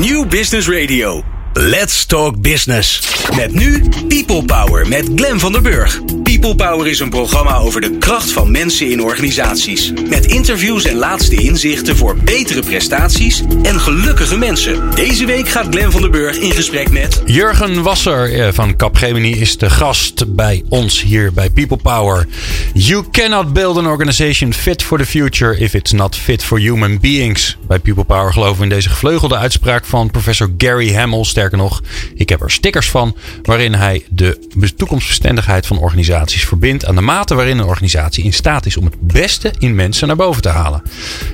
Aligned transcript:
New 0.00 0.24
Business 0.24 0.66
Radio. 0.66 1.39
Let's 1.52 2.06
Talk 2.06 2.40
Business. 2.40 3.02
Met 3.36 3.54
nu 3.54 3.82
People 4.08 4.44
Power 4.44 4.88
met 4.88 5.10
Glen 5.14 5.40
van 5.40 5.52
der 5.52 5.62
Burg. 5.62 6.00
People 6.22 6.54
Power 6.54 6.86
is 6.86 7.00
een 7.00 7.10
programma 7.10 7.56
over 7.56 7.80
de 7.80 7.98
kracht 7.98 8.32
van 8.32 8.50
mensen 8.50 8.90
in 8.90 9.02
organisaties. 9.02 9.92
Met 10.08 10.26
interviews 10.26 10.84
en 10.84 10.96
laatste 10.96 11.34
inzichten 11.34 11.96
voor 11.96 12.16
betere 12.16 12.62
prestaties 12.62 13.42
en 13.62 13.80
gelukkige 13.80 14.38
mensen. 14.38 14.90
Deze 14.94 15.26
week 15.26 15.48
gaat 15.48 15.66
Glen 15.70 15.92
van 15.92 16.00
der 16.00 16.10
Burg 16.10 16.36
in 16.36 16.52
gesprek 16.52 16.90
met... 16.90 17.22
Jurgen 17.26 17.82
Wasser 17.82 18.40
eh, 18.40 18.52
van 18.52 18.76
Capgemini 18.76 19.32
is 19.40 19.56
de 19.56 19.70
gast 19.70 20.34
bij 20.34 20.64
ons 20.68 21.02
hier 21.02 21.32
bij 21.32 21.50
People 21.50 21.76
Power. 21.76 22.26
You 22.74 23.04
cannot 23.10 23.52
build 23.52 23.76
an 23.76 23.86
organization 23.86 24.54
fit 24.54 24.82
for 24.82 24.98
the 24.98 25.06
future 25.06 25.58
if 25.58 25.74
it's 25.74 25.92
not 25.92 26.16
fit 26.16 26.44
for 26.44 26.58
human 26.58 27.00
beings. 27.00 27.56
Bij 27.66 27.78
People 27.78 28.04
Power 28.04 28.32
geloven 28.32 28.56
we 28.56 28.62
in 28.62 28.68
deze 28.68 28.88
gevleugelde 28.88 29.36
uitspraak 29.36 29.84
van 29.84 30.10
professor 30.10 30.48
Gary 30.58 30.94
Hamel. 30.94 31.24
Sterker 31.40 31.58
nog, 31.58 31.82
ik 32.14 32.28
heb 32.28 32.40
er 32.40 32.50
stickers 32.50 32.90
van 32.90 33.16
waarin 33.42 33.74
hij 33.74 34.04
de 34.10 34.38
toekomstbestendigheid 34.76 35.66
van 35.66 35.78
organisaties 35.78 36.44
verbindt 36.44 36.86
aan 36.86 36.94
de 36.94 37.00
mate 37.00 37.34
waarin 37.34 37.58
een 37.58 37.64
organisatie 37.64 38.24
in 38.24 38.32
staat 38.32 38.66
is 38.66 38.76
om 38.76 38.84
het 38.84 39.00
beste 39.00 39.52
in 39.58 39.74
mensen 39.74 40.06
naar 40.06 40.16
boven 40.16 40.42
te 40.42 40.48
halen. 40.48 40.82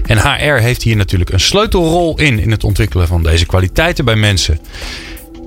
En 0.06 0.18
HR 0.18 0.60
heeft 0.60 0.82
hier 0.82 0.96
natuurlijk 0.96 1.30
een 1.30 1.40
sleutelrol 1.40 2.18
in 2.18 2.38
in 2.38 2.50
het 2.50 2.64
ontwikkelen 2.64 3.06
van 3.06 3.22
deze 3.22 3.46
kwaliteiten 3.46 4.04
bij 4.04 4.16
mensen. 4.16 4.58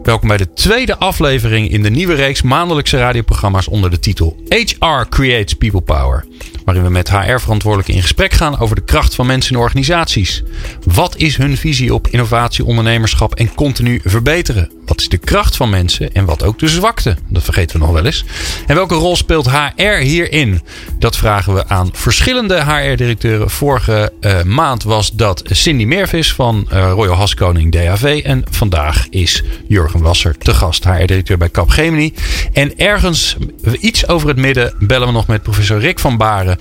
Welkom 0.04 0.28
bij 0.28 0.38
de 0.38 0.54
tweede 0.54 0.98
aflevering 0.98 1.70
in 1.70 1.84
de 1.84 1.90
nieuwe 1.90 2.14
reeks 2.14 2.42
maandelijkse 2.42 2.98
radioprogramma's 2.98 3.68
onder 3.68 3.90
de 3.90 4.00
titel 4.00 4.44
HR 4.48 5.10
Creates 5.10 5.54
People 5.54 5.82
Power. 5.82 6.26
Waarin 6.70 6.88
we 6.88 6.94
met 6.94 7.10
HR-verantwoordelijken 7.10 7.94
in 7.94 8.02
gesprek 8.02 8.34
gaan 8.34 8.60
over 8.60 8.76
de 8.76 8.82
kracht 8.82 9.16
van 9.16 9.26
mensen 9.26 9.56
in 9.56 9.62
organisaties. 9.62 10.44
Wat 10.84 11.18
is 11.18 11.38
hun 11.38 11.58
visie 11.58 11.94
op 11.94 12.08
innovatie, 12.08 12.66
ondernemerschap 12.66 13.36
en 13.36 13.54
continu 13.56 14.02
verbeteren? 14.04 14.72
Wat 14.86 15.00
is 15.00 15.10
de 15.10 15.18
kracht 15.18 15.56
van 15.56 15.70
mensen 15.70 16.14
en 16.14 16.26
wat 16.26 16.44
ook 16.44 16.60
de 16.60 16.68
zwakte? 16.68 17.16
Dat 17.28 17.44
vergeten 17.44 17.80
we 17.80 17.86
nog 17.86 17.94
wel 17.94 18.06
eens. 18.06 18.26
En 18.68 18.76
welke 18.76 18.96
rol 18.96 19.16
speelt 19.16 19.52
HR 19.52 19.84
hierin? 19.84 20.62
Dat 21.00 21.18
vragen 21.18 21.54
we 21.54 21.68
aan 21.68 21.90
verschillende 21.94 22.64
HR-directeuren. 22.64 23.50
Vorige 23.50 24.14
uh, 24.22 24.44
maand 24.44 24.84
was 24.84 25.12
dat 25.12 25.42
Cindy 25.46 25.86
Meervis 25.86 26.34
van 26.34 26.68
uh, 26.74 26.92
Royal 26.92 27.16
Haskoning 27.16 27.72
DAV. 27.72 28.22
En 28.24 28.44
vandaag 28.50 29.08
is 29.10 29.44
Jurgen 29.68 30.02
Wasser 30.02 30.38
te 30.38 30.54
gast, 30.54 30.84
HR-directeur 30.84 31.38
bij 31.38 31.50
Capgemini. 31.50 32.14
En 32.54 32.78
ergens 32.78 33.38
iets 33.80 34.08
over 34.08 34.28
het 34.28 34.38
midden 34.38 34.74
bellen 34.80 35.08
we 35.08 35.14
nog 35.14 35.28
met 35.28 35.44
professor 35.44 35.80
Rick 35.80 36.00
van 36.00 36.18
Baren. 36.18 36.59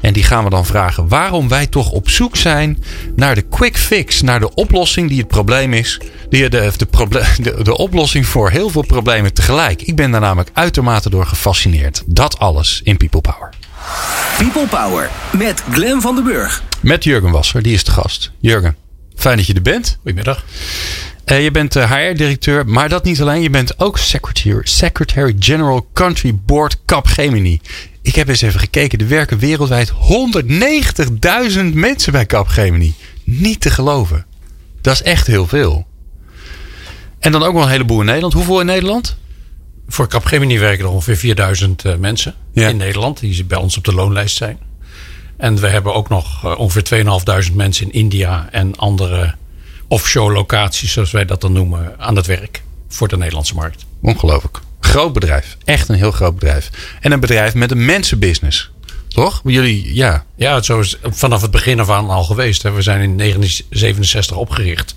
En 0.00 0.12
die 0.12 0.22
gaan 0.22 0.44
we 0.44 0.50
dan 0.50 0.66
vragen 0.66 1.08
waarom 1.08 1.48
wij 1.48 1.66
toch 1.66 1.90
op 1.90 2.08
zoek 2.08 2.36
zijn 2.36 2.82
naar 3.16 3.34
de 3.34 3.42
quick 3.42 3.76
fix, 3.76 4.22
naar 4.22 4.40
de 4.40 4.54
oplossing 4.54 5.08
die 5.08 5.18
het 5.18 5.28
probleem 5.28 5.72
is. 5.72 6.00
Die 6.28 6.48
de, 6.48 6.72
de, 6.76 6.86
de, 7.42 7.62
de 7.62 7.76
oplossing 7.76 8.26
voor 8.26 8.50
heel 8.50 8.70
veel 8.70 8.86
problemen 8.86 9.32
tegelijk. 9.32 9.82
Ik 9.82 9.96
ben 9.96 10.10
daar 10.10 10.20
namelijk 10.20 10.50
uitermate 10.52 11.10
door 11.10 11.26
gefascineerd. 11.26 12.02
Dat 12.06 12.38
alles 12.38 12.80
in 12.84 12.96
People 12.96 13.20
Power. 13.20 13.50
People 14.38 14.66
Power 14.66 15.10
met 15.30 15.62
Glen 15.70 16.00
van 16.00 16.14
den 16.14 16.24
Burg. 16.24 16.62
Met 16.80 17.04
Jurgen 17.04 17.30
Wasser, 17.30 17.62
die 17.62 17.74
is 17.74 17.84
de 17.84 17.90
gast. 17.90 18.32
Jurgen, 18.40 18.76
fijn 19.16 19.36
dat 19.36 19.46
je 19.46 19.54
er 19.54 19.62
bent. 19.62 19.98
Goedemiddag. 20.02 20.44
Uh, 21.24 21.42
je 21.42 21.50
bent 21.50 21.74
HR-directeur, 21.74 22.66
maar 22.66 22.88
dat 22.88 23.04
niet 23.04 23.20
alleen. 23.20 23.42
Je 23.42 23.50
bent 23.50 23.80
ook 23.80 23.98
Secretary, 23.98 24.60
Secretary 24.62 25.36
General 25.38 25.88
Country 25.92 26.34
Board 26.34 26.76
Capgemini. 26.84 27.60
Ik 28.08 28.14
heb 28.14 28.28
eens 28.28 28.42
even 28.42 28.60
gekeken. 28.60 28.98
Er 28.98 29.08
werken 29.08 29.38
wereldwijd 29.38 29.92
190.000 29.92 29.96
mensen 31.72 32.12
bij 32.12 32.26
Capgemini. 32.26 32.94
Niet 33.24 33.60
te 33.60 33.70
geloven. 33.70 34.26
Dat 34.80 34.94
is 34.94 35.02
echt 35.02 35.26
heel 35.26 35.46
veel. 35.46 35.86
En 37.18 37.32
dan 37.32 37.42
ook 37.42 37.52
wel 37.52 37.62
een 37.62 37.68
heleboel 37.68 38.00
in 38.00 38.06
Nederland. 38.06 38.32
Hoeveel 38.32 38.60
in 38.60 38.66
Nederland? 38.66 39.16
Voor 39.88 40.08
Capgemini 40.08 40.58
werken 40.58 40.84
er 40.84 40.90
ongeveer 40.90 41.16
4000 41.16 41.84
uh, 41.84 41.96
mensen 41.96 42.34
ja. 42.52 42.68
in 42.68 42.76
Nederland. 42.76 43.20
Die 43.20 43.44
bij 43.44 43.58
ons 43.58 43.76
op 43.76 43.84
de 43.84 43.94
loonlijst 43.94 44.36
zijn. 44.36 44.58
En 45.36 45.60
we 45.60 45.68
hebben 45.68 45.94
ook 45.94 46.08
nog 46.08 46.44
uh, 46.44 46.58
ongeveer 46.58 46.84
2500 46.84 47.54
mensen 47.54 47.86
in 47.86 47.92
India 47.92 48.48
en 48.50 48.76
andere 48.76 49.34
offshore 49.88 50.34
locaties, 50.34 50.92
zoals 50.92 51.10
wij 51.10 51.24
dat 51.24 51.40
dan 51.40 51.52
noemen, 51.52 51.94
aan 51.98 52.16
het 52.16 52.26
werk. 52.26 52.62
Voor 52.88 53.08
de 53.08 53.16
Nederlandse 53.16 53.54
markt. 53.54 53.84
Ongelooflijk. 54.00 54.60
Groot 54.88 55.12
bedrijf. 55.12 55.56
Echt 55.64 55.88
een 55.88 55.94
heel 55.94 56.10
groot 56.10 56.34
bedrijf. 56.34 56.70
En 57.00 57.12
een 57.12 57.20
bedrijf 57.20 57.54
met 57.54 57.70
een 57.70 57.84
mensenbusiness. 57.84 58.70
Toch? 59.08 59.40
Jullie, 59.44 59.94
ja. 59.94 60.24
Ja, 60.36 60.62
zo 60.62 60.80
is 60.80 60.98
vanaf 61.02 61.42
het 61.42 61.50
begin 61.50 61.80
af 61.80 61.90
aan 61.90 62.10
al 62.10 62.24
geweest. 62.24 62.62
We 62.62 62.82
zijn 62.82 63.00
in 63.00 63.18
1967 63.18 64.36
opgericht. 64.36 64.94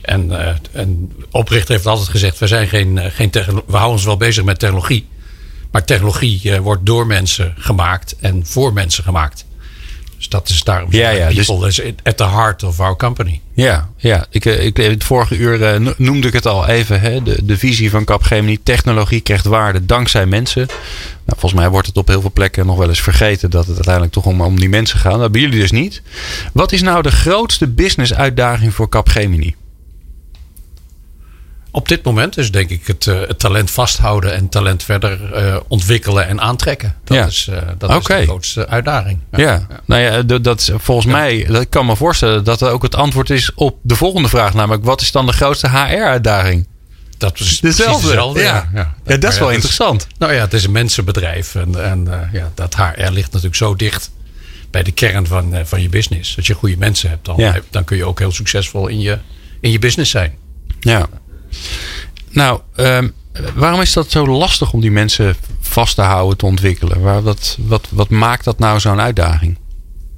En, 0.00 0.30
uh, 0.30 0.48
en 0.72 1.12
oprichter 1.30 1.74
heeft 1.74 1.86
altijd 1.86 2.08
gezegd: 2.08 2.38
we, 2.38 2.46
zijn 2.46 2.68
geen, 2.68 3.00
geen 3.10 3.30
we 3.32 3.62
houden 3.66 3.90
ons 3.90 4.04
wel 4.04 4.16
bezig 4.16 4.44
met 4.44 4.58
technologie. 4.58 5.06
Maar 5.70 5.84
technologie 5.84 6.40
uh, 6.44 6.58
wordt 6.58 6.86
door 6.86 7.06
mensen 7.06 7.54
gemaakt 7.58 8.16
en 8.20 8.46
voor 8.46 8.72
mensen 8.72 9.04
gemaakt. 9.04 9.44
Dus 10.18 10.28
dat 10.28 10.48
is 10.48 10.62
daarom. 10.62 10.88
Ja, 10.92 11.10
ja, 11.10 11.26
people 11.26 11.60
dus, 11.60 11.78
is 11.78 11.92
at 12.02 12.16
the 12.16 12.28
heart 12.28 12.62
of 12.62 12.80
our 12.80 12.96
company. 12.96 13.40
Ja, 13.52 13.88
ja. 13.96 14.26
Ik, 14.30 14.44
ik, 14.44 14.78
in 14.78 14.90
het 14.90 15.04
vorige 15.04 15.36
uur 15.36 15.80
uh, 15.80 15.90
noemde 15.96 16.26
ik 16.26 16.32
het 16.32 16.46
al 16.46 16.66
even. 16.66 17.00
Hè? 17.00 17.22
De, 17.22 17.44
de 17.44 17.58
visie 17.58 17.90
van 17.90 18.04
Capgemini. 18.04 18.58
Technologie 18.62 19.20
krijgt 19.20 19.44
waarde 19.44 19.86
dankzij 19.86 20.26
mensen. 20.26 20.66
Nou, 21.24 21.38
volgens 21.38 21.60
mij 21.60 21.70
wordt 21.70 21.86
het 21.86 21.96
op 21.96 22.08
heel 22.08 22.20
veel 22.20 22.32
plekken 22.32 22.66
nog 22.66 22.76
wel 22.76 22.88
eens 22.88 23.00
vergeten 23.00 23.50
dat 23.50 23.66
het 23.66 23.74
uiteindelijk 23.74 24.14
toch 24.14 24.26
om, 24.26 24.40
om 24.40 24.58
die 24.58 24.68
mensen 24.68 24.98
gaat. 24.98 25.18
Dat 25.18 25.32
bij 25.32 25.40
jullie 25.40 25.60
dus 25.60 25.72
niet. 25.72 26.02
Wat 26.52 26.72
is 26.72 26.82
nou 26.82 27.02
de 27.02 27.10
grootste 27.10 27.66
business 27.66 28.14
uitdaging 28.14 28.74
voor 28.74 28.88
Capgemini? 28.88 29.54
Op 31.70 31.88
dit 31.88 32.04
moment 32.04 32.36
is 32.36 32.50
denk 32.50 32.70
ik 32.70 32.86
het, 32.86 33.06
uh, 33.06 33.20
het 33.20 33.38
talent 33.38 33.70
vasthouden 33.70 34.34
en 34.34 34.48
talent 34.48 34.82
verder 34.82 35.18
uh, 35.34 35.56
ontwikkelen 35.68 36.26
en 36.26 36.40
aantrekken. 36.40 36.94
Dat, 37.04 37.16
ja. 37.16 37.26
is, 37.26 37.48
uh, 37.50 37.56
dat 37.78 37.94
okay. 37.94 38.20
is 38.20 38.24
de 38.24 38.30
grootste 38.30 38.68
uitdaging. 38.68 39.18
Ja, 39.30 39.38
ja. 39.38 39.66
ja. 39.68 39.80
nou 39.84 40.02
ja, 40.02 40.38
dat, 40.38 40.72
volgens 40.76 41.06
ja. 41.06 41.12
mij, 41.12 41.44
dat 41.44 41.62
ik 41.62 41.70
kan 41.70 41.86
me 41.86 41.96
voorstellen 41.96 42.44
dat 42.44 42.58
dat 42.58 42.70
ook 42.70 42.82
het 42.82 42.94
antwoord 42.94 43.30
is 43.30 43.54
op 43.54 43.78
de 43.82 43.96
volgende 43.96 44.28
vraag. 44.28 44.54
Namelijk, 44.54 44.84
wat 44.84 45.00
is 45.00 45.12
dan 45.12 45.26
de 45.26 45.32
grootste 45.32 45.68
HR-uitdaging? 45.68 46.66
Dat 47.18 47.40
is 47.40 47.60
dezelfde. 47.60 48.06
dezelfde 48.06 48.40
ja. 48.40 48.68
Ja, 48.74 48.94
dat, 49.04 49.20
dat 49.20 49.32
is 49.32 49.38
wel 49.38 49.50
interessant. 49.50 50.06
Is, 50.10 50.18
nou 50.18 50.32
ja, 50.32 50.40
het 50.40 50.52
is 50.52 50.64
een 50.64 50.72
mensenbedrijf. 50.72 51.54
En, 51.54 51.84
en 51.84 52.28
ja, 52.32 52.50
dat 52.54 52.76
HR 52.76 53.10
ligt 53.10 53.28
natuurlijk 53.28 53.56
zo 53.56 53.76
dicht 53.76 54.10
bij 54.70 54.82
de 54.82 54.92
kern 54.92 55.26
van, 55.26 55.54
van 55.64 55.82
je 55.82 55.88
business. 55.88 56.36
Als 56.36 56.46
je 56.46 56.54
goede 56.54 56.76
mensen 56.76 57.08
hebt, 57.08 57.24
dan, 57.24 57.54
dan 57.70 57.84
kun 57.84 57.96
je 57.96 58.04
ook 58.04 58.18
heel 58.18 58.32
succesvol 58.32 58.86
in 58.86 59.00
je, 59.00 59.18
in 59.60 59.70
je 59.70 59.78
business 59.78 60.10
zijn. 60.10 60.34
Ja. 60.80 61.08
Nou, 62.30 62.60
um, 62.76 63.12
waarom 63.54 63.80
is 63.80 63.92
dat 63.92 64.10
zo 64.10 64.26
lastig 64.26 64.72
om 64.72 64.80
die 64.80 64.90
mensen 64.90 65.36
vast 65.60 65.94
te 65.94 66.02
houden, 66.02 66.38
te 66.38 66.46
ontwikkelen? 66.46 67.00
Waar, 67.00 67.22
wat, 67.22 67.56
wat, 67.60 67.86
wat 67.90 68.08
maakt 68.10 68.44
dat 68.44 68.58
nou 68.58 68.80
zo'n 68.80 69.00
uitdaging? 69.00 69.58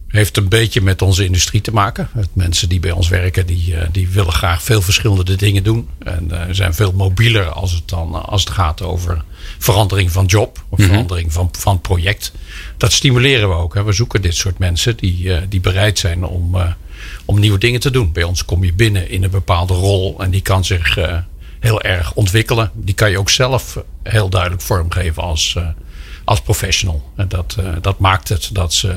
Heeft 0.09 0.37
een 0.37 0.49
beetje 0.49 0.81
met 0.81 1.03
onze 1.03 1.25
industrie 1.25 1.61
te 1.61 1.73
maken. 1.73 2.09
Mensen 2.33 2.69
die 2.69 2.81
bij 2.81 2.91
ons 2.91 3.09
werken, 3.09 3.47
die, 3.47 3.75
die 3.93 4.09
willen 4.09 4.33
graag 4.33 4.63
veel 4.63 4.83
verschillende 4.83 5.37
dingen 5.37 5.63
doen. 5.65 5.89
En 5.99 6.29
uh, 6.33 6.43
zijn 6.51 6.75
veel 6.75 6.93
mobieler 6.93 7.49
als 7.49 7.73
het, 7.73 7.89
dan, 7.89 8.27
als 8.27 8.45
het 8.45 8.53
gaat 8.53 8.83
over 8.83 9.25
verandering 9.59 10.13
van 10.13 10.27
job 10.27 10.65
of 10.69 10.79
Mhm. 10.79 10.89
verandering 10.89 11.33
van, 11.33 11.49
van 11.53 11.81
project. 11.81 12.33
Dat 12.77 12.93
stimuleren 12.93 13.49
we 13.49 13.55
ook. 13.55 13.75
Hè. 13.75 13.85
We 13.85 13.93
zoeken 13.93 14.23
dit 14.23 14.35
soort 14.35 14.59
mensen 14.59 14.97
die, 14.97 15.23
uh, 15.23 15.37
die 15.49 15.61
bereid 15.61 15.99
zijn 15.99 16.25
om, 16.25 16.55
uh, 16.55 16.73
om 17.31 17.41
nieuwe 17.41 17.59
dingen 17.59 17.81
te 17.81 17.91
doen. 17.91 18.13
Bij 18.13 18.23
ons 18.23 18.45
kom 18.45 18.65
je 18.65 18.73
binnen 18.73 19.11
in 19.11 19.25
een 19.25 19.31
bepaalde 19.31 19.75
rol 19.75 20.23
en 20.23 20.31
die 20.31 20.41
kan 20.41 20.65
zich 20.65 20.99
uh, 20.99 21.17
heel 21.61 21.83
erg 21.83 22.15
ontwikkelen. 22.15 22.71
Die 22.75 22.95
kan 22.95 23.11
je 23.11 23.19
ook 23.19 23.31
zelf 23.31 23.83
heel 24.03 24.29
duidelijk 24.29 24.63
vormgeven 24.63 25.23
als, 25.23 25.55
uh, 25.59 25.69
als 26.25 26.41
professional. 26.41 27.13
En 27.17 27.29
dat, 27.29 27.57
uh, 27.61 27.69
dat 27.81 27.99
maakt 27.99 28.29
het 28.29 28.51
dat 28.53 28.75
ze, 28.75 28.97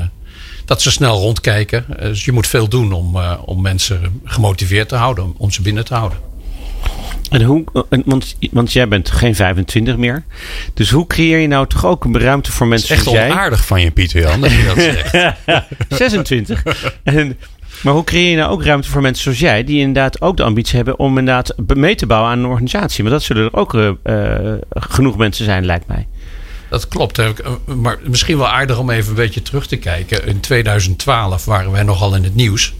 dat 0.65 0.81
ze 0.81 0.91
snel 0.91 1.19
rondkijken. 1.19 1.85
Dus 1.99 2.25
je 2.25 2.31
moet 2.31 2.47
veel 2.47 2.67
doen 2.67 2.91
om, 2.91 3.17
om 3.45 3.61
mensen 3.61 4.21
gemotiveerd 4.23 4.89
te 4.89 4.95
houden, 4.95 5.33
om, 5.37 5.51
ze 5.51 5.61
binnen 5.61 5.85
te 5.85 5.93
houden. 5.93 6.17
En 7.29 7.43
hoe, 7.43 7.63
want, 8.05 8.35
want 8.51 8.73
jij 8.73 8.87
bent 8.87 9.11
geen 9.11 9.35
25 9.35 9.97
meer. 9.97 10.23
Dus 10.73 10.89
hoe 10.89 11.07
creëer 11.07 11.37
je 11.37 11.47
nou 11.47 11.67
toch 11.67 11.85
ook 11.85 12.03
een 12.03 12.19
ruimte 12.19 12.51
voor 12.51 12.67
mensen 12.67 12.95
echt 12.95 13.03
zoals 13.03 13.17
jij? 13.17 13.31
onaardig 13.31 13.65
van 13.65 13.81
je, 13.81 13.91
Pieter 13.91 14.21
Jan, 14.21 14.41
dat 14.41 14.51
je 14.51 14.65
dat 14.65 14.83
zegt. 14.93 15.99
26. 15.99 16.63
En, 17.03 17.37
maar 17.83 17.93
hoe 17.93 18.03
creëer 18.03 18.29
je 18.29 18.35
nou 18.35 18.51
ook 18.51 18.63
ruimte 18.63 18.89
voor 18.89 19.01
mensen 19.01 19.23
zoals 19.23 19.39
jij, 19.39 19.63
die 19.63 19.79
inderdaad 19.79 20.21
ook 20.21 20.37
de 20.37 20.43
ambitie 20.43 20.75
hebben 20.75 20.99
om 20.99 21.17
inderdaad 21.17 21.53
mee 21.75 21.95
te 21.95 22.05
bouwen 22.05 22.31
aan 22.31 22.39
een 22.39 22.45
organisatie? 22.45 23.03
Maar 23.03 23.11
dat 23.11 23.23
zullen 23.23 23.43
er 23.43 23.53
ook 23.53 23.73
uh, 23.73 23.91
uh, 24.03 24.53
genoeg 24.69 25.17
mensen 25.17 25.45
zijn, 25.45 25.65
lijkt 25.65 25.87
mij. 25.87 26.07
Dat 26.69 26.87
klopt. 26.87 27.21
Maar 27.65 27.99
misschien 28.03 28.37
wel 28.37 28.47
aardig 28.47 28.79
om 28.79 28.89
even 28.89 29.09
een 29.09 29.15
beetje 29.15 29.41
terug 29.41 29.67
te 29.67 29.77
kijken. 29.77 30.27
In 30.27 30.39
2012 30.39 31.45
waren 31.45 31.71
wij 31.71 31.83
nogal 31.83 32.15
in 32.15 32.23
het 32.23 32.35
nieuws. 32.35 32.73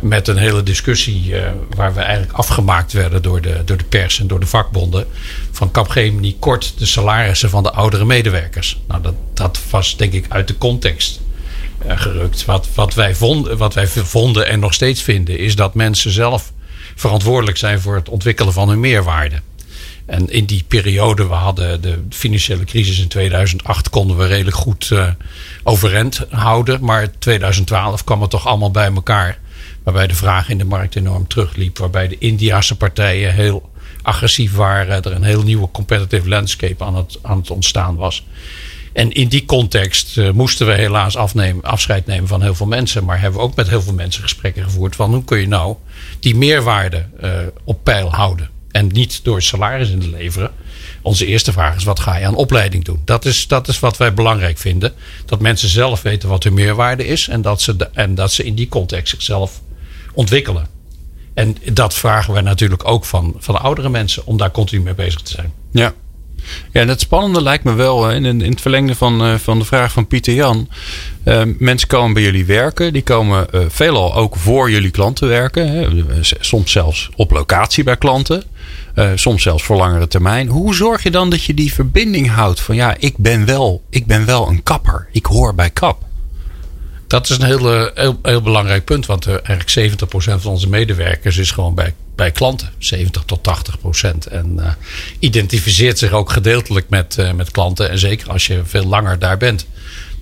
Met 0.00 0.28
een 0.28 0.36
hele 0.36 0.62
discussie 0.62 1.30
uh, 1.30 1.42
waar 1.76 1.94
we 1.94 2.00
eigenlijk 2.00 2.32
afgemaakt 2.38 2.92
werden 2.92 3.22
door 3.22 3.40
de, 3.40 3.62
door 3.64 3.76
de 3.76 3.84
pers 3.84 4.20
en 4.20 4.26
door 4.26 4.40
de 4.40 4.46
vakbonden. 4.46 5.06
Van 5.50 5.70
Capgemini 5.70 6.36
kort 6.38 6.78
de 6.78 6.86
salarissen 6.86 7.50
van 7.50 7.62
de 7.62 7.72
oudere 7.72 8.04
medewerkers. 8.04 8.80
Nou, 8.88 9.02
dat, 9.02 9.14
dat 9.34 9.60
was 9.70 9.96
denk 9.96 10.12
ik 10.12 10.26
uit 10.28 10.48
de 10.48 10.58
context 10.58 11.20
gerukt. 11.86 12.44
Wat, 12.44 12.68
wat, 12.74 12.94
wij 12.94 13.14
vonden, 13.14 13.56
wat 13.56 13.74
wij 13.74 13.86
vonden 13.86 14.46
en 14.46 14.60
nog 14.60 14.74
steeds 14.74 15.02
vinden 15.02 15.38
is 15.38 15.56
dat 15.56 15.74
mensen 15.74 16.10
zelf 16.10 16.52
verantwoordelijk 16.94 17.56
zijn 17.56 17.80
voor 17.80 17.94
het 17.94 18.08
ontwikkelen 18.08 18.52
van 18.52 18.68
hun 18.68 18.80
meerwaarde. 18.80 19.40
En 20.06 20.28
in 20.28 20.44
die 20.44 20.64
periode, 20.68 21.28
we 21.28 21.34
hadden 21.34 21.80
de 21.80 22.02
financiële 22.10 22.64
crisis 22.64 23.00
in 23.00 23.08
2008, 23.08 23.90
konden 23.90 24.16
we 24.16 24.26
redelijk 24.26 24.56
goed 24.56 24.90
uh, 24.92 25.08
overeind 25.62 26.26
houden. 26.30 26.84
Maar 26.84 27.18
2012 27.18 28.04
kwam 28.04 28.20
het 28.20 28.30
toch 28.30 28.46
allemaal 28.46 28.70
bij 28.70 28.92
elkaar. 28.94 29.38
Waarbij 29.82 30.06
de 30.06 30.14
vraag 30.14 30.48
in 30.48 30.58
de 30.58 30.64
markt 30.64 30.96
enorm 30.96 31.26
terugliep. 31.26 31.78
Waarbij 31.78 32.08
de 32.08 32.18
Indiase 32.18 32.76
partijen 32.76 33.34
heel 33.34 33.70
agressief 34.02 34.54
waren. 34.54 35.02
Er 35.02 35.12
een 35.12 35.22
heel 35.22 35.42
nieuwe 35.42 35.70
competitive 35.72 36.28
landscape 36.28 36.84
aan 36.84 36.96
het, 36.96 37.18
aan 37.22 37.38
het 37.38 37.50
ontstaan 37.50 37.96
was. 37.96 38.24
En 38.92 39.12
in 39.12 39.28
die 39.28 39.44
context 39.44 40.16
uh, 40.16 40.30
moesten 40.30 40.66
we 40.66 40.72
helaas 40.72 41.16
afnemen, 41.16 41.64
afscheid 41.64 42.06
nemen 42.06 42.28
van 42.28 42.42
heel 42.42 42.54
veel 42.54 42.66
mensen. 42.66 43.04
Maar 43.04 43.20
hebben 43.20 43.40
we 43.40 43.46
ook 43.46 43.56
met 43.56 43.68
heel 43.68 43.82
veel 43.82 43.94
mensen 43.94 44.22
gesprekken 44.22 44.62
gevoerd. 44.62 44.96
Van 44.96 45.12
hoe 45.12 45.24
kun 45.24 45.38
je 45.38 45.48
nou 45.48 45.76
die 46.20 46.36
meerwaarde 46.36 47.06
uh, 47.22 47.30
op 47.64 47.84
peil 47.84 48.12
houden? 48.12 48.50
En 48.70 48.86
niet 48.86 49.24
door 49.24 49.42
salaris 49.42 49.90
in 49.90 50.00
te 50.00 50.10
leveren. 50.10 50.50
Onze 51.02 51.26
eerste 51.26 51.52
vraag 51.52 51.76
is: 51.76 51.84
wat 51.84 52.00
ga 52.00 52.16
je 52.16 52.26
aan 52.26 52.34
opleiding 52.34 52.84
doen? 52.84 53.02
Dat 53.04 53.24
is, 53.24 53.46
dat 53.46 53.68
is 53.68 53.80
wat 53.80 53.96
wij 53.96 54.14
belangrijk 54.14 54.58
vinden. 54.58 54.92
Dat 55.26 55.40
mensen 55.40 55.68
zelf 55.68 56.02
weten 56.02 56.28
wat 56.28 56.44
hun 56.44 56.54
meerwaarde 56.54 57.06
is. 57.06 57.28
En 57.28 57.42
dat 57.42 57.60
ze, 57.60 57.88
en 57.92 58.14
dat 58.14 58.32
ze 58.32 58.44
in 58.44 58.54
die 58.54 58.68
context 58.68 59.08
zichzelf 59.08 59.60
ontwikkelen. 60.14 60.66
En 61.34 61.56
dat 61.72 61.94
vragen 61.94 62.32
wij 62.32 62.42
natuurlijk 62.42 62.88
ook 62.88 63.04
van, 63.04 63.34
van 63.38 63.60
oudere 63.60 63.88
mensen 63.88 64.26
om 64.26 64.36
daar 64.36 64.50
continu 64.50 64.82
mee 64.82 64.94
bezig 64.94 65.20
te 65.20 65.30
zijn. 65.30 65.52
Ja. 65.70 65.94
Ja, 66.72 66.86
het 66.86 67.00
spannende 67.00 67.42
lijkt 67.42 67.64
me 67.64 67.74
wel 67.74 68.10
in, 68.10 68.24
in 68.24 68.50
het 68.50 68.60
verlengde 68.60 68.94
van, 68.94 69.26
uh, 69.26 69.34
van 69.34 69.58
de 69.58 69.64
vraag 69.64 69.92
van 69.92 70.06
Pieter 70.06 70.34
Jan. 70.34 70.68
Uh, 71.24 71.42
mensen 71.58 71.88
komen 71.88 72.14
bij 72.14 72.22
jullie 72.22 72.44
werken. 72.44 72.92
Die 72.92 73.02
komen 73.02 73.46
uh, 73.54 73.60
veelal 73.68 74.14
ook 74.14 74.36
voor 74.36 74.70
jullie 74.70 74.90
klanten 74.90 75.28
werken. 75.28 75.68
Hè. 75.68 75.88
Soms 76.40 76.72
zelfs 76.72 77.10
op 77.16 77.30
locatie 77.30 77.84
bij 77.84 77.96
klanten. 77.96 78.44
soms 79.14 79.42
zelfs 79.42 79.62
voor 79.62 79.76
langere 79.76 80.08
termijn. 80.08 80.48
Hoe 80.48 80.74
zorg 80.74 81.02
je 81.02 81.10
dan 81.10 81.30
dat 81.30 81.44
je 81.44 81.54
die 81.54 81.72
verbinding 81.72 82.30
houdt? 82.30 82.60
Van 82.60 82.74
ja, 82.74 82.96
ik 82.98 83.16
ben 83.16 83.44
wel, 83.44 83.82
ik 83.90 84.06
ben 84.06 84.26
wel 84.26 84.48
een 84.48 84.62
kapper. 84.62 85.08
Ik 85.12 85.26
hoor 85.26 85.54
bij 85.54 85.70
kap. 85.70 86.04
Dat 87.06 87.28
is 87.28 87.38
een 87.38 87.46
heel, 87.46 87.90
heel, 87.94 88.18
heel 88.22 88.42
belangrijk 88.42 88.84
punt. 88.84 89.06
Want 89.06 89.26
eigenlijk 89.26 89.94
70% 90.00 90.04
van 90.14 90.50
onze 90.50 90.68
medewerkers 90.68 91.36
is 91.36 91.50
gewoon 91.50 91.74
bij 91.74 91.94
bij 92.14 92.30
klanten, 92.30 92.70
70 92.78 93.22
tot 93.22 93.42
80 93.42 93.78
procent. 93.78 94.26
En 94.26 94.56
uh, 94.58 94.66
identificeert 95.18 95.98
zich 95.98 96.12
ook 96.12 96.30
gedeeltelijk 96.30 96.88
met, 96.88 97.16
uh, 97.18 97.32
met 97.32 97.50
klanten. 97.50 97.90
En 97.90 97.98
zeker 97.98 98.30
als 98.30 98.46
je 98.46 98.60
veel 98.64 98.84
langer 98.84 99.18
daar 99.18 99.36
bent. 99.36 99.66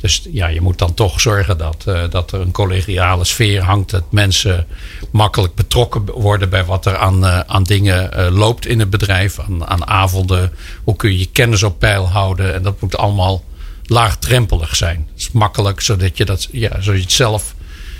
Dus 0.00 0.22
ja, 0.32 0.46
je 0.46 0.60
moet 0.60 0.78
dan 0.78 0.94
toch 0.94 1.20
zorgen 1.20 1.58
dat, 1.58 1.84
uh, 1.88 2.02
dat 2.10 2.32
er 2.32 2.40
een 2.40 2.52
collegiale 2.52 3.24
sfeer 3.24 3.62
hangt. 3.62 3.90
Dat 3.90 4.12
mensen 4.12 4.66
makkelijk 5.10 5.54
betrokken 5.54 6.04
worden 6.10 6.50
bij 6.50 6.64
wat 6.64 6.86
er 6.86 6.96
aan, 6.96 7.24
aan 7.26 7.62
dingen 7.62 8.32
loopt 8.32 8.66
in 8.66 8.78
het 8.78 8.90
bedrijf. 8.90 9.38
Aan, 9.38 9.66
aan 9.66 9.86
avonden. 9.86 10.52
Hoe 10.84 10.96
kun 10.96 11.10
je 11.10 11.18
je 11.18 11.28
kennis 11.32 11.62
op 11.62 11.78
peil 11.78 12.08
houden. 12.08 12.54
En 12.54 12.62
dat 12.62 12.80
moet 12.80 12.96
allemaal 12.96 13.44
laagdrempelig 13.90 14.76
zijn. 14.76 15.06
Het 15.10 15.20
is 15.20 15.30
makkelijk, 15.32 15.80
zodat 15.80 16.16
je, 16.16 16.24
dat, 16.24 16.48
ja, 16.50 16.80
zodat 16.80 16.96
je 16.96 17.02
het 17.02 17.12
zelf 17.12 17.54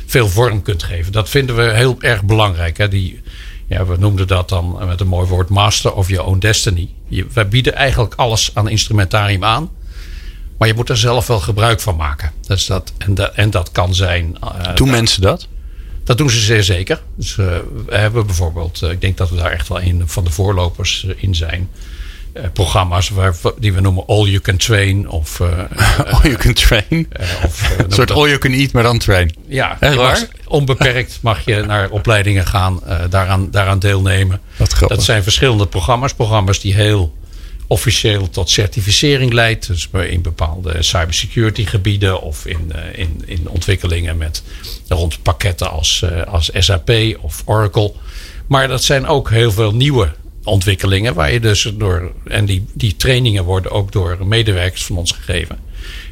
veel 0.06 0.28
vorm 0.28 0.62
kunt 0.62 0.82
geven. 0.82 1.12
Dat 1.12 1.28
vinden 1.28 1.56
we 1.56 1.62
heel 1.62 1.96
erg 2.00 2.22
belangrijk. 2.22 2.78
Hè? 2.78 2.88
Die, 2.88 3.22
ja, 3.70 3.86
we 3.86 3.96
noemden 3.96 4.26
dat 4.26 4.48
dan 4.48 4.78
met 4.86 5.00
een 5.00 5.06
mooi 5.06 5.28
woord 5.28 5.48
master 5.48 5.92
of 5.92 6.08
your 6.08 6.24
own 6.24 6.38
destiny. 6.38 6.90
Je, 7.08 7.26
wij 7.32 7.48
bieden 7.48 7.74
eigenlijk 7.74 8.14
alles 8.14 8.50
aan 8.54 8.68
instrumentarium 8.68 9.44
aan. 9.44 9.70
Maar 10.58 10.68
je 10.68 10.74
moet 10.74 10.88
er 10.88 10.96
zelf 10.96 11.26
wel 11.26 11.40
gebruik 11.40 11.80
van 11.80 11.96
maken. 11.96 12.32
Dus 12.46 12.66
dat, 12.66 12.92
en, 12.98 13.14
dat, 13.14 13.34
en 13.34 13.50
dat 13.50 13.72
kan 13.72 13.94
zijn. 13.94 14.36
Uh, 14.44 14.74
doen 14.74 14.90
mensen 14.90 15.22
dat? 15.22 15.48
Dat 16.04 16.18
doen 16.18 16.30
ze 16.30 16.40
zeer 16.40 16.62
zeker. 16.62 17.02
Dus 17.16 17.36
uh, 17.36 17.46
we 17.86 17.96
hebben 17.96 18.26
bijvoorbeeld, 18.26 18.82
uh, 18.82 18.90
ik 18.90 19.00
denk 19.00 19.16
dat 19.16 19.30
we 19.30 19.36
daar 19.36 19.50
echt 19.50 19.68
wel 19.68 19.80
een 19.80 20.02
van 20.08 20.24
de 20.24 20.30
voorlopers 20.30 21.06
in 21.16 21.34
zijn. 21.34 21.68
Uh, 22.40 22.46
programma's 22.52 23.08
waar, 23.08 23.34
die 23.58 23.72
we 23.72 23.80
noemen 23.80 24.06
All 24.06 24.24
You 24.24 24.40
Can 24.40 24.56
Train. 24.56 25.08
Of, 25.08 25.40
uh, 25.40 25.48
all 26.12 26.20
You 26.22 26.36
Can 26.36 26.54
Train? 26.54 26.84
Uh, 26.90 27.44
of, 27.44 27.78
een 27.78 27.92
soort 27.92 28.10
All 28.10 28.26
You 28.26 28.38
Can 28.38 28.52
Eat, 28.52 28.72
maar 28.72 28.82
dan 28.82 28.98
train. 28.98 29.34
Ja, 29.46 29.76
mag, 29.80 30.26
onbeperkt 30.46 31.18
mag 31.22 31.44
je 31.44 31.62
naar 31.66 31.90
opleidingen 31.90 32.46
gaan, 32.46 32.82
daaraan, 33.10 33.50
daaraan 33.50 33.78
deelnemen. 33.78 34.40
Dat 34.86 35.02
zijn 35.02 35.22
verschillende 35.22 35.66
programma's. 35.66 36.14
Programma's 36.14 36.60
die 36.60 36.74
heel 36.74 37.18
officieel 37.66 38.30
tot 38.30 38.50
certificering 38.50 39.32
leidt. 39.32 39.66
Dus 39.66 39.88
in 39.92 40.22
bepaalde 40.22 40.82
cybersecurity 40.82 41.64
gebieden 41.64 42.20
of 42.20 42.46
in, 42.46 42.72
in, 42.92 43.22
in 43.26 43.48
ontwikkelingen 43.48 44.16
met 44.16 44.42
rond 44.88 45.22
pakketten 45.22 45.70
als, 45.70 46.04
als 46.26 46.50
SAP 46.54 46.90
of 47.20 47.42
Oracle. 47.44 47.92
Maar 48.46 48.68
dat 48.68 48.82
zijn 48.82 49.06
ook 49.06 49.30
heel 49.30 49.52
veel 49.52 49.74
nieuwe 49.74 50.12
ontwikkelingen. 50.44 51.14
Waar 51.14 51.32
je 51.32 51.40
dus 51.40 51.72
door. 51.74 52.12
En 52.24 52.44
die, 52.44 52.64
die 52.72 52.96
trainingen 52.96 53.44
worden 53.44 53.72
ook 53.72 53.92
door 53.92 54.18
medewerkers 54.26 54.84
van 54.84 54.96
ons 54.96 55.12
gegeven. 55.12 55.58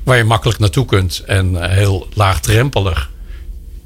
Waar 0.04 0.16
je 0.16 0.25
makkelijk 0.25 0.58
naartoe 0.58 0.84
kunt 0.84 1.22
en 1.26 1.70
heel 1.70 2.08
laagdrempelig 2.14 3.10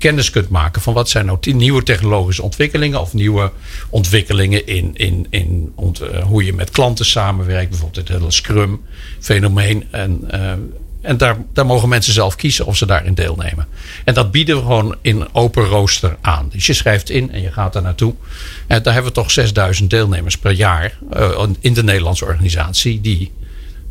kennis 0.02 0.30
kunt 0.30 0.48
maken 0.48 0.82
van 0.82 0.94
wat 0.94 1.08
zijn 1.08 1.26
nou 1.26 1.38
die 1.40 1.54
nieuwe 1.54 1.82
technologische 1.82 2.42
ontwikkelingen 2.42 3.00
of 3.00 3.12
nieuwe 3.12 3.52
ontwikkelingen 3.90 4.66
in, 4.66 4.90
in, 4.94 5.26
in 5.30 5.72
uh, 5.76 6.22
hoe 6.22 6.44
je 6.44 6.52
met 6.52 6.70
klanten 6.70 7.04
samenwerkt. 7.04 7.70
Bijvoorbeeld 7.70 8.08
het 8.08 8.18
hele 8.18 8.30
Scrum 8.30 8.80
fenomeen. 9.20 9.84
En 9.90 10.24
uh, 10.34 10.52
en 11.02 11.16
daar, 11.16 11.36
daar 11.52 11.66
mogen 11.66 11.88
mensen 11.88 12.12
zelf 12.12 12.36
kiezen 12.36 12.66
of 12.66 12.76
ze 12.76 12.86
daarin 12.86 13.14
deelnemen. 13.14 13.66
En 14.04 14.14
dat 14.14 14.30
bieden 14.30 14.56
we 14.56 14.62
gewoon 14.62 14.96
in 15.00 15.34
open 15.34 15.64
rooster 15.64 16.16
aan. 16.20 16.48
Dus 16.52 16.66
je 16.66 16.72
schrijft 16.72 17.10
in 17.10 17.32
en 17.32 17.40
je 17.40 17.52
gaat 17.52 17.72
daar 17.72 17.82
naartoe. 17.82 18.14
En 18.66 18.82
daar 18.82 18.92
hebben 18.92 19.12
we 19.12 19.18
toch 19.18 19.30
6000 19.30 19.90
deelnemers 19.90 20.38
per 20.38 20.52
jaar 20.52 20.98
uh, 21.16 21.42
in 21.60 21.74
de 21.74 21.82
Nederlandse 21.82 22.24
organisatie 22.24 23.00
die 23.00 23.32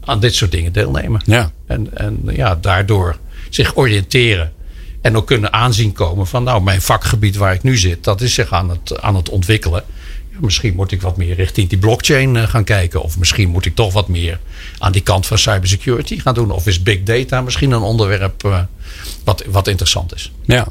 aan 0.06 0.20
dit 0.20 0.36
soort 0.36 0.52
dingen 0.52 0.72
deelnemen. 0.72 1.22
Ja. 1.26 1.52
En, 1.68 1.98
en 1.98 2.20
ja, 2.32 2.56
daardoor 2.56 3.18
zich 3.50 3.76
oriënteren. 3.76 4.54
En 5.02 5.18
ook 5.18 5.28
kunnen 5.28 5.54
aanzien 5.54 5.92
komen 5.92 6.28
van 6.28 6.44
nou, 6.44 6.64
mijn 6.64 6.82
vakgebied 6.82 7.36
waar 7.36 7.54
ik 7.54 7.64
nu 7.64 7.78
zit, 7.78 8.04
dat 8.04 8.22
is 8.22 8.34
zich 8.34 8.54
aan 8.54 8.70
het, 8.70 9.02
aan 9.02 9.16
het 9.16 9.30
ontwikkelen 9.30 9.84
misschien 10.42 10.76
moet 10.76 10.92
ik 10.92 11.02
wat 11.02 11.18
meer 11.18 11.36
richting 11.36 11.70
die 11.70 11.78
blockchain 11.78 12.36
eh, 12.36 12.44
gaan 12.44 12.64
kijken. 12.64 13.02
Of 13.02 13.18
misschien 13.18 13.50
moet 13.50 13.66
ik 13.66 13.76
toch 13.76 13.94
wat 13.94 14.08
meer 14.08 14.40
aan 14.78 14.92
die 14.92 15.02
kant 15.02 15.28
van 15.28 15.38
cybersecurity 15.38 16.20
gaan 16.20 16.34
doen. 16.34 16.52
Of 16.52 16.68
is 16.68 16.84
big 16.84 17.04
data 17.04 17.42
misschien 17.42 17.72
een 17.72 17.82
onderwerp 17.82 18.44
uh, 18.46 18.60
wat, 19.24 19.44
wat 19.48 19.68
interessant 19.68 20.16
is. 20.16 20.32
Ja. 20.46 20.68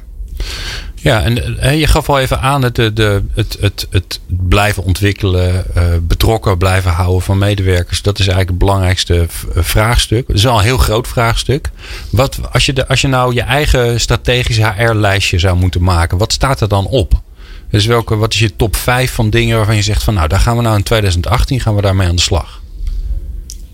Ja, 0.94 1.22
en 1.22 1.37
uh, 1.37 1.81
je 1.81 1.87
gaf 1.87 2.08
al 2.08 2.19
even 2.19 2.40
aan 2.40 2.62
het, 2.62 2.75
de, 2.75 3.22
het, 3.34 3.56
het, 3.61 3.87
het 3.90 4.20
blijven 4.26 4.84
ontwikkelen, 4.84 5.64
betrokken 6.02 6.58
blijven 6.58 6.90
houden 6.90 7.23
van 7.23 7.38
medewerkers. 7.38 8.02
Dat 8.02 8.18
is 8.18 8.26
eigenlijk 8.26 8.49
het 8.49 8.59
belangrijkste 8.59 9.26
vraagstuk. 9.54 10.26
Het 10.28 10.37
is 10.37 10.47
al 10.47 10.59
een 10.59 10.64
heel 10.64 10.78
groot 10.78 11.09
vraagstuk. 11.09 11.71
Wat, 12.11 12.38
als, 12.52 12.66
je 12.66 12.73
de, 12.73 12.88
als 12.88 13.00
je 13.00 13.09
nou 13.09 13.35
je 13.35 13.42
eigen 13.42 14.00
strategische 14.00 14.73
HR-lijstje 14.76 15.38
zou 15.38 15.56
moeten 15.56 15.83
maken, 15.83 16.18
wat 16.18 16.33
staat 16.33 16.61
er 16.61 16.68
dan 16.68 16.87
op? 16.87 17.23
Dus 17.70 17.86
welke, 17.86 18.16
wat 18.16 18.34
is 18.34 18.38
je 18.38 18.56
top 18.56 18.76
5 18.76 19.12
van 19.12 19.30
dingen 19.30 19.56
waarvan 19.56 19.76
je 19.76 19.82
zegt 19.82 20.02
van 20.02 20.14
nou, 20.14 20.28
daar 20.28 20.40
gaan 20.40 20.56
we 20.56 20.62
nou 20.62 20.76
in 20.76 20.82
2018 20.82 21.60
gaan 21.60 21.74
we 21.74 21.82
daarmee 21.82 22.08
aan 22.08 22.16
de 22.16 22.22
slag? 22.22 22.60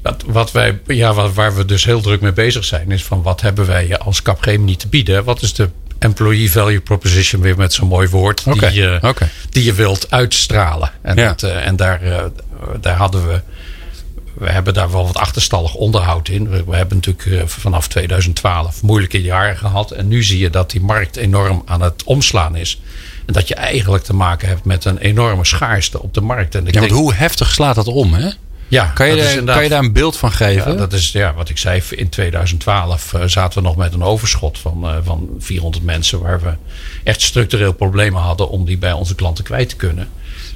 Wat, 0.02 0.24
wat 0.26 0.52
wij, 0.52 0.80
ja, 0.86 1.14
wat, 1.14 1.34
waar 1.34 1.56
we 1.56 1.64
dus 1.64 1.84
heel 1.84 2.00
druk 2.00 2.20
mee 2.20 2.32
bezig 2.32 2.64
zijn, 2.64 2.90
is 2.90 3.04
van 3.04 3.22
wat 3.22 3.40
hebben 3.40 3.66
wij 3.66 3.98
als 3.98 4.22
Capgemini 4.22 4.76
te 4.76 4.88
bieden? 4.88 5.24
Wat 5.24 5.42
is 5.42 5.54
de 5.54 5.68
employee 5.98 6.50
value 6.50 6.80
proposition 6.80 7.42
weer 7.42 7.56
met 7.56 7.72
zo'n 7.72 7.88
mooi 7.88 8.08
woord 8.08 8.42
okay. 8.46 8.70
die, 8.70 8.80
je, 8.80 8.98
okay. 9.02 9.28
die 9.50 9.64
je 9.64 9.72
wilt 9.72 10.10
uitstralen? 10.10 10.90
En, 11.02 11.16
Ja. 11.16 11.28
dat, 11.28 11.42
uh, 11.42 11.66
en 11.66 11.76
daar, 11.76 12.04
uh, 12.04 12.24
daar 12.80 12.96
hadden 12.96 13.28
we. 13.28 13.40
We 14.34 14.50
hebben 14.50 14.74
daar 14.74 14.90
wel 14.90 15.06
wat 15.06 15.16
achterstallig 15.16 15.74
onderhoud 15.74 16.28
in. 16.28 16.48
We, 16.48 16.64
we 16.64 16.76
hebben 16.76 16.96
natuurlijk 16.96 17.24
uh, 17.24 17.46
vanaf 17.46 17.88
2012 17.88 18.82
moeilijke 18.82 19.22
jaren 19.22 19.56
gehad. 19.56 19.90
En 19.90 20.08
nu 20.08 20.22
zie 20.22 20.38
je 20.38 20.50
dat 20.50 20.70
die 20.70 20.80
markt 20.80 21.16
enorm 21.16 21.62
aan 21.64 21.80
het 21.80 22.04
omslaan 22.04 22.56
is. 22.56 22.80
En 23.26 23.33
dat 23.33 23.49
je 23.49 23.54
eigenlijk 23.54 24.04
te 24.04 24.14
maken 24.14 24.49
hebt 24.49 24.64
met 24.64 24.85
een 24.85 24.99
enorme 24.99 25.45
schaarste 25.45 26.02
op 26.02 26.14
de 26.14 26.21
markt. 26.21 26.54
En 26.54 26.66
ik 26.66 26.75
Ja, 26.75 26.80
want 26.80 26.92
denk, 26.92 27.02
hoe 27.02 27.14
heftig 27.14 27.52
slaat 27.52 27.75
dat 27.75 27.87
om, 27.87 28.14
hè? 28.14 28.30
ja, 28.68 28.85
Kan 28.85 29.09
je, 29.09 29.16
daar, 29.16 29.54
kan 29.54 29.62
je 29.62 29.68
daar 29.68 29.85
een 29.85 29.92
beeld 29.92 30.16
van 30.16 30.33
geven? 30.33 30.73
ja, 30.73 30.78
dat 30.78 30.92
is 30.92 31.12
ja, 31.12 31.35
wat 31.35 31.49
ik 31.49 31.59
zei. 31.59 31.83
In 31.90 32.09
2012 32.09 33.12
uh, 33.12 33.23
zaten 33.26 33.62
we 33.62 33.68
nog 33.68 33.76
met 33.76 33.92
een 33.92 34.02
overschot 34.02 34.59
van, 34.59 34.85
uh, 34.85 34.97
van 35.02 35.28
400 35.38 35.85
mensen. 35.85 36.21
Waar 36.21 36.40
we 36.40 36.52
echt 37.04 37.23
structureel 37.23 37.73
problemen 37.73 38.23
hadden 38.23 38.49
om 38.49 38.64
die 38.64 38.78
bij 38.78 38.92
onze 38.92 39.14
klanten 39.14 39.45
kwijt 39.45 39.68
te 39.68 39.76
kunnen. 39.76 40.09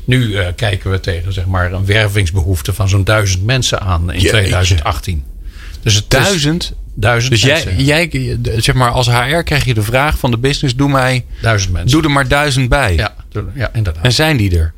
Nu 0.05 0.27
uh, 0.27 0.47
kijken 0.57 0.91
we 0.91 1.01
tegen 1.01 1.33
zeg 1.33 1.47
maar, 1.47 1.73
een 1.73 1.87
wervingsbehoefte 1.87 2.73
van 2.73 2.89
zo'n 2.89 3.05
duizend 3.05 3.45
mensen 3.45 3.81
aan 3.81 4.01
in 4.01 4.21
Jeetje. 4.21 4.31
2018. 4.31 5.25
Dus 5.83 5.95
het 5.95 6.11
Duizend? 6.11 6.73
Duizend 7.01 7.33
Dus 7.33 7.43
jij, 7.43 7.65
mensen. 7.65 7.85
jij, 7.85 8.39
zeg 8.57 8.75
maar, 8.75 8.91
als 8.91 9.07
HR 9.11 9.43
krijg 9.43 9.65
je 9.65 9.75
de 9.75 9.83
vraag 9.83 10.19
van 10.19 10.31
de 10.31 10.39
business: 10.39 10.75
doe 10.77 10.89
mij, 10.89 11.25
duizend 11.43 11.73
mensen. 11.73 11.91
doe 11.91 12.03
er 12.03 12.11
maar 12.11 12.29
duizend 12.29 12.69
bij. 12.69 12.95
ja, 12.95 13.15
ja, 13.55 13.71
inderdaad. 13.73 14.05
En 14.05 14.13
zijn 14.13 14.37
die 14.37 14.59
er? 14.59 14.73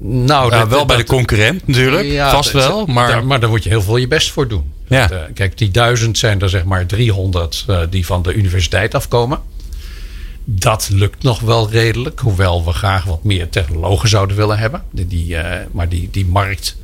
nou, 0.00 0.24
Nou, 0.26 0.50
dat- 0.50 0.68
wel 0.68 0.86
bij 0.86 0.96
de 0.96 1.04
concurrent 1.04 1.66
natuurlijk, 1.66 2.06
Ja, 2.06 2.30
vast 2.30 2.52
wel. 2.52 2.86
Maar 2.86 3.08
daar, 3.08 3.26
maar 3.26 3.40
daar 3.40 3.50
moet 3.50 3.62
je 3.62 3.68
heel 3.68 3.82
veel 3.82 3.96
je 3.96 4.08
best 4.08 4.30
voor 4.30 4.48
doen. 4.48 4.72
Ja. 4.86 5.06
Dat, 5.06 5.18
eh, 5.18 5.24
kijk, 5.34 5.58
die 5.58 5.70
duizend 5.70 6.18
zijn 6.18 6.40
er 6.40 6.48
zeg 6.48 6.64
maar 6.64 6.86
300 6.86 7.64
eh, 7.66 7.80
die 7.90 8.06
van 8.06 8.22
de 8.22 8.32
universiteit 8.34 8.94
afkomen. 8.94 9.38
dat 10.50 10.88
lukt 10.92 11.22
nog 11.22 11.40
wel 11.40 11.70
redelijk. 11.70 12.20
Hoewel 12.20 12.64
we 12.64 12.72
graag 12.72 13.04
wat 13.04 13.24
meer 13.24 13.48
technologen 13.48 14.08
zouden 14.08 14.36
willen 14.36 14.58
hebben. 14.58 14.82
Die, 14.90 15.06
die, 15.06 15.36
eh, 15.36 15.66
maar 15.72 15.88
die, 15.88 16.08
die 16.12 16.26
markt 16.26 16.76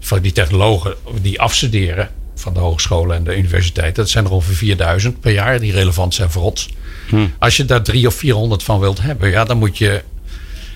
van 0.00 0.20
die 0.20 0.32
technologen 0.32 0.94
die 1.20 1.40
afstuderen 1.40 2.08
van 2.42 2.54
de 2.54 2.60
hogescholen 2.60 3.16
en 3.16 3.24
de 3.24 3.36
universiteiten. 3.36 4.02
Dat 4.02 4.10
zijn 4.10 4.24
er 4.24 4.30
ongeveer 4.30 4.54
4000 4.56 5.20
per 5.20 5.32
jaar 5.32 5.60
die 5.60 5.72
relevant 5.72 6.14
zijn 6.14 6.30
voor 6.30 6.42
ons. 6.42 6.68
Als 7.38 7.56
je 7.56 7.64
daar 7.64 7.82
drie 7.82 8.06
of 8.06 8.14
400 8.14 8.62
van 8.62 8.80
wilt 8.80 9.00
hebben, 9.02 9.30
ja, 9.30 9.44
dan 9.44 9.58
moet 9.58 9.78
je. 9.78 10.02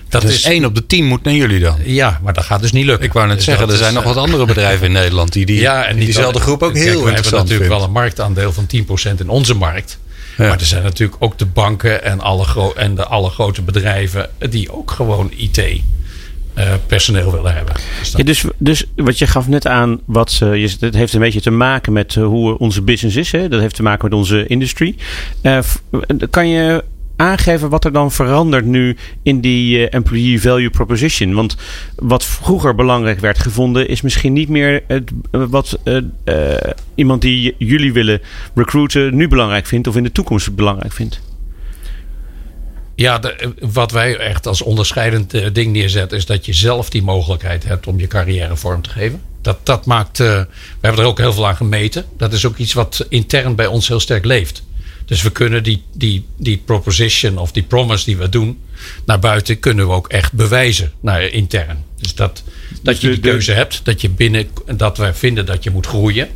Dat 0.09 0.21
Dus 0.21 0.33
is 0.35 0.43
één 0.43 0.65
op 0.65 0.75
de 0.75 0.85
tien 0.85 1.05
moet 1.05 1.23
naar 1.23 1.33
jullie 1.33 1.59
dan. 1.59 1.75
Ja, 1.83 2.19
maar 2.23 2.33
dat 2.33 2.43
gaat 2.43 2.61
dus 2.61 2.71
niet 2.71 2.85
lukken. 2.85 3.05
Ik 3.05 3.13
wou 3.13 3.27
net 3.27 3.35
Dus 3.35 3.45
zeggen, 3.45 3.69
er 3.69 3.77
zijn 3.77 3.93
nog 3.93 4.03
eh, 4.03 4.09
wat 4.13 4.17
andere 4.23 4.45
bedrijven 4.45 4.85
in 4.85 4.91
Nederland 4.91 5.33
die, 5.33 5.45
die, 5.45 5.59
ja, 5.69 5.81
en 5.81 5.87
die 5.87 5.95
niet 5.95 6.05
diezelfde 6.05 6.39
groep 6.39 6.63
ook 6.63 6.73
Kijk, 6.73 6.85
heel 6.85 7.03
we 7.03 7.11
hebben 7.11 7.31
natuurlijk 7.31 7.49
vindt. 7.49 7.67
wel 7.67 7.83
een 7.83 7.91
marktaandeel 7.91 8.53
van 8.53 8.67
10% 9.15 9.19
in 9.19 9.29
onze 9.29 9.53
markt. 9.53 9.99
Ja. 10.37 10.47
Maar 10.47 10.59
er 10.59 10.65
zijn 10.65 10.83
natuurlijk 10.83 11.23
ook 11.23 11.37
de 11.37 11.45
banken 11.45 12.03
en, 12.03 12.19
alle 12.21 12.43
gro- 12.43 12.73
en 12.75 12.95
de 12.95 13.05
alle 13.05 13.29
grote 13.29 13.61
bedrijven 13.61 14.29
die 14.49 14.71
ook 14.71 14.91
gewoon 14.91 15.31
IT 15.35 15.57
eh, 15.57 15.79
personeel 16.87 17.31
willen 17.31 17.53
hebben. 17.55 17.73
Dus 17.99 18.11
dat- 18.11 18.19
Ja, 18.21 18.23
dus, 18.25 18.43
dus 18.57 18.85
wat 18.95 19.17
je 19.17 19.27
gaf 19.27 19.47
net 19.47 19.67
aan, 19.67 19.99
wat, 20.05 20.39
eh, 20.43 20.55
je, 20.55 20.75
het 20.79 20.95
heeft 20.95 21.13
een 21.13 21.19
beetje 21.19 21.41
te 21.41 21.51
maken 21.51 21.93
met 21.93 22.15
eh, 22.15 22.23
hoe 22.25 22.57
onze 22.57 22.81
business 22.81 23.15
is. 23.17 23.31
Hè? 23.31 23.47
Dat 23.49 23.59
heeft 23.59 23.75
te 23.75 23.83
maken 23.83 24.03
met 24.09 24.17
onze 24.19 24.47
industrie. 24.47 24.95
Eh, 25.41 25.59
kan 26.29 26.49
je 26.49 26.83
aangeven 27.15 27.69
wat 27.69 27.85
er 27.85 27.91
dan 27.91 28.11
verandert 28.11 28.65
nu 28.65 28.97
in 29.23 29.41
die 29.41 29.87
eh, 29.87 29.95
employee 29.97 30.41
value 30.41 30.69
proposition? 30.69 31.33
Want 31.33 31.55
wat 31.95 32.25
vroeger 32.25 32.75
belangrijk 32.75 33.19
werd 33.19 33.39
gevonden, 33.39 33.87
is 33.87 34.01
misschien 34.01 34.33
niet 34.33 34.49
meer 34.49 34.83
het, 34.87 35.11
eh, 35.31 35.43
wat 35.49 35.79
eh, 35.83 35.97
eh, 36.23 36.71
iemand 36.95 37.21
die 37.21 37.55
jullie 37.57 37.93
willen 37.93 38.21
recruiten 38.55 39.15
nu 39.15 39.27
belangrijk 39.27 39.65
vindt 39.65 39.87
of 39.87 39.95
in 39.95 40.03
de 40.03 40.11
toekomst 40.11 40.55
belangrijk 40.55 40.93
vindt. 40.93 41.21
Ja, 42.97 43.19
de- 43.19 43.53
wat 43.59 43.91
wij 43.91 44.17
echt 44.17 44.47
als 44.47 44.61
onderscheidend 44.61 45.33
eh, 45.33 45.45
ding 45.53 45.71
neerzetten, 45.73 46.17
is 46.17 46.25
dat 46.25 46.45
je 46.45 46.53
zelf 46.53 46.89
die 46.89 47.03
mogelijkheid 47.03 47.63
hebt 47.63 47.87
om 47.87 47.99
je 47.99 48.07
carrière 48.07 48.55
vorm 48.55 48.81
te 48.81 48.89
geven. 48.89 49.21
Dat, 49.41 49.57
dat 49.65 49.85
maakt. 49.85 50.19
eh, 50.19 50.27
we 50.27 50.47
hebben 50.81 51.01
er 51.01 51.07
ook 51.07 51.17
heel 51.17 51.33
veel 51.33 51.47
aan 51.47 51.55
gemeten. 51.55 52.05
Dat 52.17 52.33
is 52.33 52.45
ook 52.45 52.57
iets 52.57 52.73
wat 52.73 53.05
intern 53.09 53.55
bij 53.55 53.67
ons 53.67 53.87
heel 53.87 53.99
sterk 53.99 54.25
leeft. 54.25 54.63
Dus 55.05 55.21
we 55.21 55.29
kunnen 55.31 55.63
die, 55.63 55.83
die, 55.93 56.25
die 56.37 56.57
proposition 56.65 57.37
of 57.37 57.51
die 57.51 57.63
promise 57.63 58.05
die 58.05 58.17
we 58.17 58.29
doen 58.29 58.59
naar 59.05 59.19
buiten, 59.19 59.59
kunnen 59.59 59.87
we 59.87 59.93
ook 59.93 60.07
echt 60.07 60.33
bewijzen 60.33 60.91
naar 60.99 61.21
intern. 61.23 61.83
Dus 61.99 62.15
dat, 62.15 62.43
dat 62.83 63.01
je 63.01 63.07
de- 63.07 63.13
die 63.13 63.31
keuze 63.31 63.51
hebt, 63.51 63.81
dat 63.83 64.01
je 64.01 64.09
binnen, 64.09 64.47
dat 64.75 64.97
wij 64.97 65.13
vinden 65.13 65.45
dat 65.45 65.63
je 65.63 65.69
moet 65.71 65.85
groeien. 65.87 66.27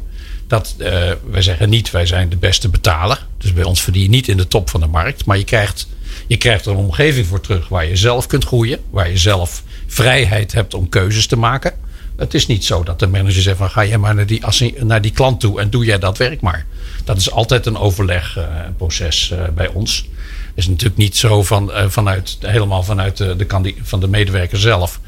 Dat, 0.48 0.76
eh, 0.78 1.12
wij 1.32 1.42
zeggen 1.42 1.70
niet, 1.70 1.92
wij 1.92 2.06
zijn 2.06 2.30
de 2.30 2.36
beste 2.38 2.70
betaler. 2.70 3.26
Dus 3.38 3.54
bij 3.54 3.64
ons 3.64 3.82
verdien 3.82 4.02
je 4.04 4.10
niet 4.10 4.28
in 4.28 4.38
de 4.38 4.48
top 4.48 4.70
van 4.70 4.80
de 4.80 4.88
markt. 4.88 5.26
Maar 5.26 5.38
je 5.38 5.44
krijgt, 5.44 5.88
je 6.28 6.38
krijgt 6.38 6.66
er 6.66 6.72
een 6.72 6.78
omgeving 6.78 7.28
voor 7.28 7.42
terug 7.42 7.68
waar 7.68 7.86
je 7.86 7.96
zelf 7.96 8.28
kunt 8.28 8.46
groeien. 8.46 8.80
Waar 8.90 9.10
je 9.10 9.18
zelf 9.18 9.64
vrijheid 9.88 10.52
hebt 10.52 10.74
om 10.74 10.90
keuzes 10.90 11.28
te 11.28 11.36
maken. 11.36 11.74
Het 12.16 12.34
is 12.34 12.48
niet 12.48 12.66
zo 12.66 12.84
dat 12.84 13.00
de 13.00 13.08
manager 13.08 13.42
zegt 13.42 13.58
van 13.58 13.70
ga 13.70 13.86
jij 13.86 13.98
maar 13.98 14.16
naar 14.16 14.26
die, 14.26 14.44
naar 14.84 15.02
die 15.02 15.12
klant 15.12 15.40
toe 15.40 15.60
en 15.60 15.70
doe 15.70 15.86
jij 15.86 16.00
dat 16.00 16.18
werk 16.18 16.42
maar. 16.42 16.66
Dat 17.04 17.18
is 17.18 17.32
altijd 17.32 17.66
een 17.66 17.78
overlegproces 17.78 19.32
eh, 19.32 19.44
bij 19.56 19.68
ons. 19.68 20.10
Het 20.48 20.54
is 20.56 20.68
natuurlijk 20.68 20.98
niet 20.98 21.18
zo 21.18 21.44
van, 21.44 21.72
eh, 21.72 21.90
vanuit, 21.90 22.38
helemaal 22.40 22.84
vanuit 22.84 23.18
de, 23.18 23.74
van 23.82 24.00
de 24.00 24.08
medewerker 24.08 24.60
zelf. 24.60 25.00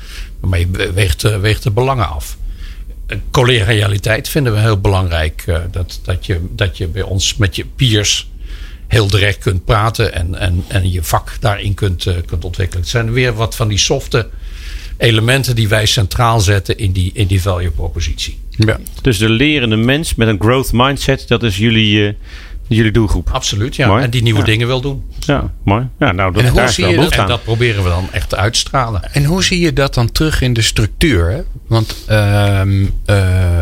Maar 0.42 0.60
je 0.60 0.92
weegt, 0.94 1.24
eh, 1.24 1.40
weegt 1.40 1.64
de 1.64 1.72
belangen 1.72 2.10
af 2.10 2.38
collegialiteit 3.32 4.30
vinden 4.30 4.54
we 4.54 4.60
heel 4.60 4.80
belangrijk. 4.80 5.44
eh, 5.48 5.60
dat, 5.72 6.00
dat, 6.04 6.26
je, 6.26 6.40
dat 6.50 6.78
je 6.78 6.88
bij 6.88 7.02
ons 7.02 7.36
met 7.36 7.56
je 7.56 7.66
peers 7.66 8.30
heel 8.94 9.08
direct 9.08 9.38
kunt 9.38 9.66
praten 9.66 10.14
en, 10.14 10.40
en, 10.40 10.64
en 10.68 10.92
je 10.92 11.04
vak 11.04 11.38
daarin 11.40 11.74
kunt, 11.74 12.06
eh, 12.06 12.16
kunt 12.26 12.46
ontwikkelen. 12.46 12.82
Het 12.82 12.92
zijn 12.92 13.12
weer 13.12 13.34
wat 13.34 13.56
van 13.56 13.68
die 13.68 13.78
softe 13.78 14.30
elementen 14.98 15.56
die 15.56 15.68
wij 15.68 15.86
centraal 15.86 16.40
zetten 16.40 16.78
in 16.78 16.92
die, 16.92 17.12
in 17.14 17.28
die 17.28 17.42
value 17.42 17.72
propositie. 17.72 18.40
Ja. 18.50 18.80
Dus 19.02 19.18
de 19.18 19.30
lerende 19.30 19.76
mens 19.76 20.16
met 20.16 20.28
een 20.28 20.40
growth 20.40 20.72
mindset, 20.74 21.28
dat 21.28 21.44
is 21.44 21.58
jullie, 21.58 22.08
eh, 22.08 22.14
jullie 22.68 22.92
doelgroep. 22.92 23.30
Absoluut, 23.32 23.76
ja. 23.76 23.88
Mooi. 23.88 24.04
En 24.04 24.10
die 24.10 24.22
nieuwe 24.22 24.40
Ja. 24.40 24.46
dingen 24.46 24.68
wil 24.68 24.82
doen. 24.82 25.04
Ja, 25.20 25.52
mooi. 25.64 25.88
Ja, 26.00 26.12
nou, 26.12 26.34
dat, 26.34 26.42
En 26.42 26.48
hoe 26.48 26.58
daar 26.58 26.68
is 26.68 26.76
zie 26.76 26.84
wel 26.84 26.94
je 26.94 27.00
dat? 27.00 27.12
En 27.12 27.28
dat 27.28 27.44
proberen 27.44 27.84
we 27.84 27.90
dan 27.90 28.08
echt 28.12 28.30
te 28.30 28.36
uitstralen. 28.36 29.14
En 29.14 29.24
hoe 29.26 29.44
zie 29.44 29.60
je 29.60 29.74
dat 29.74 29.94
dan 29.94 30.12
terug 30.12 30.42
in 30.42 30.54
de 30.54 30.62
structuur? 30.62 31.30
Hè? 31.30 31.42
Want 31.68 31.96
ehm, 32.08 32.86
eh, 33.06 33.53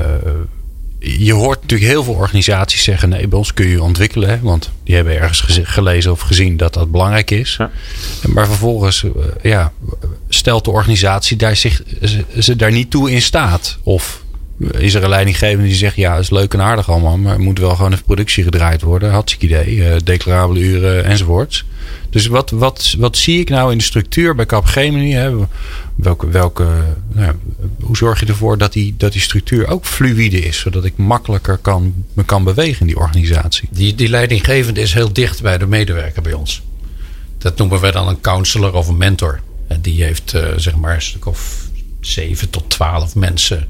je 1.02 1.34
hoort 1.34 1.62
natuurlijk 1.62 1.92
heel 1.92 2.04
veel 2.04 2.14
organisaties 2.14 2.84
zeggen: 2.84 3.10
nee, 3.10 3.28
bij 3.28 3.38
ons 3.38 3.54
kun 3.54 3.68
je 3.68 3.84
ontwikkelen. 3.84 4.30
Hè? 4.30 4.40
Want 4.40 4.70
die 4.84 4.96
hebben 4.96 5.20
ergens 5.20 5.60
gelezen 5.64 6.12
of 6.12 6.20
gezien 6.20 6.58
dat 6.58 6.74
dat 6.74 6.92
belangrijk 6.92 7.32
is. 7.32 7.56
Ja. 7.58 7.72
Maar 8.28 8.46
vervolgens, 8.46 9.04
eh, 9.04 9.12
ja, 9.42 9.72
stelt 10.30 10.66
de 10.66 10.72
organisatie 10.72 11.38
daar 11.38 11.56
zich, 11.56 11.84
ze, 12.02 12.26
ze 12.40 12.56
daar 12.56 12.72
niet 12.72 12.92
toe 12.92 13.12
in 13.12 13.22
staat? 13.22 13.78
Of 13.84 14.24
is 14.70 14.94
er 14.94 15.04
een 15.04 15.10
leidinggevende 15.10 15.68
die 15.68 15.76
zegt: 15.76 15.96
ja, 15.96 16.18
is 16.18 16.30
leuk 16.30 16.54
en 16.54 16.62
aardig 16.62 16.90
allemaal, 16.90 17.18
maar 17.18 17.40
moet 17.40 17.60
wel 17.60 17.76
gewoon 17.76 17.92
even 17.92 18.04
productie 18.04 18.44
gedraaid 18.44 18.82
worden. 18.82 19.12
Hartstikke 19.12 19.46
idee, 19.46 19.86
eh, 19.86 19.96
declarabele 20.04 20.60
uren 20.60 21.06
enzovoorts. 21.06 21.66
Dus 22.10 22.28
wat, 22.28 22.50
wat, 22.50 22.96
wat 22.98 23.18
zie 23.18 23.40
ik 23.40 23.50
nou 23.50 23.72
in 23.72 23.78
de 23.78 23.84
structuur 23.84 24.36
bij 24.36 24.46
Capgemini? 24.46 25.12
Hè? 25.12 25.32
Welke, 25.96 26.30
welke, 26.30 26.64
nou 27.12 27.26
ja, 27.26 27.36
hoe 27.82 27.98
zorg 27.98 28.20
je 28.20 28.26
ervoor 28.26 28.58
dat 28.58 28.74
die, 28.74 28.94
dat 28.98 29.12
die 29.12 29.22
structuur 29.22 29.68
ook 29.68 29.86
fluïde 29.86 30.40
is, 30.40 30.60
zodat 30.60 30.86
ik 30.86 30.98
makkelijker 30.98 31.58
kan, 31.58 31.94
me 32.14 32.24
kan 32.24 32.44
bewegen 32.44 32.80
in 32.80 32.88
die 32.88 32.98
organisatie? 32.98 33.70
Die, 33.72 33.96
die 33.96 34.10
leidinggevende 34.10 34.82
is 34.82 34.94
heel 34.94 35.14
dicht 35.14 35.42
bij 35.42 35.58
de 35.58 35.68
medewerker 35.68 36.22
bij 36.22 36.34
ons. 36.34 36.62
Dat 37.38 37.58
noemen 37.58 37.82
wij 37.82 37.92
dan 37.92 38.08
een 38.08 38.22
counselor 38.22 38.74
of 38.74 38.88
een 38.88 38.98
mentor. 38.98 39.40
En 39.68 39.82
die 39.82 40.04
heeft 40.04 40.34
eh, 40.34 40.48
zeg 40.56 40.76
maar 40.76 40.96
een 40.96 41.02
stuk 41.02 41.26
of 41.26 41.70
zeven 42.00 42.50
tot 42.50 42.70
twaalf 42.70 43.16
mensen 43.16 43.68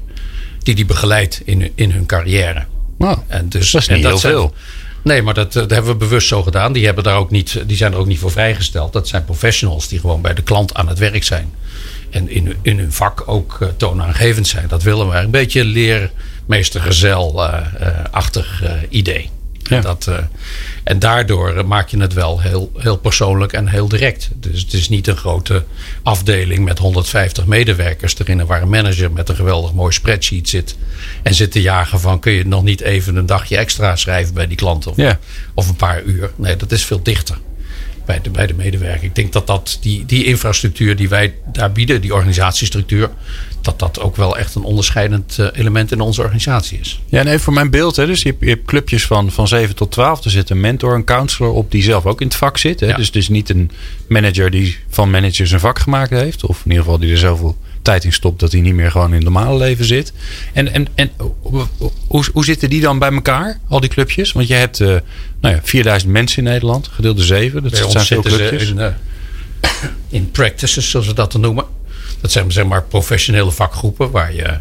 die 0.64 0.74
die 0.74 0.84
begeleidt 0.84 1.40
in, 1.44 1.60
hun- 1.60 1.72
in 1.74 1.90
hun 1.90 2.06
carrière. 2.06 2.64
Nou, 2.98 3.18
En 3.26 3.48
dus, 3.48 3.70
dat 3.70 3.80
is 3.80 3.88
en 3.88 3.94
niet 3.96 4.06
heel 4.06 4.18
zijn- 4.18 4.32
veel. 4.32 4.54
Nee, 5.04 5.22
maar 5.22 5.34
dat, 5.34 5.46
eh, 5.56 5.62
dat 5.62 5.70
hebben 5.70 5.90
we 5.92 5.96
bewust 5.98 6.28
zo 6.28 6.42
gedaan. 6.42 6.72
Die, 6.72 6.84
hebben 6.84 7.04
daar 7.04 7.16
ook 7.16 7.30
niet, 7.30 7.62
die 7.66 7.76
zijn 7.76 7.92
er 7.92 7.98
ook 7.98 8.06
niet 8.06 8.18
voor 8.18 8.30
vrijgesteld. 8.30 8.92
Dat 8.92 9.08
zijn 9.08 9.24
professionals 9.24 9.88
die 9.88 10.00
gewoon 10.00 10.20
bij 10.20 10.34
de 10.34 10.42
klant 10.42 10.74
aan 10.74 10.88
het 10.88 10.98
werk 10.98 11.24
zijn. 11.24 11.52
En 12.10 12.28
in, 12.30 12.46
hun- 12.46 12.58
in 12.62 12.78
hun 12.78 12.92
vak 12.92 13.22
ook 13.26 13.56
eh, 13.60 13.68
toonaangevend 13.76 14.46
zijn. 14.46 14.68
Dat 14.68 14.82
willen 14.82 15.08
we. 15.08 15.16
Een 15.16 15.30
beetje 15.30 15.64
leermeestergezel-achtig 15.64 18.62
eh, 18.62 18.72
idee. 18.88 19.30
Ja. 19.62 19.76
En, 19.76 19.82
dat, 19.82 20.06
eh, 20.06 20.16
en 20.84 20.98
daardoor 20.98 21.66
maak 21.66 21.88
je 21.88 21.98
het 22.00 22.12
wel 22.12 22.40
heel, 22.40 22.72
heel 22.76 22.96
persoonlijk 22.96 23.52
en 23.52 23.68
heel 23.68 23.88
direct. 23.88 24.28
Dus 24.34 24.60
het 24.60 24.72
is 24.72 24.88
niet 24.88 25.06
een 25.06 25.16
grote 25.16 25.64
afdeling 26.02 26.64
met 26.64 26.78
150 26.78 27.46
medewerkers 27.46 28.18
erin. 28.18 28.46
Waar 28.46 28.62
een 28.62 28.68
manager 28.68 29.12
met 29.12 29.28
een 29.28 29.36
geweldig 29.36 29.72
mooi 29.72 29.92
spreadsheet 29.92 30.48
zit. 30.48 30.76
En 31.22 31.34
zit 31.34 31.52
te 31.52 31.60
jagen 31.62 32.00
van 32.00 32.20
kun 32.20 32.32
je 32.32 32.46
nog 32.46 32.62
niet 32.62 32.80
even 32.80 33.16
een 33.16 33.26
dagje 33.26 33.56
extra 33.56 33.96
schrijven 33.96 34.34
bij 34.34 34.46
die 34.46 34.56
klant. 34.56 34.86
Of, 34.86 34.96
Ja. 34.96 35.18
of 35.54 35.68
een 35.68 35.76
paar 35.76 36.02
uur. 36.02 36.30
Nee, 36.36 36.56
dat 36.56 36.72
is 36.72 36.84
veel 36.84 37.02
dichter 37.02 37.36
bij 38.12 38.20
de, 38.22 38.30
bij 38.30 38.46
de 38.46 38.54
medewerker. 38.54 39.04
Ik 39.04 39.14
denk 39.14 39.32
dat, 39.32 39.46
dat 39.46 39.78
die, 39.80 40.04
die 40.06 40.24
infrastructuur 40.24 40.96
die 40.96 41.08
wij 41.08 41.34
daar 41.52 41.72
bieden, 41.72 42.00
die 42.00 42.14
organisatiestructuur, 42.14 43.10
dat 43.60 43.78
dat 43.78 44.00
ook 44.00 44.16
wel 44.16 44.38
echt 44.38 44.54
een 44.54 44.62
onderscheidend 44.62 45.38
eh, 45.38 45.46
element 45.52 45.92
in 45.92 46.00
onze 46.00 46.22
organisatie 46.22 46.78
is. 46.78 47.00
Ja, 47.06 47.20
en 47.20 47.26
even 47.26 47.40
voor 47.40 47.52
mijn 47.52 47.70
beeld. 47.70 47.96
Hè. 47.96 48.06
Dus 48.06 48.22
je 48.22 48.28
hebt, 48.28 48.40
je 48.40 48.48
hebt 48.48 48.66
clubjes 48.66 49.06
van, 49.06 49.30
van 49.30 49.48
7 49.48 49.74
tot 49.74 49.90
12. 49.90 50.24
Er 50.24 50.30
zit 50.30 50.50
een 50.50 50.60
mentor, 50.60 50.94
een 50.94 51.04
counselor 51.04 51.52
op 51.52 51.70
die 51.70 51.82
zelf 51.82 52.06
ook 52.06 52.20
in 52.20 52.26
het 52.26 52.36
vak 52.36 52.58
zit. 52.58 52.80
Hè. 52.80 52.86
Ja. 52.86 52.96
Dus 52.96 53.06
het 53.06 53.16
is 53.16 53.28
niet 53.28 53.48
een 53.48 53.70
manager 54.08 54.50
die 54.50 54.78
van 54.88 55.10
managers 55.10 55.50
een 55.50 55.60
vak 55.60 55.78
gemaakt 55.78 56.10
heeft. 56.10 56.44
Of 56.44 56.56
in 56.64 56.70
ieder 56.70 56.84
geval 56.84 56.98
die 56.98 57.10
er 57.10 57.18
zoveel 57.18 57.56
tijd 57.82 58.04
in 58.04 58.12
stopt 58.12 58.40
dat 58.40 58.52
hij 58.52 58.60
niet 58.60 58.74
meer 58.74 58.90
gewoon 58.90 59.08
in 59.08 59.14
het 59.14 59.22
normale 59.22 59.58
leven 59.58 59.84
zit. 59.84 60.12
En, 60.52 60.72
en, 60.72 60.86
en 60.94 61.10
hoe, 61.40 62.24
hoe, 62.32 62.44
zitten 62.44 62.70
die 62.70 62.80
dan 62.80 62.98
bij 62.98 63.12
elkaar, 63.12 63.58
al 63.68 63.80
die 63.80 63.90
clubjes? 63.90 64.32
Want 64.32 64.48
je 64.48 64.54
hebt 64.54 64.80
eh, 64.80 64.88
nou 65.40 65.54
ja, 65.54 65.60
4000 65.62 66.12
mensen 66.12 66.44
in 66.44 66.50
Nederland, 66.50 66.88
gedeeld 66.88 67.16
door 67.16 67.26
7. 67.26 67.62
Dat 67.62 67.70
Bij 67.70 67.90
zijn 67.90 68.04
veel 68.04 68.22
clubjes. 68.22 68.70
in, 68.70 68.78
eh, 68.78 68.92
in 70.08 70.30
practices, 70.30 70.90
zoals 70.90 71.06
we 71.06 71.14
dat 71.14 71.32
dan 71.32 71.40
noemen. 71.40 71.64
Dat 72.20 72.32
zijn 72.32 72.52
zeg 72.52 72.64
maar 72.64 72.82
professionele 72.82 73.50
vakgroepen 73.50 74.10
waar 74.10 74.34
je 74.34 74.42
eh, 74.42 74.58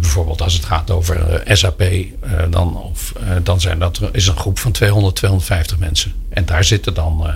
bijvoorbeeld 0.00 0.42
als 0.42 0.54
het 0.54 0.64
gaat 0.64 0.90
over 0.90 1.42
SAP, 1.46 1.84
dan, 2.50 2.76
of, 2.76 3.12
dan 3.42 3.60
zijn 3.60 3.78
dat, 3.78 4.00
is 4.12 4.26
een 4.26 4.36
groep 4.36 4.58
van 4.58 4.72
200, 4.72 5.14
250 5.14 5.78
mensen. 5.78 6.12
En 6.28 6.44
daar 6.44 6.64
zitten 6.64 6.94
dan 6.94 7.26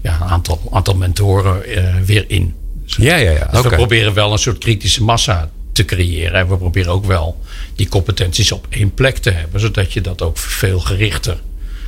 ja, 0.00 0.14
een 0.20 0.28
aantal, 0.28 0.60
aantal 0.72 0.94
mentoren 0.94 1.62
weer 2.04 2.24
in. 2.28 2.54
Ja, 2.84 3.16
ja, 3.16 3.30
ja. 3.30 3.46
Dus 3.46 3.58
Oké. 3.58 3.68
we 3.68 3.74
proberen 3.74 4.14
wel 4.14 4.32
een 4.32 4.38
soort 4.38 4.58
kritische 4.58 5.02
massa 5.02 5.50
te 5.72 5.84
creëren. 5.84 6.40
En 6.40 6.48
we 6.48 6.56
proberen 6.56 6.92
ook 6.92 7.04
wel 7.04 7.40
die 7.74 7.88
competenties 7.88 8.52
op 8.52 8.66
één 8.70 8.94
plek 8.94 9.16
te 9.16 9.30
hebben. 9.30 9.60
Zodat 9.60 9.92
je 9.92 10.00
dat 10.00 10.22
ook 10.22 10.38
veel 10.38 10.80
gerichter 10.80 11.40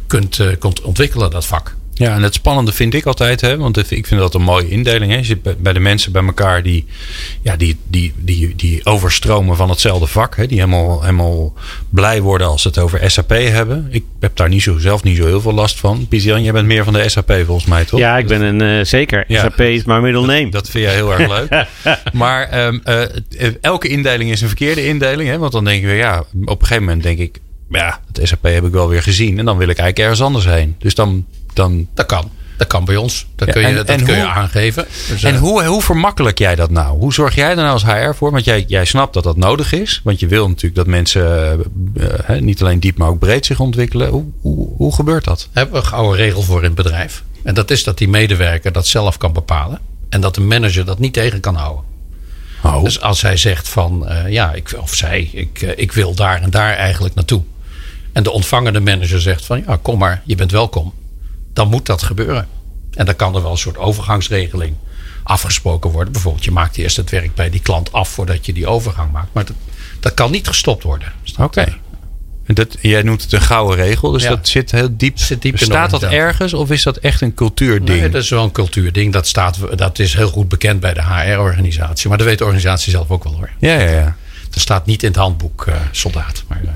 kunt, 0.07 0.39
eh, 0.39 0.49
kunt 0.59 0.81
ontwikkelen, 0.81 1.31
dat 1.31 1.47
vak. 1.47 1.77
Ja, 1.95 2.15
en 2.15 2.23
het 2.23 2.35
spannende 2.35 2.73
vind 2.73 2.95
ik 2.95 3.07
altijd, 3.07 3.41
hè, 3.41 3.57
want 3.57 3.91
ik 3.91 4.07
vind 4.07 4.21
dat 4.21 4.35
een 4.35 4.43
mooie 4.43 4.69
indeling. 4.69 5.13
Hè. 5.13 5.19
Je 5.19 5.25
zit 5.25 5.63
bij 5.63 5.73
de 5.73 5.81
mensen 5.81 6.13
bij 6.13 6.25
elkaar 6.25 6.63
die, 6.63 6.87
ja, 7.43 7.57
die, 7.57 7.77
die, 7.87 8.13
die, 8.17 8.57
die 8.57 8.85
overstromen 8.85 9.57
van 9.57 9.71
hetzelfde 9.71 10.07
vak. 10.07 10.37
Hè, 10.37 10.47
die 10.47 10.59
helemaal, 10.59 11.01
helemaal 11.01 11.53
blij 11.89 12.21
worden 12.21 12.47
als 12.47 12.63
ze 12.63 12.69
het 12.69 12.79
over 12.79 13.11
SAP 13.11 13.31
hebben. 13.31 13.89
Ik 13.91 14.05
heb 14.21 14.37
daar 14.37 14.49
niet 14.49 14.63
zo, 14.63 14.79
zelf 14.79 15.03
niet 15.03 15.17
zo 15.17 15.27
heel 15.27 15.41
veel 15.41 15.55
last 15.55 15.81
van. 15.81 16.07
Pieter, 16.09 16.41
jij 16.41 16.53
bent 16.53 16.67
meer 16.67 16.85
van 16.85 16.93
de 16.93 17.09
SAP 17.09 17.33
volgens 17.47 17.67
mij, 17.67 17.85
toch? 17.85 18.01
Ja, 18.01 18.19
ik 18.19 18.27
ben 18.27 18.43
een 18.43 18.79
uh, 18.79 18.85
zeker. 18.85 19.25
Ja. 19.29 19.41
SAP 19.41 19.61
is 19.61 19.85
maar 19.85 20.01
middelneem. 20.01 20.51
Dat, 20.51 20.63
dat 20.65 20.71
vind 20.71 20.85
jij 20.85 20.95
heel 20.95 21.13
erg 21.13 21.29
leuk. 21.29 21.67
maar 22.13 22.67
um, 22.67 22.83
uh, 22.85 23.03
elke 23.61 23.89
indeling 23.89 24.31
is 24.31 24.41
een 24.41 24.49
verkeerde 24.49 24.87
indeling. 24.87 25.29
Hè, 25.29 25.39
want 25.39 25.53
dan 25.53 25.65
denken 25.65 25.89
we, 25.89 25.95
ja, 25.95 26.19
op 26.45 26.61
een 26.61 26.67
gegeven 26.67 26.85
moment 26.85 27.03
denk 27.03 27.19
ik, 27.19 27.41
ja, 27.69 28.01
het 28.13 28.29
SAP 28.29 28.43
heb 28.43 28.65
ik 28.65 28.73
wel 28.73 28.89
weer 28.89 29.03
gezien. 29.03 29.39
En 29.39 29.45
dan 29.45 29.57
wil 29.57 29.69
ik 29.69 29.79
eigenlijk 29.79 29.99
ergens 29.99 30.27
anders 30.27 30.45
heen. 30.45 30.77
Dus 30.79 30.95
dan 30.95 31.25
dan... 31.55 31.89
Dat 31.95 32.07
kan. 32.07 32.31
Dat 32.57 32.67
kan 32.67 32.85
bij 32.85 32.97
ons. 32.97 33.27
Dat 33.37 33.51
kun 33.51 33.61
je, 33.61 33.67
en, 33.67 33.75
dat 33.75 33.89
en 33.89 33.97
kun 33.97 34.07
hoe, 34.07 34.17
je 34.17 34.29
aangeven. 34.29 34.87
Dus, 35.09 35.23
en 35.23 35.35
uh, 35.35 35.41
hoe, 35.41 35.65
hoe 35.65 35.83
vermakkelijk 35.83 36.39
jij 36.39 36.55
dat 36.55 36.71
nou? 36.71 36.99
Hoe 36.99 37.13
zorg 37.13 37.35
jij 37.35 37.51
er 37.51 37.57
nou 37.57 37.69
als 37.69 37.85
HR 37.85 38.15
voor? 38.15 38.31
Want 38.31 38.45
jij, 38.45 38.65
jij 38.69 38.85
snapt 38.85 39.15
dat 39.15 39.25
dat 39.25 39.37
nodig 39.37 39.73
is. 39.73 40.01
Want 40.05 40.21
je 40.21 40.27
wil 40.27 40.49
natuurlijk 40.49 40.75
dat 40.75 40.87
mensen 40.87 41.61
uh, 41.95 42.39
niet 42.39 42.61
alleen 42.61 42.81
diep, 42.81 42.99
maar 42.99 43.09
ook 43.09 43.19
breed 43.19 43.47
zich 43.47 43.61
ontwikkelen. 43.61 44.09
Hoe, 44.09 44.25
hoe, 44.41 44.69
hoe 44.77 44.95
gebeurt 44.95 45.25
dat? 45.25 45.39
Daar 45.39 45.49
hebben 45.53 45.75
we 45.75 45.81
een 45.81 45.93
gouden 45.93 46.17
regel 46.17 46.43
voor 46.43 46.59
in 46.59 46.65
het 46.65 46.75
bedrijf. 46.75 47.23
En 47.43 47.55
dat 47.55 47.71
is 47.71 47.85
dat 47.85 47.99
die 47.99 48.09
medewerker 48.09 48.73
dat 48.73 48.87
zelf 48.87 49.17
kan 49.17 49.33
bepalen. 49.33 49.79
En 50.09 50.21
dat 50.21 50.35
de 50.35 50.41
manager 50.41 50.85
dat 50.85 50.99
niet 50.99 51.13
tegen 51.13 51.41
kan 51.41 51.55
houden. 51.55 51.85
Oh. 52.63 52.85
Dus 52.85 53.01
als 53.01 53.23
hij 53.23 53.37
zegt 53.37 53.69
van, 53.69 54.07
uh, 54.09 54.33
ja, 54.33 54.53
ik, 54.53 54.75
of 54.81 54.95
zij, 54.95 55.31
ik, 55.33 55.61
ik 55.61 55.93
wil 55.93 56.15
daar 56.15 56.43
en 56.43 56.51
daar 56.51 56.75
eigenlijk 56.75 57.15
naartoe. 57.15 57.43
En 58.15 58.23
de 58.23 58.31
ontvangende 58.31 58.81
manager 58.81 59.21
zegt 59.21 59.45
van, 59.45 59.63
ja, 59.67 59.79
kom 59.83 59.99
maar, 59.99 60.23
je 60.25 60.35
bent 60.35 60.51
welkom 60.51 60.93
dan 61.55 61.69
moet 61.69 61.87
dat 61.87 62.03
gebeuren. 62.03 62.49
En 62.95 63.07
dan 63.07 63.17
kan 63.17 63.35
er 63.35 63.43
wel 63.43 63.51
een 63.51 63.59
soort 63.59 63.79
overgangsregeling 63.79 64.77
afgesproken 65.23 65.91
worden. 65.91 66.13
Bijvoorbeeld, 66.13 66.45
je 66.45 66.51
maakt 66.51 66.77
eerst 66.77 66.97
het 66.97 67.11
werk 67.11 67.35
bij 67.35 67.51
die 67.51 67.61
klant 67.61 67.93
af 67.93 68.09
voordat 68.09 68.47
je 68.47 68.53
die 68.53 68.67
overgang 68.67 69.13
maakt. 69.13 69.33
Maar 69.33 69.45
dat, 69.45 69.57
dat 70.01 70.15
kan 70.15 70.31
niet 70.31 70.47
gestopt 70.47 70.83
worden. 70.83 71.13
Oké. 71.33 71.43
Okay. 71.43 71.79
Dat, 72.47 72.77
jij 72.81 73.03
noemt 73.03 73.23
het 73.23 73.33
een 73.33 73.41
gouden 73.41 73.77
regel, 73.77 74.11
dus 74.11 74.23
ja. 74.23 74.29
dat 74.29 74.49
zit 74.49 74.71
heel 74.71 74.97
diep. 74.97 75.19
Zit 75.19 75.43
diep 75.43 75.59
staat 75.59 75.91
dat 75.91 76.03
ergens 76.03 76.55
of 76.55 76.71
is 76.71 76.83
dat 76.83 76.97
echt 76.97 77.21
een 77.21 77.35
cultuurding? 77.35 78.01
Nee, 78.01 78.11
dat 78.11 78.23
is 78.23 78.31
wel 78.31 78.45
een 78.45 78.53
cultuurding. 78.53 79.13
Dat, 79.13 79.27
staat, 79.27 79.59
dat 79.79 79.99
is 79.99 80.15
heel 80.15 80.29
goed 80.29 80.49
bekend 80.49 80.81
bij 80.81 80.95
de 80.95 81.03
HR-organisatie. 81.03 82.09
Maar 82.09 82.19
dat 82.19 82.27
weet 82.27 82.39
de 82.39 82.45
organisatie 82.45 82.91
zelf 82.91 83.11
ook 83.11 83.25
wel 83.25 83.35
hoor. 83.35 83.51
Ja, 83.59 83.79
ja, 83.79 83.91
ja. 83.91 84.17
Dat 84.51 84.61
staat 84.61 84.87
niet 84.87 85.03
in 85.03 85.09
het 85.09 85.19
handboek 85.19 85.65
uh, 85.69 85.75
soldaat. 85.91 86.45
Maar, 86.47 86.61
uh, 86.63 86.71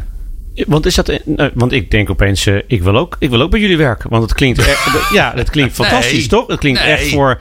want 0.67 0.87
is 0.87 0.95
dat. 0.95 1.21
Nou, 1.25 1.51
want 1.55 1.73
ik 1.73 1.91
denk 1.91 2.11
opeens, 2.11 2.47
uh, 2.47 2.61
ik, 2.67 2.83
wil 2.83 2.97
ook, 2.97 3.17
ik 3.19 3.31
wil 3.31 3.41
ook 3.41 3.51
bij 3.51 3.61
jullie 3.61 3.77
werken. 3.77 4.11
Want 4.11 4.23
het 4.23 4.35
klinkt. 4.35 4.59
Er, 4.59 4.79
ja, 5.13 5.33
het 5.35 5.51
klinkt 5.51 5.75
fantastisch, 5.75 6.13
nee, 6.13 6.27
toch? 6.27 6.47
Het 6.47 6.59
klinkt 6.59 6.81
nee. 6.81 6.93
echt 6.93 7.09
voor. 7.09 7.41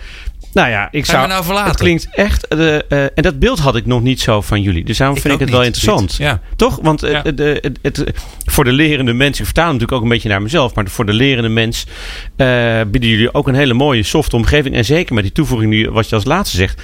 Nou 0.53 0.69
ja, 0.69 0.88
ik 0.91 1.05
zou. 1.05 1.27
Nou 1.27 1.43
verlaten? 1.43 1.69
het 1.71 1.79
klinkt 1.79 2.07
echt. 2.12 2.45
Uh, 2.53 2.59
uh, 2.59 2.79
en 2.89 3.12
dat 3.13 3.39
beeld 3.39 3.59
had 3.59 3.75
ik 3.75 3.86
nog 3.86 4.01
niet 4.01 4.21
zo 4.21 4.41
van 4.41 4.62
jullie. 4.62 4.83
Dus 4.83 4.97
daarom 4.97 5.15
ik 5.15 5.21
vind 5.21 5.33
ik 5.33 5.39
het 5.39 5.50
wel 5.50 5.63
interessant. 5.63 6.15
Ja. 6.15 6.41
Toch? 6.55 6.79
Want 6.81 7.01
ja. 7.01 7.21
het, 7.24 7.39
het, 7.39 7.79
het, 7.81 8.03
voor 8.45 8.63
de 8.63 8.71
lerende 8.71 9.13
mens. 9.13 9.39
Ik 9.39 9.45
vertaal 9.45 9.65
natuurlijk 9.65 9.91
ook 9.91 10.01
een 10.01 10.09
beetje 10.09 10.29
naar 10.29 10.41
mezelf. 10.41 10.75
Maar 10.75 10.88
voor 10.88 11.05
de 11.05 11.13
lerende 11.13 11.50
mens. 11.50 11.86
bieden 12.88 13.09
jullie 13.09 13.33
ook 13.33 13.47
een 13.47 13.55
hele 13.55 13.74
mooie 13.74 14.03
soft 14.03 14.33
omgeving. 14.33 14.75
En 14.75 14.86
zeker 14.86 15.13
met 15.13 15.24
die 15.24 15.33
toevoeging 15.33 15.71
die 15.71 15.89
wat 15.89 16.09
je 16.09 16.15
als 16.15 16.25
laatste 16.25 16.57
zegt. 16.57 16.81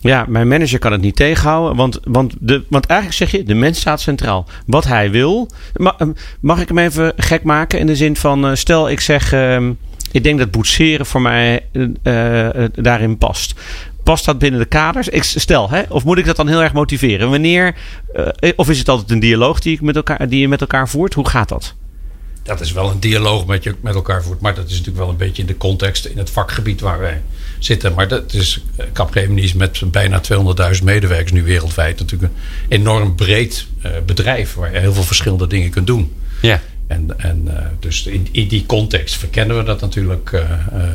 Ja, 0.00 0.24
mijn 0.28 0.48
manager 0.48 0.78
kan 0.78 0.92
het 0.92 1.00
niet 1.00 1.16
tegenhouden. 1.16 1.76
Want, 1.76 2.00
want, 2.04 2.34
de, 2.40 2.64
want 2.68 2.86
eigenlijk 2.86 3.18
zeg 3.18 3.30
je, 3.30 3.46
de 3.46 3.54
mens 3.54 3.80
staat 3.80 4.00
centraal. 4.00 4.46
Wat 4.66 4.84
hij 4.84 5.10
wil. 5.10 5.50
Mag, 5.74 5.96
mag 6.40 6.60
ik 6.60 6.68
hem 6.68 6.78
even 6.78 7.12
gek 7.16 7.42
maken? 7.42 7.78
In 7.78 7.86
de 7.86 7.96
zin 7.96 8.16
van, 8.16 8.46
uh, 8.46 8.54
stel 8.54 8.90
ik 8.90 9.00
zeg, 9.00 9.32
uh, 9.32 9.68
ik 10.12 10.22
denk 10.22 10.38
dat 10.38 10.50
boetseren 10.50 11.06
voor 11.06 11.20
mij 11.20 11.66
uh, 11.72 12.48
daarin 12.72 13.18
past. 13.18 13.54
Past 14.02 14.24
dat 14.24 14.38
binnen 14.38 14.60
de 14.60 14.66
kaders? 14.66 15.08
Ik 15.08 15.22
stel, 15.22 15.70
hè? 15.70 15.82
Of 15.88 16.04
moet 16.04 16.18
ik 16.18 16.24
dat 16.24 16.36
dan 16.36 16.48
heel 16.48 16.62
erg 16.62 16.72
motiveren? 16.72 17.30
Wanneer? 17.30 17.74
of 18.56 18.70
is 18.70 18.78
het 18.78 18.88
altijd 18.88 19.10
een 19.10 19.18
dialoog 19.18 19.60
die, 19.60 19.72
ik 19.72 19.80
met 19.80 19.96
elkaar, 19.96 20.28
die 20.28 20.40
je 20.40 20.48
met 20.48 20.60
elkaar 20.60 20.88
voert? 20.88 21.14
Hoe 21.14 21.28
gaat 21.28 21.48
dat? 21.48 21.74
Dat 22.42 22.60
is 22.60 22.72
wel 22.72 22.90
een 22.90 23.00
dialoog 23.00 23.46
met 23.46 23.62
je 23.62 23.74
met 23.80 23.94
elkaar 23.94 24.22
voert. 24.22 24.40
Maar 24.40 24.54
dat 24.54 24.64
is 24.66 24.70
natuurlijk 24.70 24.98
wel 24.98 25.08
een 25.08 25.16
beetje 25.16 25.42
in 25.42 25.48
de 25.48 25.56
context, 25.56 26.04
in 26.04 26.18
het 26.18 26.30
vakgebied 26.30 26.80
waar 26.80 26.98
wij 26.98 27.22
zitten. 27.58 27.94
Maar 27.94 28.08
dat 28.08 28.32
is, 28.32 28.60
Capgemini 28.92 29.42
is 29.42 29.52
met 29.52 29.80
bijna 29.90 30.20
200.000 30.76 30.82
medewerkers 30.82 31.32
nu 31.32 31.42
wereldwijd 31.42 31.98
natuurlijk 31.98 32.32
een 32.32 32.80
enorm 32.80 33.14
breed 33.14 33.66
uh, 33.86 33.92
bedrijf 34.06 34.54
waar 34.54 34.72
je 34.72 34.78
heel 34.78 34.92
veel 34.92 35.02
verschillende 35.02 35.46
dingen 35.46 35.70
kunt 35.70 35.86
doen. 35.86 36.12
Ja. 36.42 36.60
En, 36.86 37.10
en 37.16 37.42
uh, 37.46 37.54
dus 37.80 38.06
in, 38.06 38.28
in, 38.30 38.48
die 38.48 38.66
context 38.66 39.16
verkennen 39.16 39.56
we 39.56 39.62
dat 39.62 39.80
natuurlijk 39.80 40.42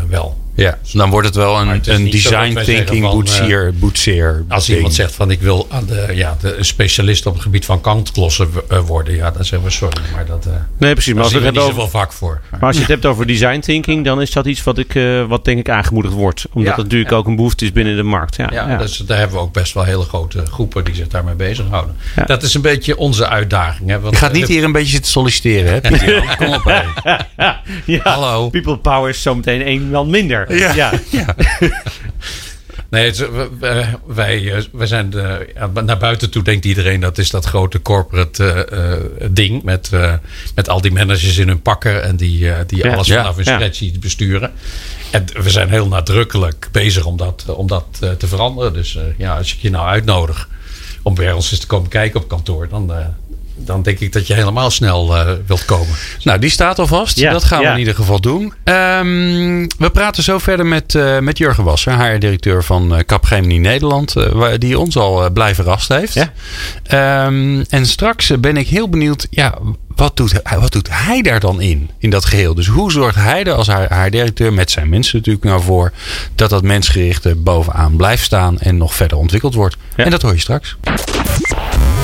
wel. 0.10 0.38
Ja, 0.62 0.78
dan 0.93 1.10
wordt 1.10 1.28
het 1.28 1.36
wel 1.36 1.62
een, 1.62 1.82
een 1.84 2.10
design 2.10 2.60
thinking 2.63 3.10
boetseer, 3.12 3.67
uh, 3.67 3.80
boetseer. 3.80 4.43
Als 4.47 4.65
ding. 4.65 4.78
iemand 4.78 4.95
zegt 4.95 5.13
van 5.13 5.32
ik 5.32 5.41
wil 5.41 5.67
de, 5.88 6.12
ja, 6.13 6.38
de, 6.41 6.58
een 6.58 6.65
specialist 6.65 7.26
op 7.26 7.34
het 7.34 7.41
gebied 7.41 7.65
van 7.65 7.82
kantklossen 7.82 8.50
worden, 8.86 9.15
ja, 9.15 9.32
dan 9.32 9.45
zeggen 9.45 9.67
we 9.67 9.74
sorry. 9.74 10.02
Maar 10.13 10.26
dat, 10.26 10.47
nee, 10.78 10.93
precies. 10.93 11.13
Maar 11.13 11.24
als 11.24 11.34
er 11.34 11.43
het 11.43 11.52
niet 11.54 11.62
over, 11.62 11.74
zoveel 11.74 11.89
vak 11.89 12.13
voor. 12.13 12.41
Maar 12.52 12.62
als 12.62 12.76
je 12.76 12.82
het 12.82 12.91
hebt 12.91 13.06
over 13.06 13.28
design 13.28 13.60
thinking, 13.60 14.06
dan 14.06 14.21
is 14.21 14.32
dat 14.32 14.45
iets 14.45 14.63
wat 14.63 14.78
ik, 14.78 14.93
wat 15.28 15.45
denk 15.45 15.60
ik 15.60 15.69
aangemoedigd 15.69 16.13
wordt. 16.13 16.45
Omdat 16.52 16.63
ja, 16.63 16.76
het 16.76 16.84
natuurlijk 16.84 17.12
ja. 17.12 17.17
ook 17.17 17.28
een 17.28 17.36
behoefte 17.36 17.65
is 17.65 17.71
binnen 17.71 17.95
de 17.95 18.04
markt. 18.04 18.36
Ja, 18.36 18.50
ja, 18.52 18.69
ja. 18.69 18.78
Dus 18.78 18.97
daar 18.97 19.17
hebben 19.17 19.38
we 19.38 19.43
ook 19.43 19.54
best 19.54 19.74
wel 19.74 19.84
hele 19.84 20.04
grote 20.04 20.45
groepen 20.45 20.84
die 20.84 20.95
zich 20.95 21.08
daarmee 21.08 21.36
bezighouden. 21.36 21.95
Dat 22.26 22.43
is 22.43 22.54
een 22.54 22.62
beetje 22.62 22.97
onze 22.97 23.28
uitdaging. 23.28 23.89
Hè, 23.89 24.00
want, 24.00 24.13
je 24.13 24.19
gaat 24.19 24.34
niet 24.34 24.47
hier 24.47 24.63
een 24.63 24.71
beetje 24.71 24.91
zitten 24.91 25.12
solliciteren, 25.12 25.71
hè? 25.74 25.80
Pieter? 25.89 26.36
Kom 26.38 26.54
op, 26.54 26.63
hè. 26.63 26.82
ja, 27.93 28.02
Hallo. 28.04 28.50
People 28.50 28.78
power 28.78 29.10
is 29.10 29.21
zometeen 29.21 29.62
één 29.62 29.89
man 29.89 30.10
minder. 30.10 30.47
Ja. 30.58 30.74
ja. 30.74 30.94
ja. 31.10 31.36
Nee, 32.92 33.06
het, 33.06 33.30
wij, 34.06 34.66
wij 34.72 34.88
zijn 34.88 35.10
de, 35.10 35.48
naar 35.84 35.98
buiten 35.98 36.30
toe 36.30 36.44
denkt 36.44 36.66
iedereen 36.66 37.00
dat 37.00 37.18
is 37.18 37.30
dat 37.30 37.46
grote 37.46 37.82
corporate 37.82 38.68
uh, 39.22 39.28
ding 39.32 39.64
met, 39.64 39.90
uh, 39.94 40.14
met 40.56 40.70
al 40.70 40.82
die 40.82 40.92
managers 40.92 41.38
in 41.38 41.48
hun 41.48 41.62
pakken 41.62 42.04
en 42.04 42.16
die, 42.16 42.40
uh, 42.40 42.56
die 42.68 42.84
ja, 42.84 42.94
alles 42.94 43.08
vanaf 43.08 43.36
hun 43.36 43.46
spreadsheet 43.46 44.00
besturen. 44.00 44.52
En 45.12 45.26
we 45.34 45.50
zijn 45.50 45.70
heel 45.70 45.88
nadrukkelijk 45.88 46.70
bezig 46.72 47.06
om 47.06 47.18
dat, 47.18 47.46
om 47.56 47.68
dat 47.68 47.86
te 48.18 48.28
veranderen. 48.28 48.74
Dus 48.74 48.98
ja, 49.18 49.38
als 49.38 49.54
ik 49.54 49.60
je 49.60 49.70
nou 49.70 49.88
uitnodig 49.88 50.50
om 51.02 51.16
bij 51.16 51.32
ons 51.32 51.52
eens 51.52 51.60
te 51.60 51.68
komen 51.68 51.90
kijken 51.90 52.22
op 52.22 52.28
kantoor, 52.28 52.68
dan, 52.70 52.92
dan 53.56 53.82
denk 53.82 54.00
ik 54.00 54.14
dat 54.14 54.28
je 54.28 54.34
helemaal 54.34 54.70
snel 54.70 55.16
uh, 55.16 55.32
wilt 55.46 55.66
komen. 55.66 55.96
Nou, 56.24 56.40
die 56.40 56.50
staat 56.50 56.80
al 56.80 56.88
vast. 56.88 57.20
Ja, 57.20 57.32
dat 57.32 57.44
gaan 57.44 57.62
ja. 57.62 57.68
we 57.68 57.74
in 57.74 57.80
ieder 57.80 57.96
geval 57.96 58.20
doen. 58.20 58.42
Um, 58.64 59.68
we 59.78 59.90
praten 59.94 60.24
zo 60.24 60.38
verder 60.38 60.66
met, 60.66 60.94
uh, 60.94 61.20
met 61.20 61.38
Jurgen 61.38 61.64
Wasser, 61.64 62.00
HR-directeur 62.00 62.64
van 62.64 62.94
uh, 62.94 63.00
Capgemini 63.00 63.58
Nederland, 63.58 64.16
die 64.58 64.80
ons 64.80 64.98
al 64.98 65.32
blij 65.32 65.56
verrast 65.56 65.88
heeft. 65.88 66.14
Ja. 66.14 67.26
Um, 67.26 67.66
en 67.70 67.86
straks 67.86 68.40
ben 68.40 68.58
ik 68.58 68.68
heel 68.68 68.90
benieuwd, 68.90 69.28
ja, 69.30 69.58
wat 69.96 70.18
doet, 70.18 70.42
wat 70.60 70.72
doet 70.72 70.90
hij 70.92 71.22
daar 71.22 71.40
dan 71.40 71.62
in, 71.62 71.90
in 71.98 72.10
dat 72.10 72.26
geheel? 72.26 72.56
Dus 72.56 72.68
hoe 72.68 72.92
zorgt 72.92 73.16
hij 73.16 73.44
er 73.44 73.54
als 73.54 73.68
HR-directeur 73.68 74.54
met 74.54 74.72
zijn 74.72 74.90
mensen 74.90 75.18
natuurlijk 75.18 75.46
nou 75.46 75.62
voor 75.62 75.92
dat 76.36 76.50
dat 76.50 76.64
mensgerichte 76.64 77.36
bovenaan 77.36 77.96
blijft 77.96 78.24
staan 78.24 78.60
en 78.60 78.78
nog 78.78 78.96
verder 78.96 79.18
ontwikkeld 79.18 79.54
wordt? 79.54 79.78
En 79.96 80.10
dat 80.10 80.22
hoor 80.22 80.34
je 80.34 80.40
straks. 80.40 80.78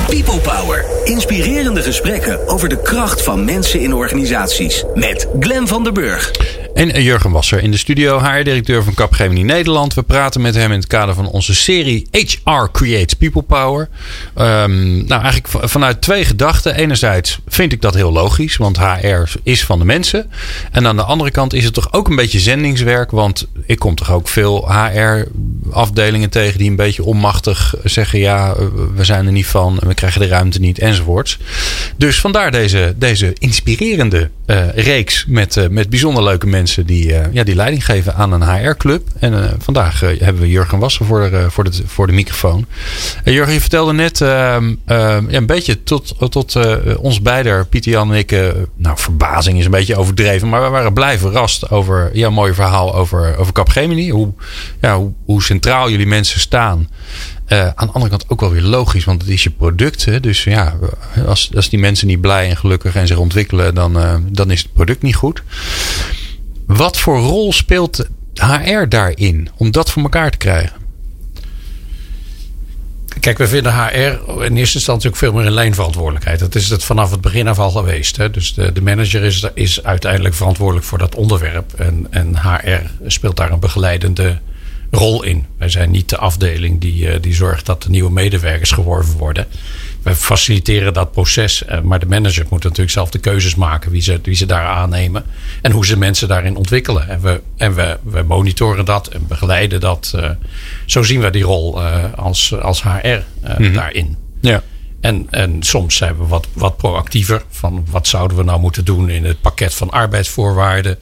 People 0.10 0.39
Power. 0.39 0.86
Inspirerende 1.04 1.82
gesprekken 1.82 2.48
over 2.48 2.70
de 2.70 2.82
kracht 2.82 3.24
van 3.24 3.46
mensen 3.46 3.80
in 3.80 3.93
organisaties. 3.93 4.84
Met 4.93 5.28
Glen 5.39 5.67
van 5.67 5.84
der 5.84 5.93
Burg. 5.93 6.32
En 6.78 7.04
Jurgen 7.04 7.32
Wasser 7.32 7.63
in 7.63 7.72
de 7.72 7.78
studio, 7.78 8.20
HR-directeur 8.20 8.84
van 8.84 8.94
Capgemini 8.94 9.44
Nederland. 9.44 9.94
We 9.94 10.04
praten 10.04 10.42
met 10.42 10.56
hem 10.56 10.72
in 10.72 10.80
het 10.80 10.88
kader 10.88 11.16
van 11.16 11.28
onze 11.28 11.56
serie 11.56 12.08
HR 12.12 12.72
Creates 12.72 13.13
People 13.13 13.42
Power. 13.42 13.90
Um, 14.38 15.06
nou, 15.06 15.22
eigenlijk 15.24 15.70
vanuit 15.70 16.02
twee 16.02 16.26
gedachten. 16.26 16.76
Enerzijds 16.76 17.40
vind 17.48 17.72
ik 17.72 17.82
dat 17.82 17.94
heel 17.94 18.12
logisch, 18.12 18.58
want 18.58 18.80
HR 18.80 19.24
is 19.44 19.63
van 19.63 19.80
de 19.80 19.86
mensen. 19.86 20.32
En 20.72 20.88
aan 20.88 20.96
de 20.96 21.04
andere 21.04 21.32
kant 21.32 21.54
is 21.54 21.63
het 21.63 21.74
toch 21.74 21.94
ook 21.94 22.08
een 22.08 22.16
beetje 22.16 22.40
zendingswerk. 22.40 23.12
Want 23.12 23.48
ik 23.66 23.80
kom 23.80 23.96
toch 23.96 24.12
ook 24.12 24.28
veel 24.28 24.72
HR-afdelingen 24.72 26.30
tegen 26.30 26.58
die 26.58 26.70
een 26.70 26.76
beetje 26.76 27.04
onmachtig 27.04 27.76
zeggen: 27.84 28.20
ja, 28.20 28.56
we 28.96 29.04
zijn 29.04 29.26
er 29.26 29.32
niet 29.32 29.48
van, 29.48 29.80
we 29.86 29.94
krijgen 29.94 30.22
de 30.22 30.28
ruimte 30.28 30.60
niet, 30.60 30.80
enzovoorts. 30.80 31.38
Dus 31.96 32.20
vandaar 32.20 32.52
deze, 32.52 32.94
deze 32.98 33.36
inspirerende 33.40 34.30
uh, 34.46 34.70
reeks 34.76 35.26
met, 35.28 35.68
met 35.70 35.90
bijzonder 35.90 36.24
leuke 36.24 36.48
mensen 36.48 36.66
die, 36.76 37.08
uh, 37.08 37.20
ja, 37.32 37.44
die 37.44 37.56
leiding 37.56 37.86
geven 37.86 38.16
aan 38.16 38.32
een 38.32 38.44
HR-club. 38.44 39.08
En 39.20 39.56
vandaag 39.60 40.00
hebben 40.00 40.40
we 40.40 40.50
Jurgen 40.50 40.80
Wasser 40.80 41.06
voor, 41.06 41.52
voor, 41.52 41.64
de, 41.64 41.72
voor 41.86 42.08
de 42.08 42.14
microfoon. 42.14 42.66
Jurgen, 43.24 43.54
je 43.54 43.60
vertelde 43.60 43.94
net 43.94 44.18
ja, 44.18 44.62
een 45.28 45.46
beetje 45.46 45.84
tot, 45.84 46.16
tot 46.30 46.56
ons 46.98 47.22
beiden, 47.22 47.70
Pieter 47.70 47.92
Jan 47.92 48.12
en 48.12 48.18
ik, 48.18 48.32
nou, 48.76 48.98
verbazing 48.98 49.60
is 49.60 49.66
een 49.66 49.72
beetje 49.72 49.96
overdreven, 49.96 50.50
maar 50.50 50.64
we 50.64 50.70
waren 50.70 50.94
blij 50.94 51.18
verrast 51.18 51.70
over 51.70 52.10
jouw 52.14 52.32
mooie 52.32 52.54
verhaal 52.54 52.96
over, 52.96 53.38
over 53.38 53.54
Capgemini. 53.54 54.10
Hoe, 54.10 54.34
ja, 54.82 54.98
hoe, 54.98 55.14
hoe 55.26 55.44
centraal 55.44 55.90
jullie 55.90 56.08
mensen 56.08 56.40
staan. 56.40 56.90
Aan 57.48 57.88
de 57.88 57.94
andere 57.94 58.10
kant 58.10 58.26
ook 58.28 58.40
wel 58.40 58.52
weer 58.52 58.62
logisch, 58.62 59.06
want 59.06 59.22
het 59.22 59.32
is 59.32 59.44
je 59.44 59.50
product. 59.50 60.06
Hè? 60.06 60.20
Dus 60.20 60.44
ja, 60.44 60.76
als, 61.26 61.52
als 61.56 61.70
die 61.70 61.80
mensen 61.80 62.08
niet 62.08 62.22
blij 62.22 62.50
en 62.50 62.58
gelukkig 62.58 62.96
en 62.96 63.08
zich 63.08 63.18
ontwikkelen, 63.18 63.76
dan, 63.76 63.98
dan 64.32 64.52
is 64.52 64.62
het 64.62 64.74
product 64.74 65.02
niet 65.02 65.16
goed. 65.16 65.44
Wat 66.68 66.98
voor 66.98 67.20
rol 67.20 67.54
speelt 67.54 68.08
HR 68.34 68.88
daarin 68.90 69.50
om 69.58 69.72
dat 69.72 69.92
voor 69.92 70.04
elkaar 70.04 70.32
te 70.32 70.38
krijgen? 70.38 70.76
Kijk, 73.20 73.38
we 73.38 73.48
vinden 73.48 73.74
HR 73.74 74.44
in 74.44 74.58
eerste 74.58 74.78
instantie 74.78 75.10
ook 75.10 75.16
veel 75.16 75.34
meer 75.34 75.46
een 75.46 75.52
lijnverantwoordelijkheid. 75.52 76.40
Dat 76.40 76.56
is 76.56 76.70
het 76.70 76.84
vanaf 76.84 77.12
het 77.12 77.22
begin 77.22 77.48
af 77.48 77.60
al 77.60 77.72
geweest. 77.72 78.18
Hè. 78.18 78.30
Dus 78.30 78.54
de, 78.54 78.72
de 78.72 78.82
manager 78.82 79.24
is, 79.24 79.46
is 79.54 79.84
uiteindelijk 79.84 80.36
verantwoordelijk 80.36 80.86
voor 80.86 80.98
dat 80.98 81.16
onderwerp. 81.16 81.74
En, 81.74 82.08
en 82.10 82.38
HR 82.38 83.08
speelt 83.10 83.38
daar 83.38 83.52
een 83.52 83.60
begeleidende 83.60 84.40
rol 84.91 85.23
in. 85.23 85.45
Wij 85.58 85.69
zijn 85.69 85.91
niet 85.91 86.10
de 86.10 86.17
afdeling 86.17 86.82
die, 86.82 87.10
eh, 87.10 87.21
die 87.21 87.34
zorgt 87.34 87.65
dat 87.65 87.84
de 87.84 87.89
nieuwe 87.89 88.12
medewerkers 88.12 88.71
geworven 88.71 89.17
worden. 89.17 89.45
Wij 90.02 90.15
faciliteren 90.15 90.93
dat 90.93 91.12
proces. 91.12 91.65
Eh, 91.65 91.82
maar 91.82 92.00
de 92.00 92.06
manager 92.06 92.45
moet 92.50 92.63
natuurlijk 92.63 92.91
zelf 92.91 93.10
de 93.10 93.19
keuzes 93.19 93.56
maken 93.56 93.91
wie 93.91 94.02
ze, 94.02 94.19
wie 94.23 94.36
ze 94.36 94.45
daar 94.45 94.65
aannemen. 94.65 95.23
En 95.62 95.71
hoe 95.71 95.86
ze 95.86 95.97
mensen 95.97 96.28
daarin 96.28 96.56
ontwikkelen. 96.56 97.10
En 97.10 97.21
we, 97.21 97.41
en 97.58 97.76
we, 97.76 97.97
we 98.04 98.21
monitoren 98.21 98.86
dat 98.86 99.08
en 99.08 99.28
begeleiden 99.28 99.80
dat. 99.80 100.12
Eh, 100.15 100.30
zo 100.86 101.04
zien 101.04 101.21
we 101.21 101.30
die 101.30 101.43
rol 101.43 101.82
als, 102.15 102.60
als 102.60 102.84
HR 102.84 103.23
mhm. 103.41 103.73
daarin. 103.73 104.17
Ja. 104.41 104.63
En, 105.02 105.28
en 105.30 105.63
soms 105.63 105.95
zijn 105.95 106.17
we 106.17 106.26
wat, 106.26 106.47
wat 106.54 106.78
proactiever. 106.78 107.43
Van 107.50 107.86
wat 107.89 108.08
zouden 108.08 108.38
we 108.38 108.43
nou 108.43 108.60
moeten 108.60 108.86
doen 108.86 109.10
in 109.10 109.26
het 109.26 109.41
pakket 109.41 109.73
van 109.73 109.89
arbeidsvoorwaarden. 109.89 110.97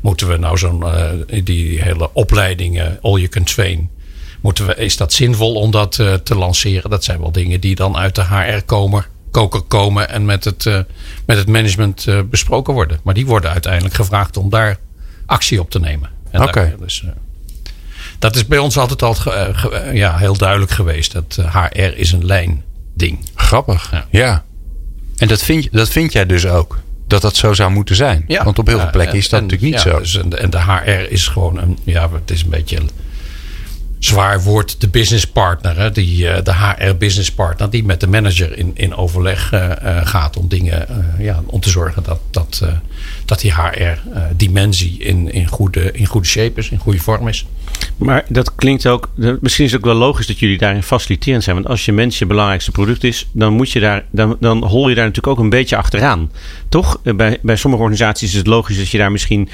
Moeten 0.00 0.28
we 0.28 0.36
nou 0.36 0.58
zo'n 0.58 0.80
uh, 0.80 1.44
die 1.44 1.82
hele 1.82 2.12
opleidingen, 2.12 2.98
all 3.02 3.16
you 3.16 3.28
can 3.28 3.44
train. 3.44 3.90
Moeten 4.40 4.66
we, 4.66 4.74
is 4.74 4.96
dat 4.96 5.12
zinvol 5.12 5.54
om 5.54 5.70
dat 5.70 5.98
uh, 5.98 6.14
te 6.14 6.34
lanceren? 6.34 6.90
Dat 6.90 7.04
zijn 7.04 7.20
wel 7.20 7.32
dingen 7.32 7.60
die 7.60 7.74
dan 7.74 7.96
uit 7.96 8.14
de 8.14 8.24
HR 8.24 8.62
komen, 8.64 9.04
koker 9.30 9.60
komen 9.60 10.08
en 10.08 10.24
met 10.24 10.44
het, 10.44 10.64
uh, 10.64 10.78
met 11.26 11.36
het 11.36 11.48
management 11.48 12.06
besproken 12.30 12.74
worden. 12.74 13.00
Maar 13.02 13.14
die 13.14 13.26
worden 13.26 13.50
uiteindelijk 13.50 13.94
gevraagd 13.94 14.36
om 14.36 14.50
daar 14.50 14.78
actie 15.26 15.60
op 15.60 15.70
te 15.70 15.80
nemen. 15.80 16.10
Oké. 16.32 16.42
Okay. 16.42 16.74
Dus, 16.78 17.04
dat 18.18 18.36
is 18.36 18.46
bij 18.46 18.58
ons 18.58 18.78
altijd 18.78 19.02
al 19.02 19.16
ja, 19.92 20.16
heel 20.16 20.36
duidelijk 20.36 20.70
geweest. 20.70 21.12
Dat 21.12 21.38
HR 21.52 21.78
is 21.78 22.12
een 22.12 22.26
lijn 22.26 22.64
ding. 22.94 23.18
Grappig. 23.34 23.90
Ja. 23.90 24.06
ja. 24.10 24.44
En 25.16 25.28
dat 25.28 25.42
vind, 25.42 25.72
dat 25.72 25.88
vind 25.88 26.12
jij 26.12 26.26
dus 26.26 26.46
ook? 26.46 26.78
Dat 27.10 27.22
dat 27.22 27.36
zo 27.36 27.52
zou 27.52 27.70
moeten 27.70 27.96
zijn. 27.96 28.24
Ja. 28.26 28.44
Want 28.44 28.58
op 28.58 28.66
heel 28.66 28.78
veel 28.78 28.90
plekken 28.90 29.18
is 29.18 29.28
dat 29.28 29.40
natuurlijk 29.42 29.72
niet 29.72 29.82
ja, 29.82 29.90
zo. 29.90 29.98
Dus 29.98 30.16
en, 30.16 30.50
de 30.50 30.60
HR 30.62 31.12
is 31.12 31.26
gewoon 31.26 31.58
een, 31.58 31.78
ja, 31.84 32.10
het 32.12 32.30
is 32.30 32.42
een 32.42 32.50
beetje 32.50 32.78
zwaar 34.00 34.42
woord, 34.42 34.80
de 34.80 34.88
business 34.88 35.26
partner. 35.26 35.76
Hè, 35.76 35.90
die, 35.90 36.28
eh, 36.28 36.44
de 36.44 36.54
HR 36.54 36.94
business 36.98 37.32
partner 37.32 37.70
die 37.70 37.84
met 37.84 38.00
de 38.00 38.06
manager 38.06 38.58
in, 38.58 38.70
in 38.74 38.94
overleg 38.94 39.52
uh, 39.52 39.70
gaat 40.04 40.36
om 40.36 40.48
dingen, 40.48 40.86
ja, 41.18 41.42
om 41.46 41.60
te 41.60 41.70
zorgen 41.70 42.02
dat, 42.02 42.20
dat, 42.30 42.64
dat 43.24 43.40
die 43.40 43.52
HR-dimensie 43.54 44.98
in, 44.98 45.32
in, 45.32 45.46
goede, 45.46 45.92
in 45.92 46.06
goede 46.06 46.26
shape 46.26 46.58
is, 46.58 46.70
in 46.70 46.78
goede 46.78 46.98
vorm 46.98 47.28
is. 47.28 47.46
Maar 47.96 48.24
dat 48.28 48.54
klinkt 48.54 48.86
ook, 48.86 49.10
misschien 49.40 49.64
is 49.64 49.72
het 49.72 49.80
ook 49.80 49.86
wel 49.86 49.94
logisch 49.94 50.26
dat 50.26 50.38
jullie 50.38 50.58
daarin 50.58 50.82
faciliterend 50.82 51.44
zijn. 51.44 51.56
Want 51.56 51.68
als 51.68 51.84
je 51.84 51.92
mens 51.92 52.18
je 52.18 52.26
belangrijkste 52.26 52.70
product 52.70 53.04
is, 53.04 53.28
dan, 53.32 53.52
moet 53.52 53.70
je 53.70 53.80
daar, 53.80 54.04
dan, 54.10 54.36
dan 54.40 54.64
hol 54.64 54.88
je 54.88 54.94
daar 54.94 55.06
natuurlijk 55.06 55.38
ook 55.38 55.44
een 55.44 55.50
beetje 55.50 55.76
achteraan. 55.76 56.30
Toch? 56.68 57.00
Bij, 57.02 57.38
bij 57.42 57.56
sommige 57.56 57.82
organisaties 57.82 58.30
is 58.30 58.38
het 58.38 58.46
logisch 58.46 58.78
dat 58.78 58.88
je 58.88 58.98
daar 58.98 59.12
misschien 59.12 59.48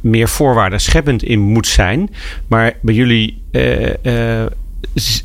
meer 0.00 0.28
voorwaarden 0.28 0.80
scheppend 0.80 1.22
in 1.22 1.40
moet 1.40 1.66
zijn. 1.66 2.10
Maar 2.46 2.72
bij 2.82 2.94
jullie 2.94 3.44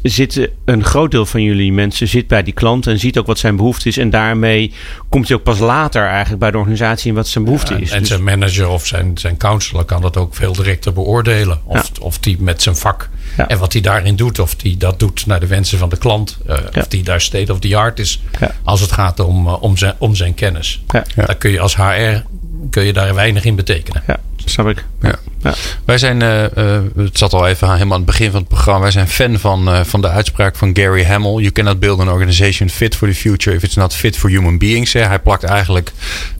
zit 0.03 0.49
een 0.65 0.83
groot 0.83 1.11
deel 1.11 1.25
van 1.25 1.43
jullie 1.43 1.73
mensen 1.73 2.07
zit 2.07 2.27
bij 2.27 2.43
die 2.43 2.53
klant 2.53 2.87
en 2.87 2.99
ziet 2.99 3.17
ook 3.17 3.25
wat 3.25 3.39
zijn 3.39 3.55
behoefte 3.55 3.87
is. 3.87 3.97
En 3.97 4.09
daarmee 4.09 4.73
komt 5.09 5.27
hij 5.27 5.37
ook 5.37 5.43
pas 5.43 5.59
later 5.59 6.05
eigenlijk 6.07 6.39
bij 6.39 6.51
de 6.51 6.57
organisatie 6.57 7.09
in 7.09 7.15
wat 7.15 7.27
zijn 7.27 7.43
behoefte 7.43 7.81
is. 7.81 7.91
En 7.91 7.99
dus 7.99 8.07
zijn 8.07 8.23
manager 8.23 8.67
of 8.69 8.87
zijn, 8.87 9.17
zijn 9.17 9.37
counselor 9.37 9.85
kan 9.85 10.01
dat 10.01 10.17
ook 10.17 10.35
veel 10.35 10.53
directer 10.53 10.93
beoordelen. 10.93 11.59
Of, 11.63 11.91
of 12.01 12.19
die 12.19 12.37
met 12.39 12.61
zijn 12.61 12.75
vak 12.75 13.09
en 13.47 13.59
wat 13.59 13.73
hij 13.73 13.81
daarin 13.81 14.15
doet. 14.15 14.39
Of 14.39 14.55
die 14.55 14.77
dat 14.77 14.99
doet 14.99 15.25
naar 15.25 15.39
de 15.39 15.47
wensen 15.47 15.77
van 15.77 15.89
de 15.89 15.97
klant. 15.97 16.37
Uh, 16.49 16.55
Of 16.77 16.87
die 16.87 17.03
daar 17.03 17.21
state 17.21 17.51
of 17.51 17.59
the 17.59 17.75
art 17.77 17.99
is. 17.99 18.21
Als 18.63 18.81
het 18.81 18.91
gaat 18.91 19.19
om, 19.19 19.47
om, 19.47 19.77
zijn, 19.77 19.93
om 19.97 20.15
zijn 20.15 20.33
kennis. 20.33 20.81
Daar 21.15 21.35
kun 21.37 21.51
je 21.51 21.59
als 21.59 21.75
HR 21.75 22.23
kun 22.69 22.83
je 22.83 22.93
daar 22.93 23.15
weinig 23.15 23.45
in 23.45 23.55
betekenen. 23.55 24.03
Ja, 24.07 24.19
snap 24.45 24.67
ik. 24.67 24.85
Ja. 25.01 25.15
Ja. 25.43 25.53
Wij 25.85 25.97
zijn, 25.97 26.21
uh, 26.21 26.43
uh, 26.43 26.81
het 26.95 27.17
zat 27.17 27.33
al 27.33 27.47
even 27.47 27.71
helemaal 27.71 27.93
aan 27.93 28.01
het 28.01 28.09
begin 28.09 28.31
van 28.31 28.39
het 28.39 28.49
programma. 28.49 28.81
Wij 28.81 28.91
zijn 28.91 29.07
fan 29.07 29.39
van, 29.39 29.69
uh, 29.69 29.83
van 29.83 30.01
de 30.01 30.09
uitspraak 30.09 30.55
van 30.55 30.75
Gary 30.75 31.05
Hamel. 31.05 31.39
You 31.39 31.51
cannot 31.51 31.79
build 31.79 31.99
an 31.99 32.09
organization 32.09 32.69
fit 32.69 32.95
for 32.95 33.07
the 33.07 33.15
future 33.15 33.55
if 33.55 33.63
it's 33.63 33.75
not 33.75 33.93
fit 33.93 34.17
for 34.17 34.29
human 34.29 34.57
beings. 34.57 34.93
Hij 34.93 35.19
plakt 35.19 35.43
eigenlijk 35.43 35.91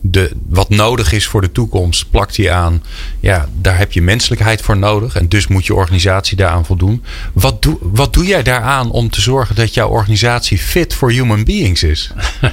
de, 0.02 0.32
wat 0.48 0.70
nodig 0.70 1.12
is 1.12 1.28
voor 1.28 1.42
de 1.42 1.52
toekomst, 1.52 2.10
plakt 2.10 2.38
hij 2.38 2.52
aan. 2.52 2.84
Ja, 3.20 3.50
daar 3.62 3.78
heb 3.78 3.92
je 3.92 4.02
menselijkheid 4.02 4.62
voor 4.62 4.78
nodig. 4.78 5.16
En 5.16 5.30
dus 5.30 5.48
moet 5.48 5.66
je 5.66 5.76
organisatie 5.76 6.38
daaraan 6.38 6.66
voldoen. 6.66 7.04
Wat, 7.34 7.62
doe, 7.62 7.78
wat 7.82 8.14
doe 8.14 8.26
jij 8.26 8.44
daaraan 8.44 8.92
om 8.92 9.10
te 9.10 9.22
zorgen 9.22 9.56
dat 9.56 9.74
jouw 9.74 9.90
organisatie 9.90 10.58
fit 10.58 10.94
for 10.94 11.12
human 11.12 11.44
beings 11.44 11.84
is? 11.84 12.12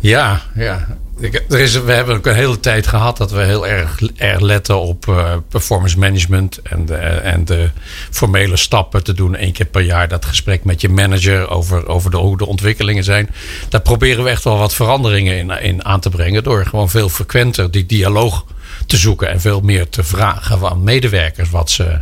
ja, 0.00 0.42
ja. 0.54 0.86
Er 1.20 1.60
is, 1.60 1.80
we 1.80 1.92
hebben 1.92 2.16
ook 2.16 2.26
een 2.26 2.34
hele 2.34 2.60
tijd 2.60 2.86
gehad 2.86 3.16
dat 3.16 3.30
we 3.30 3.40
heel 3.40 3.66
erg, 3.66 4.00
erg 4.16 4.40
letten 4.40 4.80
op 4.80 5.06
uh, 5.06 5.34
performance 5.48 5.98
management. 5.98 6.62
En 6.62 6.86
de, 6.86 6.94
en 6.94 7.44
de 7.44 7.70
formele 8.10 8.56
stappen 8.56 9.04
te 9.04 9.12
doen. 9.12 9.36
één 9.36 9.52
keer 9.52 9.66
per 9.66 9.82
jaar 9.82 10.08
dat 10.08 10.24
gesprek 10.24 10.64
met 10.64 10.80
je 10.80 10.88
manager 10.88 11.48
over, 11.48 11.86
over 11.86 12.10
de, 12.10 12.16
hoe 12.16 12.36
de 12.36 12.46
ontwikkelingen 12.46 13.04
zijn. 13.04 13.30
Daar 13.68 13.80
proberen 13.80 14.24
we 14.24 14.30
echt 14.30 14.44
wel 14.44 14.58
wat 14.58 14.74
veranderingen 14.74 15.36
in, 15.36 15.50
in 15.50 15.84
aan 15.84 16.00
te 16.00 16.10
brengen. 16.10 16.42
Door 16.42 16.66
gewoon 16.66 16.90
veel 16.90 17.08
frequenter 17.08 17.70
die 17.70 17.86
dialoog 17.86 18.44
te 18.86 18.96
zoeken. 18.96 19.30
En 19.30 19.40
veel 19.40 19.60
meer 19.60 19.88
te 19.88 20.04
vragen 20.04 20.58
van 20.58 20.84
medewerkers 20.84 21.50
wat 21.50 21.70
ze, 21.70 22.00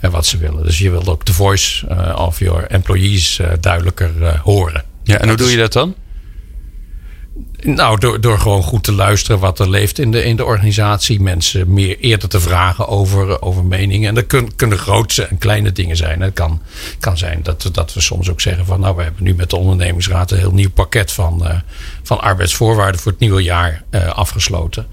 uh, 0.00 0.10
wat 0.10 0.26
ze 0.26 0.38
willen. 0.38 0.64
Dus 0.64 0.78
je 0.78 0.90
wilt 0.90 1.08
ook 1.08 1.24
de 1.24 1.32
voice 1.32 1.86
uh, 1.90 2.18
of 2.18 2.38
your 2.38 2.66
employees 2.66 3.40
duidelijker 3.60 4.40
horen. 4.42 4.84
Ja, 5.02 5.18
en 5.18 5.28
hoe 5.28 5.36
doe 5.36 5.50
je 5.50 5.56
dat 5.56 5.72
dan? 5.72 5.94
Nou, 7.62 8.00
door, 8.00 8.20
door 8.20 8.38
gewoon 8.38 8.62
goed 8.62 8.82
te 8.82 8.92
luisteren 8.92 9.40
wat 9.40 9.58
er 9.58 9.70
leeft 9.70 9.98
in 9.98 10.10
de, 10.10 10.24
in 10.24 10.36
de 10.36 10.44
organisatie. 10.44 11.20
Mensen 11.20 11.72
meer 11.72 11.98
eerder 11.98 12.28
te 12.28 12.40
vragen 12.40 12.88
over, 12.88 13.42
over 13.42 13.64
meningen. 13.64 14.08
En 14.08 14.14
dat 14.14 14.26
kun, 14.26 14.56
kunnen 14.56 14.78
grootste 14.78 15.22
en 15.22 15.38
kleine 15.38 15.72
dingen 15.72 15.96
zijn. 15.96 16.20
Het 16.20 16.34
kan, 16.34 16.62
kan 16.98 17.18
zijn 17.18 17.40
dat, 17.42 17.68
dat 17.72 17.94
we 17.94 18.00
soms 18.00 18.30
ook 18.30 18.40
zeggen 18.40 18.66
van... 18.66 18.80
nou, 18.80 18.96
we 18.96 19.02
hebben 19.02 19.22
nu 19.22 19.34
met 19.34 19.50
de 19.50 19.56
ondernemingsraad 19.56 20.30
een 20.30 20.38
heel 20.38 20.52
nieuw 20.52 20.70
pakket 20.70 21.12
van, 21.12 21.40
uh, 21.42 21.54
van 22.02 22.20
arbeidsvoorwaarden 22.20 23.00
voor 23.00 23.12
het 23.12 23.20
nieuwe 23.20 23.42
jaar 23.42 23.82
uh, 23.90 24.06
afgesloten. 24.06 24.86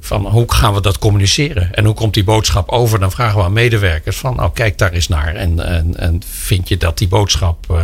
Van 0.00 0.26
hoe 0.26 0.52
gaan 0.52 0.74
we 0.74 0.80
dat 0.80 0.98
communiceren? 0.98 1.74
En 1.74 1.84
hoe 1.84 1.94
komt 1.94 2.14
die 2.14 2.24
boodschap 2.24 2.68
over? 2.70 2.98
Dan 2.98 3.10
vragen 3.10 3.38
we 3.38 3.44
aan 3.44 3.52
medewerkers 3.52 4.16
van 4.16 4.36
nou, 4.36 4.50
kijk 4.54 4.78
daar 4.78 4.92
eens 4.92 5.08
naar. 5.08 5.34
En, 5.34 5.96
en, 5.98 6.22
vind 6.26 6.68
je 6.68 6.76
dat 6.76 6.98
die 6.98 7.08
boodschap... 7.08 7.66
Uh, 7.70 7.82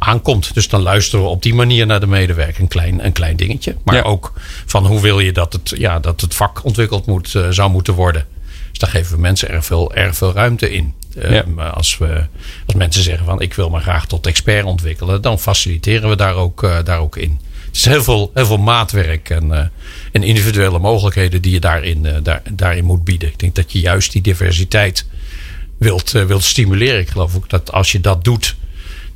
aankomt. 0.00 0.54
Dus 0.54 0.68
dan 0.68 0.82
luisteren 0.82 1.24
we 1.24 1.30
op 1.30 1.42
die 1.42 1.54
manier 1.54 1.86
naar 1.86 2.00
de 2.00 2.06
medewerker. 2.06 2.60
Een 2.60 2.68
klein, 2.68 3.04
een 3.04 3.12
klein 3.12 3.36
dingetje. 3.36 3.76
Maar 3.84 4.04
ook 4.04 4.32
van 4.66 4.86
hoe 4.86 5.00
wil 5.00 5.20
je 5.20 5.32
dat 5.32 5.52
het, 5.52 5.72
ja, 5.76 5.98
dat 5.98 6.20
het 6.20 6.34
vak 6.34 6.64
ontwikkeld 6.64 7.06
moet, 7.06 7.34
uh, 7.34 7.46
zou 7.50 7.70
moeten 7.70 7.94
worden. 7.94 8.26
Dus 8.70 8.78
daar 8.78 8.90
geven 8.90 9.14
we 9.14 9.20
mensen 9.20 9.48
erg 9.48 9.64
veel, 9.64 9.94
erg 9.94 10.16
veel 10.16 10.32
ruimte 10.32 10.72
in. 10.72 10.94
Uh, 11.16 11.40
als, 11.72 11.98
we, 11.98 12.24
als 12.66 12.74
mensen 12.74 13.02
zeggen 13.02 13.24
van 13.24 13.40
ik 13.40 13.54
wil 13.54 13.70
me 13.70 13.80
graag 13.80 14.06
tot 14.06 14.26
expert 14.26 14.64
ontwikkelen. 14.64 15.22
Dan 15.22 15.38
faciliteren 15.38 16.08
we 16.08 16.16
daar 16.16 16.34
ook, 16.34 16.62
uh, 16.62 16.78
daar 16.84 16.98
ook 16.98 17.16
in. 17.16 17.40
Het 17.66 17.76
is 17.76 17.84
heel 17.84 18.02
veel, 18.02 18.30
heel 18.34 18.46
veel 18.46 18.58
maatwerk 18.58 19.30
en, 19.30 19.72
en 20.12 20.22
individuele 20.22 20.78
mogelijkheden 20.78 21.42
die 21.42 21.52
je 21.52 21.60
daarin, 21.60 22.06
daar, 22.22 22.42
daarin 22.52 22.84
moet 22.84 23.04
bieden. 23.04 23.28
Ik 23.28 23.38
denk 23.38 23.54
dat 23.54 23.72
je 23.72 23.80
juist 23.80 24.12
die 24.12 24.22
diversiteit 24.22 25.06
wilt, 25.78 26.10
wilt 26.10 26.44
stimuleren. 26.44 27.00
Ik 27.00 27.08
geloof 27.08 27.36
ook 27.36 27.48
dat 27.48 27.72
als 27.72 27.92
je 27.92 28.00
dat 28.00 28.24
doet 28.24 28.56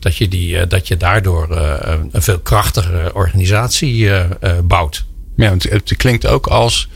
dat 0.04 0.16
je, 0.16 0.28
die, 0.28 0.58
eh, 0.58 0.68
dat 0.68 0.88
je 0.88 0.96
daardoor 0.96 1.50
eh, 1.50 1.98
een 2.12 2.22
veel 2.22 2.38
krachtigere 2.38 3.14
organisatie 3.14 4.10
eh, 4.10 4.24
bouwt. 4.64 5.04
Ja, 5.36 5.50
het, 5.50 5.62
het 5.62 5.96
klinkt 5.96 6.26
ook 6.26 6.46
als. 6.46 6.88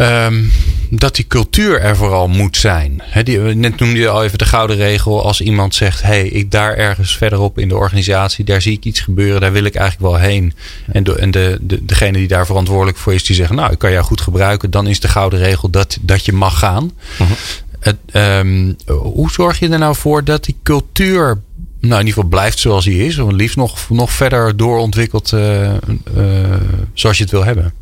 Um, 0.00 0.52
dat 0.90 1.14
die 1.14 1.26
cultuur 1.26 1.80
er 1.80 1.96
vooral 1.96 2.28
moet 2.28 2.56
zijn. 2.56 3.02
He, 3.02 3.22
die, 3.22 3.38
net 3.38 3.78
noemde 3.78 3.98
je 3.98 4.08
al 4.08 4.24
even 4.24 4.38
de 4.38 4.44
gouden 4.44 4.76
regel. 4.76 5.24
Als 5.24 5.40
iemand 5.40 5.74
zegt: 5.74 6.02
hey, 6.02 6.28
ik 6.28 6.50
daar 6.50 6.74
ergens 6.74 7.16
verderop 7.16 7.58
in 7.58 7.68
de 7.68 7.76
organisatie, 7.76 8.44
daar 8.44 8.62
zie 8.62 8.72
ik 8.72 8.84
iets 8.84 9.00
gebeuren, 9.00 9.40
daar 9.40 9.52
wil 9.52 9.64
ik 9.64 9.74
eigenlijk 9.74 10.12
wel 10.12 10.20
heen. 10.20 10.54
En, 10.92 11.04
de, 11.04 11.14
en 11.18 11.30
de, 11.30 11.58
de, 11.60 11.84
degene 11.84 12.18
die 12.18 12.28
daar 12.28 12.46
verantwoordelijk 12.46 12.98
voor 12.98 13.14
is, 13.14 13.24
die 13.24 13.36
zegt: 13.36 13.52
Nou, 13.52 13.72
ik 13.72 13.78
kan 13.78 13.92
jou 13.92 14.04
goed 14.04 14.20
gebruiken, 14.20 14.70
dan 14.70 14.86
is 14.86 15.00
de 15.00 15.08
gouden 15.08 15.38
regel 15.38 15.70
dat, 15.70 15.98
dat 16.00 16.24
je 16.24 16.32
mag 16.32 16.58
gaan. 16.58 16.92
Uh 17.12 17.18
-huh. 17.18 17.36
het, 17.80 17.96
um, 18.12 18.76
hoe 18.86 19.30
zorg 19.30 19.58
je 19.58 19.68
er 19.68 19.78
nou 19.78 19.94
voor 19.96 20.24
dat 20.24 20.44
die 20.44 20.56
cultuur 20.62 21.42
nou, 21.80 22.00
in 22.00 22.06
ieder 22.06 22.14
geval 22.14 22.28
blijft 22.28 22.58
zoals 22.58 22.84
hij 22.84 22.94
is. 22.94 23.18
Of 23.18 23.32
liefst 23.32 23.56
nog, 23.56 23.88
nog 23.88 24.12
verder 24.12 24.56
doorontwikkeld 24.56 25.32
uh, 25.32 25.72
uh, 26.16 26.54
zoals 26.94 27.16
je 27.16 27.22
het 27.22 27.32
wil 27.32 27.44
hebben. 27.44 27.72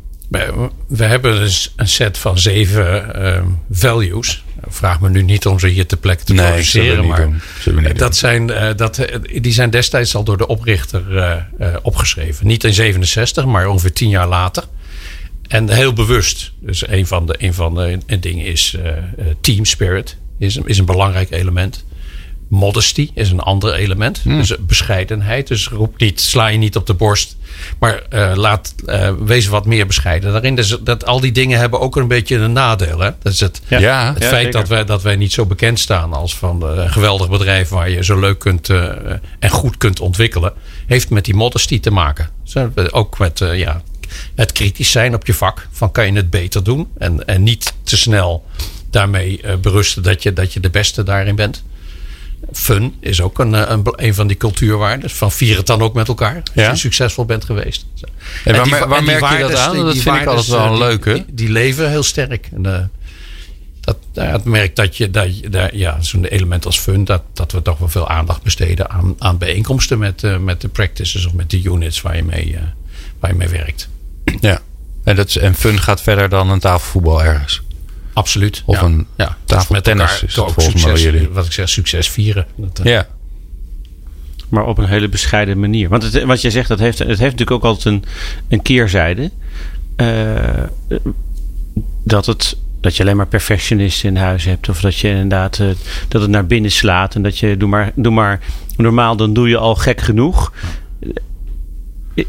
We 0.87 1.05
hebben 1.05 1.39
dus 1.39 1.73
een 1.75 1.87
set 1.87 2.17
van 2.17 2.39
zeven 2.39 3.11
uh, 3.15 3.41
values. 3.71 4.43
Vraag 4.67 4.99
me 4.99 5.09
nu 5.09 5.21
niet 5.21 5.45
om 5.45 5.59
ze 5.59 5.67
hier 5.67 5.85
te 5.85 5.97
plekke 5.97 6.23
te 6.23 6.33
nee, 6.33 6.47
produceren. 6.47 7.07
Maar 7.07 7.29
dat 7.83 7.97
doen. 7.97 8.13
zijn, 8.13 8.47
dat, 8.75 9.05
die 9.41 9.53
zijn 9.53 9.69
destijds 9.69 10.15
al 10.15 10.23
door 10.23 10.37
de 10.37 10.47
oprichter 10.47 11.03
opgeschreven. 11.81 12.47
Niet 12.47 12.63
in 12.63 12.73
67, 12.73 13.45
maar 13.45 13.67
ongeveer 13.67 13.93
tien 13.93 14.09
jaar 14.09 14.27
later. 14.27 14.63
En 15.47 15.69
heel 15.69 15.93
bewust. 15.93 16.51
Dus 16.59 16.87
een 16.87 17.07
van 17.07 17.25
de, 17.25 17.35
een 17.37 17.53
van 17.53 17.75
de 17.75 18.19
dingen 18.19 18.45
is 18.45 18.77
team 19.41 19.65
spirit. 19.65 20.17
Is, 20.37 20.57
is 20.57 20.77
een 20.77 20.85
belangrijk 20.85 21.31
element. 21.31 21.83
Modesty 22.49 23.09
is 23.13 23.31
een 23.31 23.39
ander 23.39 23.73
element. 23.73 24.19
Hmm. 24.23 24.37
Dus 24.37 24.55
bescheidenheid. 24.59 25.47
Dus 25.47 25.67
roep 25.67 25.99
niet, 25.99 26.21
sla 26.21 26.47
je 26.47 26.57
niet 26.57 26.75
op 26.75 26.85
de 26.85 26.93
borst. 26.93 27.37
Maar 27.79 28.03
uh, 28.09 28.31
laat, 28.35 28.73
uh, 28.85 29.11
wees 29.19 29.47
wat 29.47 29.65
meer 29.65 29.87
bescheiden 29.87 30.31
daarin. 30.31 30.55
Dus 30.55 30.77
dat, 30.81 31.05
al 31.05 31.19
die 31.19 31.31
dingen 31.31 31.59
hebben 31.59 31.79
ook 31.79 31.95
een 31.95 32.07
beetje 32.07 32.35
een 32.35 32.51
nadeel. 32.51 32.99
Hè? 32.99 33.11
Dat 33.21 33.33
is 33.33 33.39
het, 33.39 33.61
ja. 33.67 34.13
het 34.13 34.25
feit 34.25 34.53
dat 34.53 34.67
wij, 34.67 34.85
dat 34.85 35.01
wij 35.01 35.15
niet 35.15 35.33
zo 35.33 35.45
bekend 35.45 35.79
staan 35.79 36.13
als 36.13 36.35
van 36.35 36.63
een 36.63 36.89
geweldig 36.89 37.29
bedrijf 37.29 37.69
waar 37.69 37.89
je 37.89 38.03
zo 38.03 38.19
leuk 38.19 38.39
kunt 38.39 38.69
en 39.39 39.49
goed 39.49 39.77
kunt 39.77 39.99
ontwikkelen. 39.99 40.53
Heeft 40.87 41.09
met 41.09 41.25
die 41.25 41.35
modesty 41.35 41.79
te 41.79 41.91
maken. 41.91 42.29
Dus 42.43 42.91
ook 42.91 43.19
met 43.19 43.39
ja, 43.53 43.81
het 44.35 44.51
kritisch 44.51 44.91
zijn 44.91 45.13
op 45.13 45.25
je 45.25 45.33
vak. 45.33 45.67
Van 45.71 45.91
kan 45.91 46.05
je 46.05 46.13
het 46.13 46.29
beter 46.29 46.63
doen? 46.63 46.87
En, 46.97 47.27
en 47.27 47.43
niet 47.43 47.73
te 47.83 47.97
snel 47.97 48.45
daarmee 48.89 49.41
berusten 49.61 50.03
dat 50.03 50.23
je, 50.23 50.33
dat 50.33 50.53
je 50.53 50.59
de 50.59 50.69
beste 50.69 51.03
daarin 51.03 51.35
bent. 51.35 51.63
Fun 52.53 52.95
is 52.99 53.21
ook 53.21 53.39
een, 53.39 53.71
een, 53.71 53.83
een 53.95 54.13
van 54.13 54.27
die 54.27 54.37
cultuurwaarden. 54.37 55.09
Van 55.09 55.31
vier 55.31 55.57
het 55.57 55.67
dan 55.67 55.81
ook 55.81 55.93
met 55.93 56.07
elkaar. 56.07 56.41
Als 56.55 56.65
je 56.65 56.75
succesvol 56.75 57.25
bent 57.25 57.45
geweest. 57.45 57.85
En, 58.45 58.55
waar, 58.55 58.63
die, 58.63 58.73
waar 58.73 59.03
merk 59.03 59.29
je 59.29 59.37
dat 59.37 59.55
aan? 59.55 59.75
dat 59.75 59.97
vind 59.97 60.15
ik 60.15 60.25
altijd 60.25 60.47
wel 60.47 60.65
een 60.65 60.77
leuke. 60.77 61.13
Die, 61.13 61.25
die, 61.27 61.49
leven 61.49 61.89
heel 61.89 62.03
sterk. 62.03 62.49
En, 62.53 62.65
uh, 62.65 62.79
dat, 63.81 63.97
het 64.13 64.43
merkt 64.43 64.75
dat 64.75 64.97
je, 64.97 65.09
dat 65.09 65.29
ja, 65.71 66.01
zo'n 66.01 66.25
element 66.25 66.65
als 66.65 66.79
fun, 66.79 67.05
dat, 67.05 67.21
dat 67.33 67.51
we 67.51 67.61
toch 67.61 67.77
wel 67.77 67.89
veel 67.89 68.09
aandacht 68.09 68.43
besteden 68.43 68.89
aan, 68.89 69.15
aan 69.17 69.37
bijeenkomsten 69.37 69.99
met, 69.99 70.23
uh, 70.23 70.37
met 70.37 70.61
de 70.61 70.67
practices 70.67 71.25
of 71.25 71.33
met 71.33 71.49
de 71.49 71.63
units 71.63 72.01
waar 72.01 72.15
je 72.15 72.23
mee, 72.23 72.51
uh, 72.51 72.59
waar 73.19 73.31
je 73.31 73.37
mee 73.37 73.47
werkt. 73.47 73.89
Ja, 74.41 74.61
en, 75.03 75.15
dat 75.15 75.35
en 75.35 75.55
fun 75.55 75.79
gaat 75.79 76.01
verder 76.01 76.29
dan 76.29 76.49
een 76.49 76.59
tafelvoetbal 76.59 77.23
ergens. 77.23 77.61
Absoluut. 78.19 78.63
Of 78.65 78.81
een 78.81 79.07
ja. 79.17 79.37
tafeltennis 79.45 80.23
is 80.23 80.33
volgens 80.33 80.65
succes, 80.65 81.03
jullie. 81.03 81.29
Wat 81.29 81.45
ik 81.45 81.51
zeg, 81.51 81.69
succes 81.69 82.09
vieren. 82.09 82.45
Dat, 82.55 82.79
uh, 82.79 82.91
ja. 82.91 83.07
Maar 84.49 84.65
op 84.65 84.77
een 84.77 84.87
hele 84.87 85.09
bescheiden 85.09 85.59
manier. 85.59 85.89
Want 85.89 86.03
het, 86.03 86.23
wat 86.23 86.41
je 86.41 86.51
zegt, 86.51 86.67
dat 86.67 86.79
heeft, 86.79 86.99
het 86.99 87.07
heeft 87.07 87.19
natuurlijk 87.19 87.51
ook 87.51 87.63
altijd 87.63 87.85
een, 87.85 88.03
een 88.47 88.61
keerzijde. 88.61 89.31
Uh, 89.97 90.37
dat, 92.03 92.25
het, 92.25 92.57
dat 92.81 92.95
je 92.95 93.03
alleen 93.03 93.17
maar 93.17 93.27
perfectionisten 93.27 94.09
in 94.09 94.15
huis 94.15 94.43
hebt. 94.43 94.69
Of 94.69 94.81
dat 94.81 94.97
je 94.97 95.09
inderdaad 95.09 95.59
uh, 95.59 95.67
dat 96.07 96.21
het 96.21 96.29
naar 96.29 96.45
binnen 96.45 96.71
slaat. 96.71 97.15
En 97.15 97.21
dat 97.21 97.37
je 97.37 97.57
doe 97.57 97.69
maar, 97.69 97.91
doe 97.95 98.13
maar 98.13 98.39
normaal, 98.77 99.15
dan 99.15 99.33
doe 99.33 99.49
je 99.49 99.57
al 99.57 99.75
gek 99.75 100.01
genoeg. 100.01 100.53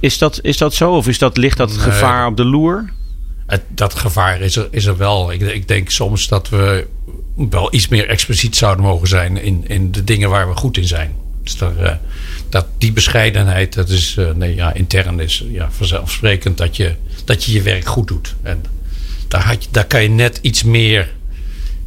Is 0.00 0.18
dat, 0.18 0.38
is 0.42 0.56
dat 0.56 0.74
zo? 0.74 0.90
Of 0.90 1.08
is 1.08 1.18
dat, 1.18 1.36
ligt 1.36 1.56
dat 1.56 1.72
gevaar 1.72 2.26
op 2.26 2.36
de 2.36 2.44
loer? 2.44 2.92
Het, 3.50 3.62
dat 3.68 3.94
gevaar 3.94 4.40
is 4.40 4.56
er, 4.56 4.68
is 4.70 4.86
er 4.86 4.96
wel. 4.96 5.32
Ik, 5.32 5.40
ik, 5.40 5.68
denk 5.68 5.90
soms 5.90 6.28
dat 6.28 6.48
we 6.48 6.86
wel 7.34 7.74
iets 7.74 7.88
meer 7.88 8.08
expliciet 8.08 8.56
zouden 8.56 8.84
mogen 8.84 9.08
zijn 9.08 9.42
in, 9.42 9.64
in 9.68 9.92
de 9.92 10.04
dingen 10.04 10.30
waar 10.30 10.48
we 10.48 10.54
goed 10.54 10.76
in 10.76 10.86
zijn. 10.86 11.14
Dus 11.42 11.56
daar, 11.56 11.82
uh, 11.82 11.92
dat, 12.48 12.66
die 12.78 12.92
bescheidenheid, 12.92 13.74
dat 13.74 13.88
is 13.88 14.16
uh, 14.18 14.30
nee, 14.30 14.54
ja, 14.54 14.72
intern 14.74 15.20
is 15.20 15.44
ja, 15.50 15.70
vanzelfsprekend 15.70 16.58
dat 16.58 16.76
je, 16.76 16.94
dat 17.24 17.44
je 17.44 17.52
je 17.52 17.62
werk 17.62 17.86
goed 17.86 18.08
doet. 18.08 18.34
En 18.42 18.64
daar, 19.28 19.44
had 19.46 19.64
je, 19.64 19.68
daar 19.72 19.86
kan 19.86 20.02
je 20.02 20.08
net 20.08 20.38
iets 20.42 20.62
meer 20.62 21.12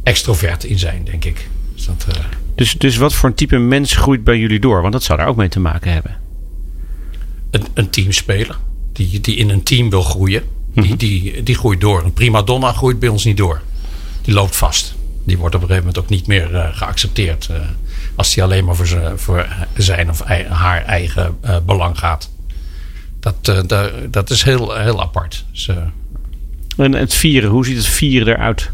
extrovert 0.02 0.64
in 0.64 0.78
zijn, 0.78 1.04
denk 1.04 1.24
ik. 1.24 1.48
Dus, 1.74 1.86
dat, 1.86 2.06
uh, 2.08 2.24
dus, 2.54 2.72
dus 2.72 2.96
wat 2.96 3.14
voor 3.14 3.28
een 3.28 3.34
type 3.34 3.58
mens 3.58 3.96
groeit 3.96 4.24
bij 4.24 4.38
jullie 4.38 4.60
door? 4.60 4.80
Want 4.80 4.92
dat 4.92 5.02
zou 5.02 5.18
daar 5.18 5.28
ook 5.28 5.36
mee 5.36 5.48
te 5.48 5.60
maken 5.60 5.92
hebben. 5.92 6.16
Een, 7.50 7.66
een 7.74 7.90
teamspeler 7.90 8.58
die, 8.92 9.20
die 9.20 9.36
in 9.36 9.50
een 9.50 9.62
team 9.62 9.90
wil 9.90 10.02
groeien. 10.02 10.42
Die, 10.74 10.96
die, 10.96 11.42
die 11.42 11.54
groeit 11.54 11.80
door. 11.80 12.04
Een 12.04 12.12
prima 12.12 12.42
donna 12.42 12.72
groeit 12.72 12.98
bij 12.98 13.08
ons 13.08 13.24
niet 13.24 13.36
door. 13.36 13.60
Die 14.22 14.34
loopt 14.34 14.56
vast. 14.56 14.94
Die 15.24 15.38
wordt 15.38 15.54
op 15.54 15.60
een 15.60 15.66
gegeven 15.66 15.86
moment 15.88 16.04
ook 16.04 16.10
niet 16.10 16.26
meer 16.26 16.52
uh, 16.52 16.66
geaccepteerd. 16.72 17.48
Uh, 17.50 17.56
als 18.14 18.34
die 18.34 18.42
alleen 18.42 18.64
maar 18.64 18.76
voor, 18.76 18.86
ze, 18.86 19.12
voor 19.16 19.46
zijn 19.76 20.10
of 20.10 20.22
haar 20.48 20.84
eigen 20.84 21.38
uh, 21.44 21.56
belang 21.66 21.98
gaat. 21.98 22.30
Dat, 23.20 23.44
dat, 23.44 23.90
dat 24.10 24.30
is 24.30 24.42
heel, 24.42 24.76
heel 24.76 25.00
apart. 25.00 25.44
Dus, 25.52 25.70
en 26.76 26.92
het 26.92 27.14
vieren, 27.14 27.50
hoe 27.50 27.64
ziet 27.64 27.76
het 27.76 27.86
vieren 27.86 28.34
eruit? 28.34 28.70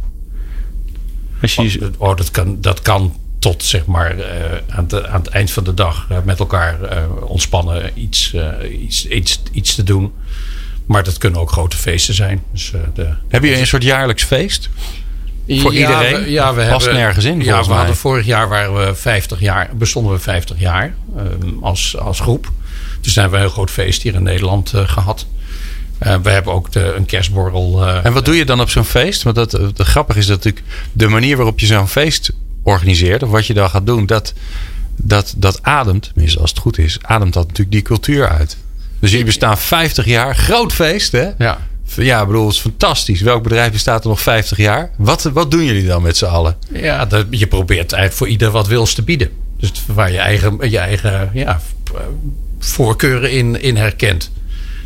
Als 1.40 1.54
je... 1.54 1.90
oh, 1.96 2.16
dat, 2.16 2.30
kan, 2.30 2.60
dat 2.60 2.82
kan 2.82 3.14
tot 3.38 3.64
zeg 3.64 3.86
maar 3.86 4.14
aan, 4.68 4.88
de, 4.88 5.08
aan, 5.08 5.20
het 5.20 5.28
eind 5.28 5.50
van 5.50 5.64
de 5.64 5.74
dag 5.74 6.08
met 6.24 6.38
elkaar 6.38 6.78
ontspannen 7.22 7.90
iets, 7.94 8.34
iets, 8.80 9.06
iets, 9.06 9.42
iets 9.52 9.74
te 9.74 9.82
doen. 9.82 10.12
Maar 10.90 11.04
dat 11.04 11.18
kunnen 11.18 11.40
ook 11.40 11.50
grote 11.50 11.76
feesten 11.76 12.14
zijn. 12.14 12.42
Dus, 12.52 12.72
uh, 12.74 12.80
de, 12.94 13.08
Heb 13.28 13.44
je 13.44 13.58
een 13.58 13.66
soort 13.66 13.82
jaarlijks 13.82 14.24
feest? 14.24 14.70
Voor 15.48 15.74
ja, 15.74 15.80
iedereen? 15.80 16.24
We, 16.24 16.30
ja, 16.30 16.54
we 16.54 16.66
Past 16.66 16.84
hebben, 16.84 17.02
nergens 17.02 17.24
in. 17.24 17.42
Ja, 17.42 17.62
we 17.62 17.68
mij. 17.68 17.76
hadden 17.76 17.96
vorig 17.96 18.26
jaar 18.26 18.48
waren 18.48 18.86
we 18.86 18.94
50 18.94 19.40
jaar, 19.40 19.70
bestonden 19.74 20.12
we 20.12 20.18
50 20.18 20.60
jaar 20.60 20.94
um, 21.16 21.58
als, 21.62 21.98
als 21.98 22.20
groep. 22.20 22.50
Dus 23.00 23.14
hebben 23.14 23.32
we 23.32 23.38
een 23.38 23.42
heel 23.42 23.52
groot 23.52 23.70
feest 23.70 24.02
hier 24.02 24.14
in 24.14 24.22
Nederland 24.22 24.72
uh, 24.74 24.88
gehad. 24.88 25.26
Uh, 26.02 26.16
we 26.22 26.30
hebben 26.30 26.52
ook 26.52 26.72
de, 26.72 26.94
een 26.96 27.06
kerstborrel. 27.06 27.86
Uh, 27.86 28.04
en 28.04 28.12
wat 28.12 28.24
doe 28.24 28.36
je 28.36 28.44
dan 28.44 28.60
op 28.60 28.70
zo'n 28.70 28.84
feest? 28.84 29.22
Want 29.22 29.36
dat, 29.36 29.52
het 29.52 29.80
grappig 29.82 30.16
is 30.16 30.26
dat 30.26 30.36
natuurlijk 30.36 30.64
de 30.92 31.08
manier 31.08 31.36
waarop 31.36 31.60
je 31.60 31.66
zo'n 31.66 31.88
feest 31.88 32.32
organiseert, 32.62 33.22
of 33.22 33.30
wat 33.30 33.46
je 33.46 33.54
dan 33.54 33.70
gaat 33.70 33.86
doen, 33.86 34.06
dat, 34.06 34.32
dat, 34.96 35.34
dat 35.36 35.62
ademt, 35.62 36.02
tenminste 36.12 36.40
als 36.40 36.50
het 36.50 36.58
goed 36.58 36.78
is, 36.78 36.98
ademt 37.02 37.32
dat 37.32 37.46
natuurlijk 37.46 37.70
die 37.70 37.82
cultuur 37.82 38.28
uit. 38.28 38.56
Dus 39.00 39.10
jullie 39.10 39.24
bestaan 39.26 39.58
50 39.58 40.04
jaar. 40.04 40.36
Groot 40.36 40.72
feest, 40.72 41.12
hè? 41.12 41.28
Ja. 41.38 41.58
Ja, 41.96 42.20
ik 42.20 42.26
bedoel, 42.26 42.46
het 42.46 42.54
is 42.54 42.60
fantastisch. 42.60 43.20
Welk 43.20 43.42
bedrijf 43.42 43.72
bestaat 43.72 44.02
er 44.02 44.08
nog 44.08 44.20
50 44.20 44.58
jaar? 44.58 44.90
Wat, 44.96 45.22
wat 45.22 45.50
doen 45.50 45.64
jullie 45.64 45.86
dan 45.86 46.02
met 46.02 46.16
z'n 46.16 46.24
allen? 46.24 46.56
Ja, 46.72 47.06
dat, 47.06 47.26
je 47.30 47.46
probeert 47.46 47.92
eigenlijk 47.92 48.12
voor 48.12 48.28
ieder 48.28 48.50
wat 48.50 48.66
wils 48.66 48.94
te 48.94 49.02
bieden. 49.02 49.30
Dus 49.58 49.72
waar 49.86 50.12
je 50.12 50.18
eigen, 50.18 50.70
je 50.70 50.78
eigen 50.78 51.30
ja, 51.34 51.60
voorkeuren 52.58 53.30
in, 53.30 53.62
in 53.62 53.76
herkent. 53.76 54.30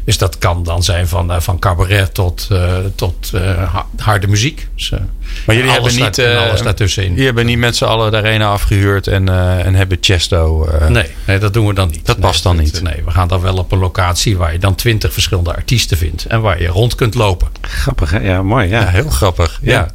Dus 0.05 0.19
dat 0.19 0.39
kan 0.39 0.63
dan 0.63 0.83
zijn 0.83 1.09
van, 1.09 1.31
uh, 1.31 1.41
van 1.41 1.59
cabaret 1.59 2.15
tot, 2.15 2.49
uh, 2.53 2.75
tot 2.95 3.31
uh, 3.35 3.75
harde 3.97 4.27
muziek. 4.27 4.69
Dus, 4.75 4.91
maar 5.47 5.57
jullie 5.57 5.71
hebben 5.71 5.95
niet, 5.95 6.19
alles 6.19 6.63
daartussenin. 6.63 7.11
Jullie 7.11 7.25
hebben 7.25 7.47
niet 7.47 7.59
met 7.59 7.77
z'n 7.77 7.85
allen 7.85 8.11
de 8.11 8.17
arena 8.17 8.51
afgehuurd 8.51 9.07
en, 9.07 9.29
en 9.65 9.75
hebben 9.75 9.99
Chesto. 10.01 10.69
nee, 10.89 11.07
nee, 11.27 11.39
dat 11.39 11.53
doen 11.53 11.67
we 11.67 11.75
dan 11.75 11.89
niet. 11.91 12.07
Dat 12.07 12.17
nee, 12.17 12.27
past 12.27 12.43
dan 12.43 12.57
dat, 12.57 12.65
niet. 12.65 12.83
Nee, 12.83 13.03
we 13.05 13.11
gaan 13.11 13.29
dan 13.29 13.41
wel 13.41 13.57
op 13.57 13.73
een 13.73 13.79
locatie 13.79 14.37
waar 14.37 14.53
je 14.53 14.59
dan 14.59 14.75
twintig 14.75 15.13
verschillende 15.13 15.55
artiesten 15.55 15.97
vindt. 15.97 16.27
En 16.27 16.41
waar 16.41 16.63
je 16.63 16.69
rond 16.69 16.95
kunt 16.95 17.15
lopen. 17.15 17.49
Grappig, 17.61 18.11
hè? 18.11 18.19
Ja, 18.19 18.43
mooi. 18.43 18.69
Ja, 18.69 18.81
ja 18.81 18.87
heel 18.87 19.11
grappig. 19.11 19.59
Ja. 19.63 19.73
ja. 19.73 19.89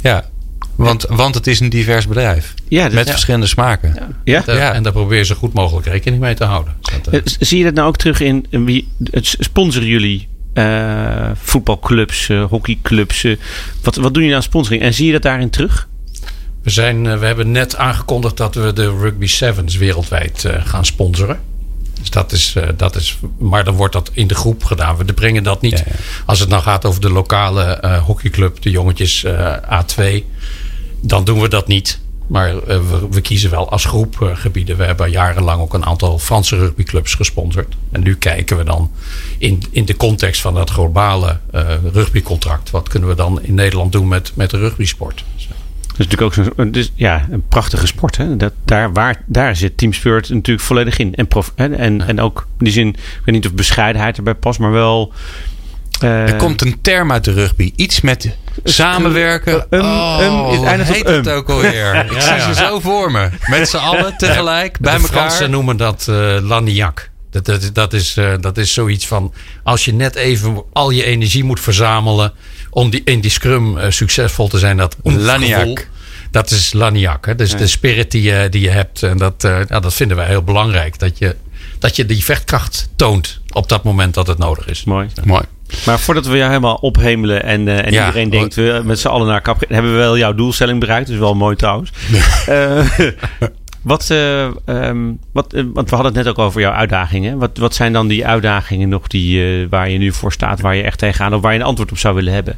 ja. 0.00 0.32
Want, 0.76 1.04
want 1.08 1.34
het 1.34 1.46
is 1.46 1.60
een 1.60 1.68
divers 1.68 2.06
bedrijf. 2.06 2.54
Ja, 2.68 2.88
met 2.88 3.10
verschillende 3.10 3.46
smaken. 3.46 3.94
Ja. 4.24 4.42
Ja? 4.46 4.54
ja. 4.54 4.72
En 4.72 4.82
daar 4.82 4.92
probeer 4.92 5.18
je 5.18 5.24
zo 5.24 5.34
goed 5.34 5.52
mogelijk 5.52 5.86
rekening 5.86 6.22
mee 6.22 6.34
te 6.34 6.44
houden. 6.44 6.74
Dat, 6.80 7.14
uh... 7.14 7.20
Zie 7.38 7.58
je 7.58 7.64
dat 7.64 7.74
nou 7.74 7.88
ook 7.88 7.96
terug 7.96 8.20
in 8.20 8.46
wie 8.50 8.88
sponsoren 9.22 9.88
jullie 9.88 10.28
uh, 10.54 11.30
voetbalclubs, 11.34 12.28
uh, 12.28 12.44
hockeyclubs? 12.44 13.26
wat, 13.82 13.96
wat 13.96 14.14
doen 14.14 14.22
jullie 14.22 14.36
aan 14.36 14.42
sponsoring? 14.42 14.82
En 14.82 14.94
zie 14.94 15.06
je 15.06 15.12
dat 15.12 15.22
daarin 15.22 15.50
terug? 15.50 15.88
We, 16.62 16.70
zijn, 16.70 17.18
we 17.18 17.26
hebben 17.26 17.50
net 17.50 17.76
aangekondigd 17.76 18.36
dat 18.36 18.54
we 18.54 18.72
de 18.72 18.96
Rugby 18.98 19.26
Sevens 19.26 19.76
wereldwijd 19.76 20.48
gaan 20.64 20.84
sponsoren. 20.84 21.40
Dus 22.00 22.10
dat 22.10 22.32
is, 22.32 22.54
dat 22.76 22.96
is, 22.96 23.18
maar 23.38 23.64
dan 23.64 23.74
wordt 23.74 23.92
dat 23.92 24.10
in 24.12 24.26
de 24.26 24.34
groep 24.34 24.64
gedaan. 24.64 24.96
We 24.96 25.04
brengen 25.04 25.42
dat 25.42 25.60
niet. 25.60 25.78
Ja, 25.78 25.84
ja. 25.86 25.94
Als 26.26 26.40
het 26.40 26.48
nou 26.48 26.62
gaat 26.62 26.84
over 26.84 27.00
de 27.00 27.10
lokale 27.10 27.80
uh, 27.84 28.02
hockeyclub, 28.02 28.62
de 28.62 28.70
jongetjes 28.70 29.24
uh, 29.24 29.56
A2, 29.56 30.24
dan 31.06 31.24
doen 31.24 31.40
we 31.40 31.48
dat 31.48 31.66
niet. 31.66 32.00
Maar 32.26 32.54
uh, 32.54 32.60
we, 32.62 33.06
we, 33.10 33.20
kiezen 33.20 33.50
wel 33.50 33.70
als 33.70 33.84
groep 33.84 34.16
gebieden. 34.34 34.76
We 34.76 34.84
hebben 34.84 35.10
jarenlang 35.10 35.60
ook 35.60 35.74
een 35.74 35.84
aantal 35.84 36.18
Franse 36.18 36.56
rugbyclubs 36.56 37.14
gesponsord. 37.14 37.74
En 37.90 38.02
nu 38.02 38.16
kijken 38.16 38.56
we 38.56 38.64
dan 38.64 38.90
in, 39.38 39.62
in 39.70 39.84
de 39.84 39.96
context 39.96 40.40
van 40.40 40.54
dat 40.54 40.70
globale 40.70 41.38
rugbycontract. 41.92 42.70
Wat 42.70 42.88
kunnen 42.88 43.08
we 43.08 43.14
dan 43.14 43.42
in 43.42 43.54
Nederland 43.54 43.92
doen 43.92 44.08
met, 44.08 44.32
met 44.34 44.50
de 44.50 44.58
rugbysport? 44.58 45.24
Dus, 45.34 45.48
dat 45.96 46.06
is 46.06 46.06
natuurlijk 46.06 46.38
ook 46.38 46.54
zo'n, 46.56 46.70
dus, 46.70 46.92
ja, 46.94 47.26
een 47.30 47.48
prachtige 47.48 47.86
sport. 47.86 48.16
Hè? 48.16 48.36
Dat, 48.36 48.52
daar, 48.64 48.92
waar, 48.92 49.22
daar 49.26 49.56
zit 49.56 49.78
Team 49.78 49.92
Spirit 49.92 50.28
natuurlijk 50.28 50.66
volledig 50.66 50.98
in. 50.98 51.14
En, 51.14 51.28
prof, 51.28 51.52
en, 51.54 51.72
ja. 51.72 52.06
en 52.06 52.20
ook 52.20 52.46
in 52.58 52.64
die 52.64 52.72
zin, 52.72 52.88
ik 52.88 53.20
weet 53.24 53.34
niet 53.34 53.46
of 53.46 53.54
bescheidenheid 53.54 54.16
erbij 54.16 54.34
past, 54.34 54.58
maar 54.58 54.72
wel. 54.72 55.12
Uh, 56.02 56.28
er 56.28 56.36
komt 56.36 56.60
een 56.60 56.80
term 56.80 57.12
uit 57.12 57.24
de 57.24 57.32
rugby. 57.32 57.72
Iets 57.76 58.00
met 58.00 58.36
samenwerken. 58.64 59.66
Um, 59.70 59.80
um, 60.20 60.46
is 60.46 60.58
het 60.60 60.82
heet 60.82 61.08
het 61.08 61.28
ook 61.28 61.50
alweer? 61.50 61.94
ja, 61.94 62.02
Ik 62.02 62.20
zie 62.20 62.40
ze 62.40 62.54
zo 62.54 62.80
voor 62.80 63.10
me. 63.10 63.28
Met 63.46 63.68
z'n 63.68 63.76
allen 63.76 64.16
tegelijk, 64.16 64.78
bij 64.78 64.96
de 64.96 65.00
elkaar. 65.02 65.16
Fransen 65.16 65.50
noemen 65.50 65.76
dat 65.76 66.06
uh, 66.10 66.36
laniak. 66.40 67.10
Dat, 67.30 67.44
dat, 67.44 67.70
dat, 67.72 67.92
is, 67.92 68.16
uh, 68.16 68.32
dat 68.40 68.58
is 68.58 68.72
zoiets 68.72 69.06
van... 69.06 69.34
als 69.62 69.84
je 69.84 69.92
net 69.92 70.14
even 70.14 70.62
al 70.72 70.90
je 70.90 71.04
energie 71.04 71.44
moet 71.44 71.60
verzamelen... 71.60 72.32
om 72.70 72.90
die, 72.90 73.02
in 73.04 73.20
die 73.20 73.30
scrum 73.30 73.76
uh, 73.76 73.84
succesvol 73.88 74.48
te 74.48 74.58
zijn. 74.58 74.76
Dat 74.76 74.96
laniak. 75.02 75.88
Dat 76.30 76.50
is 76.50 76.72
laniak. 76.72 77.26
Hè? 77.26 77.34
Dus 77.34 77.50
ja. 77.50 77.56
de 77.56 77.66
spirit 77.66 78.10
die 78.10 78.22
je, 78.22 78.48
die 78.48 78.60
je 78.60 78.70
hebt. 78.70 79.02
En 79.02 79.18
dat, 79.18 79.44
uh, 79.44 79.58
ja, 79.68 79.80
dat 79.80 79.94
vinden 79.94 80.16
wij 80.16 80.26
heel 80.26 80.42
belangrijk. 80.42 80.98
Dat 80.98 81.18
je, 81.18 81.36
dat 81.78 81.96
je 81.96 82.06
die 82.06 82.24
vechtkracht 82.24 82.88
toont 82.96 83.40
op 83.52 83.68
dat 83.68 83.84
moment 83.84 84.14
dat 84.14 84.26
het 84.26 84.38
nodig 84.38 84.66
is. 84.66 84.84
Mooi. 84.84 85.08
Mooi. 85.24 85.44
Maar 85.86 86.00
voordat 86.00 86.26
we 86.26 86.36
jou 86.36 86.48
helemaal 86.48 86.74
ophemelen 86.74 87.42
en, 87.42 87.66
uh, 87.66 87.86
en 87.86 87.92
Ja, 87.92 88.06
iedereen 88.06 88.30
denkt 88.30 88.54
we 88.54 88.80
met 88.84 88.98
z'n 88.98 89.08
allen 89.08 89.26
naar 89.26 89.40
kap, 89.40 89.64
hebben 89.68 89.92
we 89.92 89.98
wel 89.98 90.18
jouw 90.18 90.34
doelstelling 90.34 90.80
bereikt. 90.80 91.06
Dat 91.06 91.14
is 91.14 91.20
wel 91.20 91.34
mooi 91.34 91.56
trouwens. 91.56 91.90
Eh, 92.46 92.86
wat, 93.82 94.10
eh, 94.10 94.44
ehm, 94.64 95.12
wat, 95.32 95.52
eh, 95.52 95.62
want 95.74 95.90
we 95.90 95.94
hadden 95.96 96.14
het 96.14 96.24
net 96.24 96.28
ook 96.34 96.38
over 96.46 96.60
jouw 96.60 96.72
uitdagingen. 96.72 97.38
Wat, 97.38 97.58
wat 97.58 97.74
zijn 97.74 97.92
dan 97.92 98.06
die 98.08 98.26
uitdagingen 98.26 98.88
nog 98.88 99.06
die, 99.06 99.44
eh, 99.62 99.66
waar 99.70 99.88
je 99.90 99.98
nu 99.98 100.12
voor 100.12 100.32
staat, 100.32 100.60
waar 100.60 100.74
je 100.76 100.82
echt 100.82 100.98
tegenaan 100.98 101.34
of 101.34 101.40
waar 101.40 101.52
je 101.52 101.58
een 101.58 101.64
antwoord 101.64 101.90
op 101.90 101.98
zou 101.98 102.14
willen 102.14 102.32
hebben? 102.32 102.56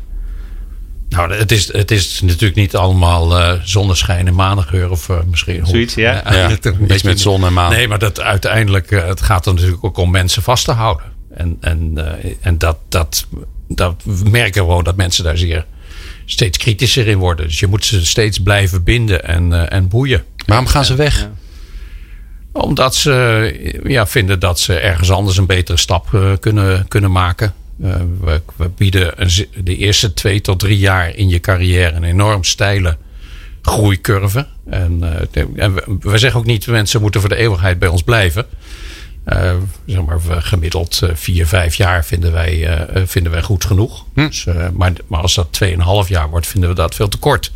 Nou, 1.08 1.34
het 1.34 1.52
is, 1.52 1.72
het 1.72 1.90
is 1.90 2.20
natuurlijk 2.20 2.54
niet 2.54 2.76
allemaal 2.76 3.38
eh, 3.38 3.52
zonneschijn 3.62 4.26
en 4.26 4.34
manengeur 4.34 4.90
of 4.90 5.08
eh, 5.08 5.16
misschien... 5.30 5.66
Zoiets, 5.66 5.94
ja. 5.94 6.24
Eh, 6.24 6.50
iets 6.50 6.60
beetje- 6.78 7.08
met 7.08 7.20
zon 7.20 7.44
en 7.44 7.52
maan. 7.52 7.70
Nee, 7.70 7.88
maar 7.88 7.98
dat 7.98 8.20
uiteindelijk, 8.20 8.90
eh, 8.90 9.06
het 9.06 9.20
gaat 9.22 9.46
er 9.46 9.54
natuurlijk 9.54 9.84
ook 9.84 9.96
om 9.96 10.10
mensen 10.10 10.42
vast 10.42 10.64
te 10.64 10.72
houden. 10.72 11.06
En, 11.37 11.57
en, 11.61 11.92
eh, 11.94 12.35
en 12.40 12.59
dat, 12.59 12.79
dat, 12.88 13.27
dat 13.68 14.03
we 14.05 14.31
merken 14.31 14.62
gewoon 14.62 14.85
dat 14.85 14.96
mensen 14.96 15.25
daar 15.25 15.38
zeer 15.38 15.66
steeds 16.25 16.59
kritischer 16.59 17.07
in 17.07 17.18
worden. 17.18 17.46
Dus 17.46 17.61
je 17.61 17.66
moet 17.66 17.85
ze 17.85 18.07
steeds 18.07 18.38
blijven 18.38 18.83
binden 18.83 19.25
en, 19.25 19.53
eh, 19.53 19.77
en 19.77 19.88
boeien. 19.88 20.25
Waarom 20.46 20.66
gaan 20.66 20.85
ze 20.85 20.94
weg? 20.94 21.29
Omdat 22.53 22.94
ze 22.94 23.12
eh, 23.83 23.90
ja, 23.90 24.07
vinden 24.07 24.40
dat 24.40 24.61
ze 24.61 24.79
ergens 24.79 25.11
anders 25.11 25.37
een 25.37 25.46
betere 25.46 25.79
stap 25.79 26.14
eh, 26.14 26.33
kunnen, 26.40 26.88
kunnen 26.88 27.12
maken. 27.12 27.55
Eh, 27.83 27.94
we, 28.20 28.42
we 28.57 28.68
bieden 28.68 29.22
een, 29.22 29.49
de 29.64 29.77
eerste 29.77 30.14
twee 30.14 30.40
tot 30.40 30.59
drie 30.59 30.79
jaar 30.79 31.14
in 31.14 31.29
je 31.29 31.40
carrière 31.40 31.96
een 31.96 32.05
enorm 32.05 32.44
steile 32.44 32.96
groeicurve. 33.62 34.46
En, 34.70 34.99
eh, 35.33 35.44
en 35.57 35.75
we, 35.75 35.96
we 36.01 36.18
zeggen 36.18 36.40
ook 36.40 36.46
niet 36.46 36.66
mensen 36.66 37.01
moeten 37.01 37.20
voor 37.20 37.31
de 37.31 37.37
eeuwigheid 37.37 37.79
bij 37.79 37.88
ons 37.88 38.03
blijven. 38.03 38.46
Eh, 39.26 39.54
zeg 39.86 40.04
maar, 40.04 40.22
we 40.22 40.40
gemiddeld 40.40 41.02
eh, 41.02 41.10
vier, 41.14 41.46
vijf 41.46 41.74
jaar 41.74 42.04
vinden 42.04 42.32
wij, 42.32 42.66
eh, 42.66 43.02
vinden 43.06 43.32
wij 43.32 43.42
goed 43.42 43.64
genoeg. 43.64 44.04
Dus, 44.14 44.46
eh, 44.46 44.68
maar, 44.72 44.92
maar 45.06 45.20
als 45.20 45.34
dat 45.34 45.52
tweeënhalf 45.52 46.08
jaar 46.08 46.28
wordt, 46.30 46.46
vinden 46.46 46.68
we 46.70 46.74
dat 46.76 46.94
veel 46.94 47.08
te 47.08 47.16
kort 47.16 47.50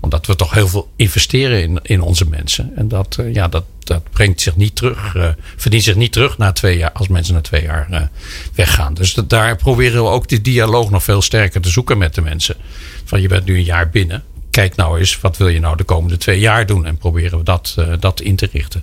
omdat 0.00 0.26
we 0.26 0.36
toch 0.36 0.52
heel 0.52 0.68
veel 0.68 0.90
investeren 0.96 1.62
in, 1.62 1.78
in 1.82 2.00
onze 2.00 2.28
mensen. 2.28 2.72
En 2.76 2.88
dat, 2.88 3.18
ja, 3.32 3.48
dat, 3.48 3.64
dat 3.78 4.10
brengt 4.10 4.40
zich 4.40 4.56
niet 4.56 4.76
terug, 4.76 5.16
verdient 5.56 5.82
zich 5.82 5.94
niet 5.94 6.12
terug 6.12 6.38
na 6.38 6.52
twee 6.52 6.78
jaar, 6.78 6.92
als 6.92 7.08
mensen 7.08 7.34
na 7.34 7.40
twee 7.40 7.62
jaar 7.62 8.10
weggaan. 8.54 8.94
Dus 8.94 9.14
dat, 9.14 9.30
daar 9.30 9.56
proberen 9.56 10.02
we 10.02 10.08
ook 10.08 10.28
die 10.28 10.40
dialoog 10.40 10.90
nog 10.90 11.02
veel 11.02 11.22
sterker 11.22 11.60
te 11.60 11.68
zoeken 11.68 11.98
met 11.98 12.14
de 12.14 12.20
mensen. 12.20 12.56
Van 13.04 13.20
je 13.20 13.28
bent 13.28 13.44
nu 13.44 13.56
een 13.56 13.64
jaar 13.64 13.90
binnen. 13.90 14.24
Kijk 14.56 14.76
nou 14.76 14.98
eens, 14.98 15.20
wat 15.20 15.36
wil 15.36 15.48
je 15.48 15.60
nou 15.60 15.76
de 15.76 15.84
komende 15.84 16.16
twee 16.16 16.40
jaar 16.40 16.66
doen? 16.66 16.86
En 16.86 16.96
proberen 16.96 17.38
we 17.38 17.44
dat, 17.44 17.74
eh, 17.78 17.92
dat 18.00 18.20
in 18.20 18.36
te 18.36 18.48
richten. 18.52 18.82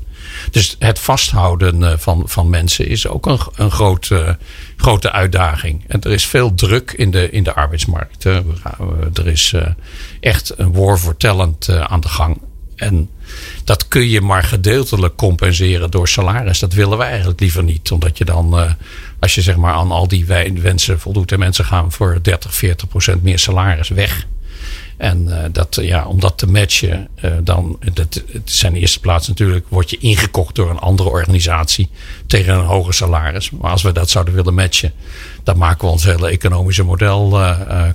Dus 0.52 0.76
het 0.80 1.00
vasthouden 1.00 1.84
eh, 1.84 1.98
van, 1.98 2.24
van 2.26 2.50
mensen 2.50 2.88
is 2.88 3.08
ook 3.08 3.26
een, 3.26 3.40
een 3.56 3.72
groot, 3.72 4.10
eh, 4.12 4.30
grote 4.78 5.12
uitdaging. 5.12 5.84
En 5.88 6.02
er 6.02 6.12
is 6.12 6.26
veel 6.26 6.54
druk 6.54 6.92
in 6.92 7.12
de, 7.12 7.30
in 7.30 7.44
de 7.44 7.54
arbeidsmarkt. 7.54 8.24
er 8.24 9.28
is 9.28 9.56
echt 10.20 10.60
een 10.60 10.74
war 10.74 10.98
for 10.98 11.18
talent 11.18 11.70
aan 11.70 12.02
de 12.02 12.08
gang. 12.08 12.42
En 12.76 13.10
dat 13.64 13.88
kun 13.88 14.10
je 14.10 14.22
maar 14.22 14.44
gedeeltelijk 14.44 15.16
compenseren 15.16 15.92
door 15.92 16.08
salaris. 16.08 16.60
Dat 16.60 16.74
willen 16.74 16.98
we 16.98 17.04
eigenlijk 17.04 17.40
liever 17.40 17.64
niet. 17.64 17.92
Omdat 17.92 18.18
je 18.18 18.26
dan, 18.26 18.76
als 19.20 19.36
je 19.36 19.42
zeg 19.42 19.56
maar 19.56 19.74
aan 19.74 19.92
al 19.92 20.08
die 20.08 20.26
wensen 20.62 21.00
voldoet... 21.00 21.32
en 21.32 21.40
mensen 21.40 21.66
gaan 21.66 21.92
voor 21.92 22.20
30, 22.22 22.56
40 22.56 22.88
procent 22.88 23.24
meer 23.24 23.40
salaris 23.40 23.90
weg... 23.90 24.26
En 24.98 25.44
eh, 25.44 25.50
dat, 25.52 25.78
eh, 25.78 25.88
ja, 25.88 26.06
om 26.06 26.20
dat 26.20 26.38
te 26.38 26.48
matchen, 26.48 27.08
eh, 27.16 27.32
dan, 27.44 27.80
dat, 27.94 28.22
het 28.32 28.42
is 28.50 28.64
in 28.64 28.74
de 28.74 28.80
eerste 28.80 29.00
plaats 29.00 29.28
natuurlijk, 29.28 29.66
word 29.70 29.90
je 29.90 29.98
ingekocht 30.00 30.56
door 30.56 30.70
een 30.70 30.80
andere 30.80 31.10
organisatie 31.10 31.90
tegen 32.28 32.54
een 32.54 32.66
hoger 32.66 32.94
salaris. 32.94 33.50
Maar 33.52 33.72
als 33.72 33.82
we 33.82 33.92
dat 33.92 34.10
zouden 34.10 34.34
willen 34.34 34.54
matchen, 34.54 34.92
dan 35.44 35.58
maken 35.58 35.86
we 35.86 35.92
ons 35.94 36.04
hele 36.04 36.30
economische 36.30 36.84
model 36.84 37.40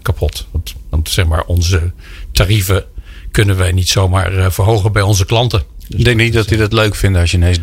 kapot. 0.03 0.47
Want, 0.51 0.75
want 0.91 1.09
zeg 1.11 1.27
maar, 1.27 1.45
onze 1.45 1.91
tarieven 2.33 2.85
kunnen 3.31 3.57
wij 3.57 3.73
niet 3.73 3.89
zomaar 3.89 4.53
verhogen 4.53 4.93
bij 4.93 5.03
onze 5.03 5.25
klanten. 5.27 5.63
Dus 5.89 5.99
Ik 5.99 6.05
denk 6.05 6.17
niet 6.21 6.33
dat 6.33 6.49
die 6.49 6.59
dat 6.59 6.73
leuk 6.73 6.95
vinden 6.95 7.21
als 7.21 7.31
je 7.31 7.37
ineens 7.37 7.59
30% 7.61 7.63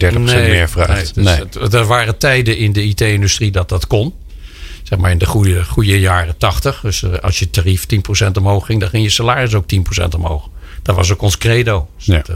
meer 0.49 0.69
vraagt. 0.69 1.15
Nee, 1.15 1.25
dus 1.49 1.59
het- 1.61 1.73
er 1.73 1.85
waren 1.85 2.17
tijden 2.17 2.57
in 2.57 2.71
de 2.73 2.83
IT-industrie 2.83 3.51
dat 3.51 3.69
dat 3.69 3.87
kon. 3.87 4.13
Zeg 4.85 4.99
maar 4.99 5.11
in 5.11 5.17
de 5.17 5.25
goede, 5.25 5.63
goede 5.65 5.99
jaren 5.99 6.37
80. 6.37 6.79
Dus 6.81 7.03
eh, 7.03 7.13
als 7.19 7.39
je 7.39 7.49
tarief 7.49 7.85
10% 8.25 8.31
omhoog 8.37 8.65
ging, 8.65 8.79
dan 8.79 8.89
ging 8.89 9.03
je 9.03 9.09
salaris 9.09 9.53
ook 9.53 9.65
10% 10.01 10.15
omhoog. 10.15 10.49
Dat 10.81 10.95
was 10.95 11.11
ook 11.11 11.21
ons 11.21 11.37
credo. 11.37 11.87
Dus 11.97 12.05
Ja. 12.05 12.15
dat, 12.17 12.29
eh, 12.29 12.35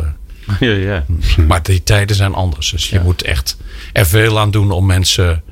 Ja, 0.60 0.72
ja. 0.74 1.06
maar 1.48 1.64
die 1.64 1.84
tijden 1.84 2.16
zijn 2.16 2.34
anders. 2.34 2.72
Dus 2.72 2.90
je 2.90 3.00
moet 3.00 3.22
echt 3.22 3.58
er 3.94 4.06
veel 4.06 4.40
aan 4.40 4.52
doen 4.52 4.72
om 4.72 4.86
mensen 4.86 5.44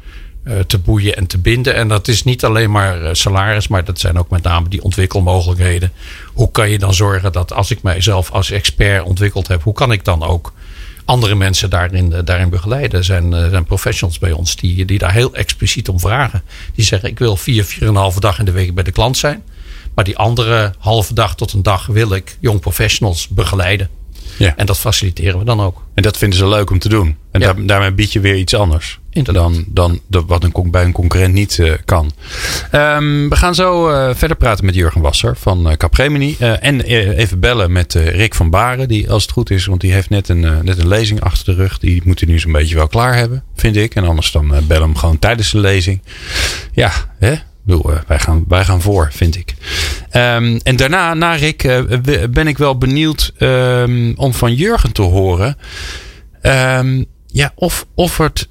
eh, 0.43 0.59
te 0.59 0.77
boeien 0.77 1.15
en 1.15 1.27
te 1.27 1.37
binden. 1.37 1.75
En 1.75 1.87
dat 1.87 2.07
is 2.07 2.23
niet 2.23 2.43
alleen 2.45 2.71
maar 2.71 3.01
eh, 3.03 3.09
salaris, 3.13 3.67
maar 3.67 3.83
dat 3.83 3.99
zijn 3.99 4.17
ook 4.17 4.29
met 4.29 4.43
name 4.43 4.69
die 4.69 4.83
ontwikkelmogelijkheden. 4.83 5.91
Hoe 6.33 6.51
kan 6.51 6.69
je 6.69 6.77
dan 6.77 6.93
zorgen 6.93 7.31
dat 7.31 7.53
als 7.53 7.71
ik 7.71 7.81
mijzelf 7.81 8.31
als 8.31 8.51
expert 8.51 9.03
ontwikkeld 9.03 9.47
heb, 9.47 9.63
hoe 9.63 9.73
kan 9.73 9.91
ik 9.91 10.05
dan 10.05 10.23
ook 10.23 10.53
andere 11.07 11.35
mensen 11.35 11.69
daarin, 11.69 12.13
eh, 12.13 12.19
daarin 12.23 12.49
begeleiden? 12.49 13.03
Zijn, 13.03 13.33
eh, 13.33 13.49
zijn 13.49 13.65
professionals 13.65 14.19
bij 14.19 14.31
ons 14.31 14.55
die, 14.55 14.85
die 14.85 14.97
daar 14.97 15.13
heel 15.13 15.33
expliciet 15.33 15.89
om 15.89 15.99
vragen. 15.99 16.41
Die 16.75 16.85
zeggen: 16.85 17.09
Ik 17.09 17.19
wil 17.19 17.37
vier, 17.37 17.65
vier 17.65 17.81
en 17.81 17.87
een 17.87 17.95
halve 17.95 18.19
dag 18.19 18.39
in 18.39 18.45
de 18.45 18.51
week 18.51 18.73
bij 18.73 18.83
de 18.83 18.91
klant 18.91 19.17
zijn. 19.17 19.43
Maar 19.95 20.05
die 20.05 20.17
andere 20.17 20.73
halve 20.77 21.13
dag 21.13 21.35
tot 21.35 21.53
een 21.53 21.63
dag 21.63 21.85
wil 21.85 22.13
ik 22.13 22.37
jong 22.39 22.59
professionals 22.59 23.27
begeleiden. 23.27 23.89
Ja. 24.37 24.53
En 24.55 24.65
dat 24.65 24.79
faciliteren 24.79 25.39
we 25.39 25.45
dan 25.45 25.61
ook. 25.61 25.81
En 25.93 26.03
dat 26.03 26.17
vinden 26.17 26.39
ze 26.39 26.47
leuk 26.47 26.69
om 26.69 26.79
te 26.79 26.89
doen. 26.89 27.15
En 27.31 27.39
Ja. 27.41 27.53
daar, 27.53 27.65
daarmee 27.65 27.91
bied 27.93 28.13
je 28.13 28.19
weer 28.19 28.35
iets 28.35 28.53
anders. 28.55 28.99
Inderdaad. 29.11 29.43
Dan, 29.53 29.65
dan 29.67 29.99
de- 30.07 30.23
wat 30.25 30.43
een, 30.43 30.71
bij 30.71 30.83
een 30.83 30.91
concurrent 30.91 31.33
niet 31.33 31.59
eh, 31.59 31.73
kan. 31.85 32.11
Ehm, 32.71 33.29
we 33.29 33.35
gaan 33.35 33.55
zo 33.55 33.89
eh, 33.89 34.15
verder 34.15 34.37
praten 34.37 34.65
met 34.65 34.75
Jurgen 34.75 35.01
Wasser 35.01 35.35
van 35.37 35.69
eh, 35.69 35.77
Capgemini. 35.77 36.35
En 36.39 36.81
even 36.81 37.39
bellen 37.39 37.71
met 37.71 37.93
Rick 37.93 38.35
van 38.35 38.49
Baren. 38.49 38.87
Die 38.87 39.09
als 39.11 39.21
het 39.21 39.31
goed 39.31 39.49
is, 39.49 39.65
want 39.65 39.81
die 39.81 39.93
heeft 39.93 40.09
net 40.09 40.29
een, 40.29 40.39
net 40.39 40.77
een 40.79 40.87
lezing 40.87 41.21
achter 41.21 41.45
de 41.55 41.61
rug. 41.61 41.79
Die 41.79 42.01
moet 42.05 42.19
hij 42.19 42.29
nu 42.29 42.39
zo'n 42.39 42.51
beetje 42.51 42.75
wel 42.75 42.87
klaar 42.87 43.15
hebben, 43.15 43.43
vind 43.55 43.75
ik. 43.75 43.95
En 43.95 44.03
anders 44.03 44.31
dan 44.31 44.53
bel 44.67 44.81
hem 44.81 44.95
gewoon 44.95 45.19
tijdens 45.19 45.51
de 45.51 45.59
lezing. 45.59 46.01
Ja, 46.71 46.91
hè? 47.19 47.33
Eh, 47.67 47.79
wij, 48.07 48.19
gaan, 48.19 48.43
wij 48.47 48.65
gaan 48.65 48.81
voor, 48.81 49.09
vind 49.11 49.35
ik. 49.35 49.55
Ehm, 50.09 50.59
en 50.63 50.75
daarna, 50.75 51.13
na 51.13 51.33
Rick, 51.33 51.63
eh, 51.63 51.81
ben 52.29 52.47
ik 52.47 52.57
wel 52.57 52.77
benieuwd 52.77 53.33
ehm, 53.37 54.13
om 54.15 54.33
van 54.33 54.53
Jurgen 54.53 54.91
te 54.91 55.01
horen. 55.01 55.57
Ehm, 56.41 57.03
ja, 57.27 57.51
of, 57.55 57.85
of 57.95 58.17
het. 58.17 58.47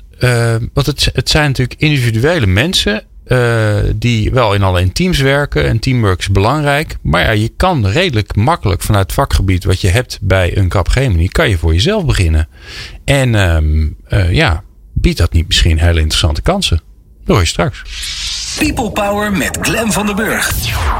want 0.72 0.87
het, 0.87 1.11
het 1.12 1.31
zijn 1.31 1.46
natuurlijk 1.46 1.81
individuele 1.81 2.46
mensen. 2.46 3.05
eh, 3.24 3.76
die 3.94 4.31
wel 4.31 4.55
in 4.55 4.62
alleen 4.62 4.92
teams 4.92 5.18
werken. 5.18 5.68
En 5.68 5.79
teamwork 5.79 6.18
is 6.18 6.29
belangrijk. 6.31 6.96
Maar 7.02 7.22
ja, 7.22 7.31
je 7.31 7.48
kan 7.57 7.87
redelijk 7.87 8.37
makkelijk 8.37 8.83
vanuit 8.83 9.05
het 9.05 9.12
vakgebied 9.12 9.64
wat 9.64 9.81
je 9.81 9.88
hebt 9.88 10.18
bij 10.20 10.57
een 10.57 10.68
Capgemini. 10.68 11.29
kan 11.29 11.48
je 11.48 11.59
voor 11.59 11.72
jezelf 11.72 12.05
beginnen. 12.05 12.48
En 13.05 13.31
ja, 14.31 14.62
biedt 14.92 15.18
dat 15.18 15.33
niet 15.33 15.46
misschien 15.46 15.79
hele 15.79 16.00
interessante 16.00 16.42
kansen? 16.42 16.81
Dat 17.24 17.26
hoor 17.26 17.40
je 17.40 17.46
straks. 17.46 17.83
People 18.59 18.90
Power 18.90 19.33
met 19.33 19.59
Glen 19.61 19.92
van 19.92 20.07
der 20.07 20.14
Burg. 20.14 20.53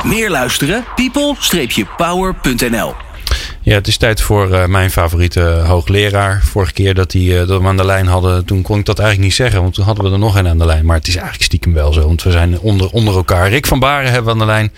Meer 0.05 0.31
luisteren? 0.31 0.85
people-power.nl 0.95 2.95
Ja, 3.61 3.75
het 3.75 3.87
is 3.87 3.97
tijd 3.97 4.21
voor 4.21 4.53
eh, 4.53 4.67
mijn 4.67 4.91
favoriete 4.91 5.41
hoogleraar. 5.41 6.43
Vorige 6.45 6.73
keer 6.73 6.95
dat, 6.95 7.13
hij, 7.13 7.23
eh, 7.23 7.39
dat 7.39 7.49
we 7.49 7.55
hem 7.55 7.67
aan 7.67 7.77
de 7.77 7.85
lijn 7.85 8.07
hadden, 8.07 8.45
toen 8.45 8.63
kon 8.63 8.79
ik 8.79 8.85
dat 8.85 8.99
eigenlijk 8.99 9.29
niet 9.29 9.39
zeggen. 9.39 9.63
Want 9.63 9.75
toen 9.75 9.85
hadden 9.85 10.05
we 10.05 10.11
er 10.11 10.19
nog 10.19 10.37
een 10.37 10.49
aan 10.49 10.59
de 10.59 10.67
lijn. 10.67 10.87
Maar 10.87 10.97
het 10.97 11.09
is 11.09 11.15
eigenlijk 11.15 11.45
stiekem 11.45 11.73
wel 11.73 11.93
zo. 11.93 12.07
Want 12.07 12.23
we 12.23 12.31
zijn 12.31 12.59
onder, 12.59 12.91
onder 12.91 13.15
elkaar. 13.15 13.49
Rick 13.49 13.67
van 13.67 13.79
Baren 13.79 14.13
hebben 14.13 14.25
we 14.25 14.31
aan 14.31 14.47
de 14.47 14.53
lijn. 14.53 14.73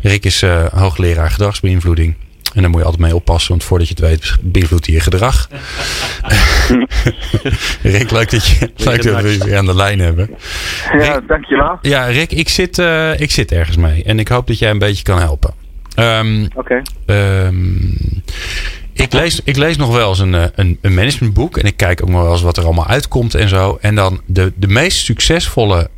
Rick 0.00 0.24
is 0.24 0.42
eh, 0.42 0.64
hoogleraar 0.72 1.30
gedragsbeïnvloeding. 1.30 2.14
En 2.54 2.60
daar 2.60 2.70
moet 2.70 2.80
je 2.80 2.86
altijd 2.86 3.02
mee 3.02 3.14
oppassen. 3.14 3.50
Want 3.50 3.64
voordat 3.64 3.88
je 3.88 3.94
het 3.94 4.02
weet, 4.02 4.36
beïnvloedt 4.40 4.86
hij 4.86 4.94
je 4.94 5.00
gedrag. 5.00 5.48
Rick, 7.82 8.10
leuk 8.10 8.30
dat, 8.30 8.46
je, 8.46 8.70
leuk 8.76 9.02
dat 9.02 9.22
we 9.22 9.32
je 9.32 9.44
weer 9.44 9.56
aan 9.56 9.66
de 9.66 9.74
lijn 9.74 9.98
hebben. 9.98 10.30
Ja, 10.98 11.20
dankjewel. 11.20 11.78
Ja, 11.82 12.04
Rick, 12.04 12.32
ik 12.32 12.48
zit, 12.48 12.78
eh, 12.78 13.20
ik 13.20 13.30
zit 13.30 13.52
ergens 13.52 13.76
mee. 13.76 14.04
En 14.04 14.18
ik 14.18 14.28
hoop 14.28 14.46
dat 14.46 14.58
jij 14.58 14.70
een 14.70 14.78
beetje 14.78 15.02
kan 15.02 15.18
helpen. 15.18 15.54
Ehm, 15.94 16.46
Oké. 16.54 16.82
Ehm, 17.06 17.74
ik, 18.92 19.12
lees, 19.12 19.40
ik 19.44 19.56
lees 19.56 19.76
nog 19.76 19.92
wel 19.92 20.08
eens 20.08 20.18
een, 20.18 20.34
eh, 20.34 20.44
een, 20.54 20.78
een 20.80 20.94
managementboek. 20.94 21.56
En 21.56 21.66
ik 21.66 21.76
kijk 21.76 22.02
ook 22.02 22.08
nog 22.08 22.22
wel 22.22 22.32
eens 22.32 22.42
wat 22.42 22.56
er 22.56 22.64
allemaal 22.64 22.86
uitkomt 22.86 23.34
en 23.34 23.48
zo. 23.48 23.78
En 23.80 23.94
dan 23.94 24.20
de, 24.26 24.52
de 24.56 24.68
meest 24.68 25.04
succesvolle 25.04 25.90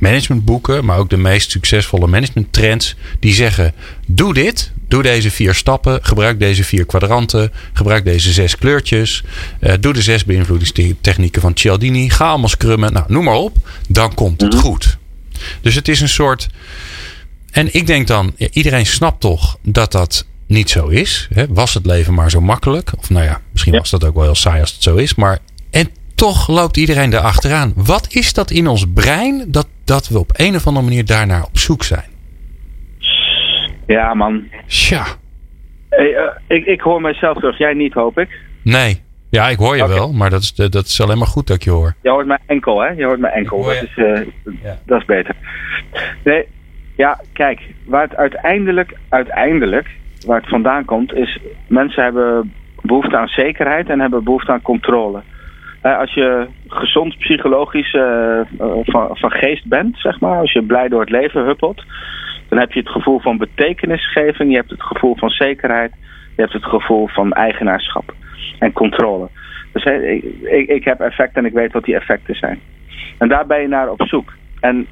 managementboeken, 0.00 0.84
maar 0.84 0.98
ook 0.98 1.10
de 1.10 1.16
meest 1.16 1.50
succesvolle 1.50 2.06
managementtrends, 2.06 2.96
die 3.20 3.34
zeggen: 3.34 3.74
doe 4.06 4.34
dit, 4.34 4.72
doe 4.88 5.02
deze 5.02 5.30
vier 5.30 5.54
stappen, 5.54 5.98
gebruik 6.02 6.38
deze 6.38 6.64
vier 6.64 6.84
kwadranten, 6.86 7.52
gebruik 7.72 8.04
deze 8.04 8.32
zes 8.32 8.56
kleurtjes, 8.56 9.22
eh, 9.60 9.74
doe 9.80 9.92
de 9.92 10.02
zes 10.02 10.24
beïnvloedingstechnieken 10.24 11.40
van 11.40 11.52
Cialdini, 11.54 12.10
ga 12.10 12.28
allemaal 12.28 12.48
scrummen, 12.48 12.92
nou, 12.92 13.04
noem 13.08 13.24
maar 13.24 13.34
op, 13.34 13.56
dan 13.88 14.14
komt 14.14 14.40
het 14.40 14.54
goed. 14.54 14.98
Dus 15.60 15.74
het 15.74 15.88
is 15.88 16.00
een 16.00 16.08
soort. 16.08 16.48
En 17.50 17.74
ik 17.74 17.86
denk 17.86 18.06
dan, 18.06 18.32
ja, 18.36 18.48
iedereen 18.52 18.86
snapt 18.86 19.20
toch 19.20 19.58
dat 19.62 19.92
dat 19.92 20.26
niet 20.46 20.70
zo 20.70 20.86
is. 20.86 21.28
Hè? 21.34 21.46
Was 21.48 21.74
het 21.74 21.86
leven 21.86 22.14
maar 22.14 22.30
zo 22.30 22.40
makkelijk? 22.40 22.92
Of 22.98 23.10
nou 23.10 23.24
ja, 23.24 23.40
misschien 23.52 23.72
Ja. 23.72 23.78
was 23.78 23.90
dat 23.90 24.04
ook 24.04 24.14
wel 24.14 24.22
heel 24.24 24.34
saai 24.34 24.60
als 24.60 24.72
het 24.72 24.82
zo 24.82 24.96
is. 24.96 25.14
Maar 25.14 25.38
en 25.70 25.90
toch 26.26 26.48
loopt 26.48 26.76
iedereen 26.76 27.10
daar 27.10 27.20
achteraan. 27.20 27.72
Wat 27.76 28.06
is 28.10 28.32
dat 28.32 28.50
in 28.50 28.66
ons 28.66 28.92
brein 28.94 29.44
dat, 29.48 29.68
dat 29.84 30.08
we 30.08 30.18
op 30.18 30.30
een 30.32 30.54
of 30.54 30.66
andere 30.66 30.84
manier 30.84 31.04
daarnaar 31.04 31.42
op 31.42 31.58
zoek 31.58 31.82
zijn. 31.82 32.08
Ja, 33.86 34.14
man. 34.14 34.44
Tja. 34.66 35.04
Hey, 35.88 36.10
uh, 36.10 36.22
ik, 36.46 36.66
ik 36.66 36.80
hoor 36.80 37.00
mijzelf 37.00 37.38
terug. 37.38 37.58
Jij 37.58 37.74
niet, 37.74 37.92
hoop 37.92 38.18
ik. 38.18 38.38
Nee. 38.62 39.02
Ja, 39.30 39.48
ik 39.48 39.58
hoor 39.58 39.76
je 39.76 39.82
okay. 39.82 39.94
wel, 39.94 40.12
maar 40.12 40.30
dat 40.30 40.42
is, 40.42 40.54
dat 40.54 40.84
is 40.84 41.00
alleen 41.00 41.18
maar 41.18 41.26
goed 41.26 41.46
dat 41.46 41.56
ik 41.56 41.62
je 41.62 41.70
hoor. 41.70 41.94
Je 42.02 42.10
hoort 42.10 42.26
mijn 42.26 42.40
enkel, 42.46 42.80
hè? 42.80 42.88
Je 42.88 43.04
hoort 43.04 43.20
mijn 43.20 43.34
enkel. 43.34 43.62
Dat 43.62 43.82
is, 43.82 43.96
uh, 43.96 44.20
ja. 44.62 44.78
dat 44.86 45.00
is 45.00 45.06
beter. 45.06 45.34
Nee, 46.24 46.46
ja, 46.96 47.20
kijk, 47.32 47.60
waar 47.84 48.02
het 48.02 48.16
uiteindelijk, 48.16 48.96
uiteindelijk, 49.08 49.88
waar 50.26 50.40
het 50.40 50.48
vandaan 50.48 50.84
komt, 50.84 51.14
is 51.14 51.38
mensen 51.66 52.02
hebben 52.02 52.52
behoefte 52.82 53.16
aan 53.16 53.28
zekerheid 53.28 53.88
en 53.88 54.00
hebben 54.00 54.24
behoefte 54.24 54.52
aan 54.52 54.62
controle. 54.62 55.22
Uh, 55.82 55.98
als 55.98 56.14
je 56.14 56.46
gezond 56.68 57.18
psychologisch 57.18 57.92
uh, 57.92 58.40
van, 58.84 59.16
van 59.16 59.30
geest 59.30 59.66
bent, 59.66 59.98
zeg 59.98 60.20
maar, 60.20 60.38
als 60.38 60.52
je 60.52 60.62
blij 60.62 60.88
door 60.88 61.00
het 61.00 61.10
leven 61.10 61.44
huppelt, 61.44 61.84
dan 62.48 62.58
heb 62.58 62.72
je 62.72 62.80
het 62.80 62.88
gevoel 62.88 63.20
van 63.20 63.38
betekenisgeving, 63.38 64.50
je 64.50 64.56
hebt 64.56 64.70
het 64.70 64.82
gevoel 64.82 65.16
van 65.16 65.30
zekerheid, 65.30 65.92
je 66.36 66.42
hebt 66.42 66.52
het 66.52 66.64
gevoel 66.64 67.08
van 67.08 67.32
eigenaarschap 67.32 68.14
en 68.58 68.72
controle. 68.72 69.28
Dus 69.72 69.84
ik, 69.84 70.68
ik, 70.68 70.84
heb 70.84 71.00
effecten 71.00 71.42
en 71.42 71.48
ik 71.48 71.54
weet 71.54 71.72
wat 71.72 71.84
die 71.84 71.94
effecten 71.94 72.34
zijn. 72.34 72.60
En 73.18 73.28
daar 73.28 73.46
ben 73.46 73.60
je 73.60 73.68
naar 73.68 73.90
op 73.90 74.02
zoek. 74.02 74.32
En 74.60 74.86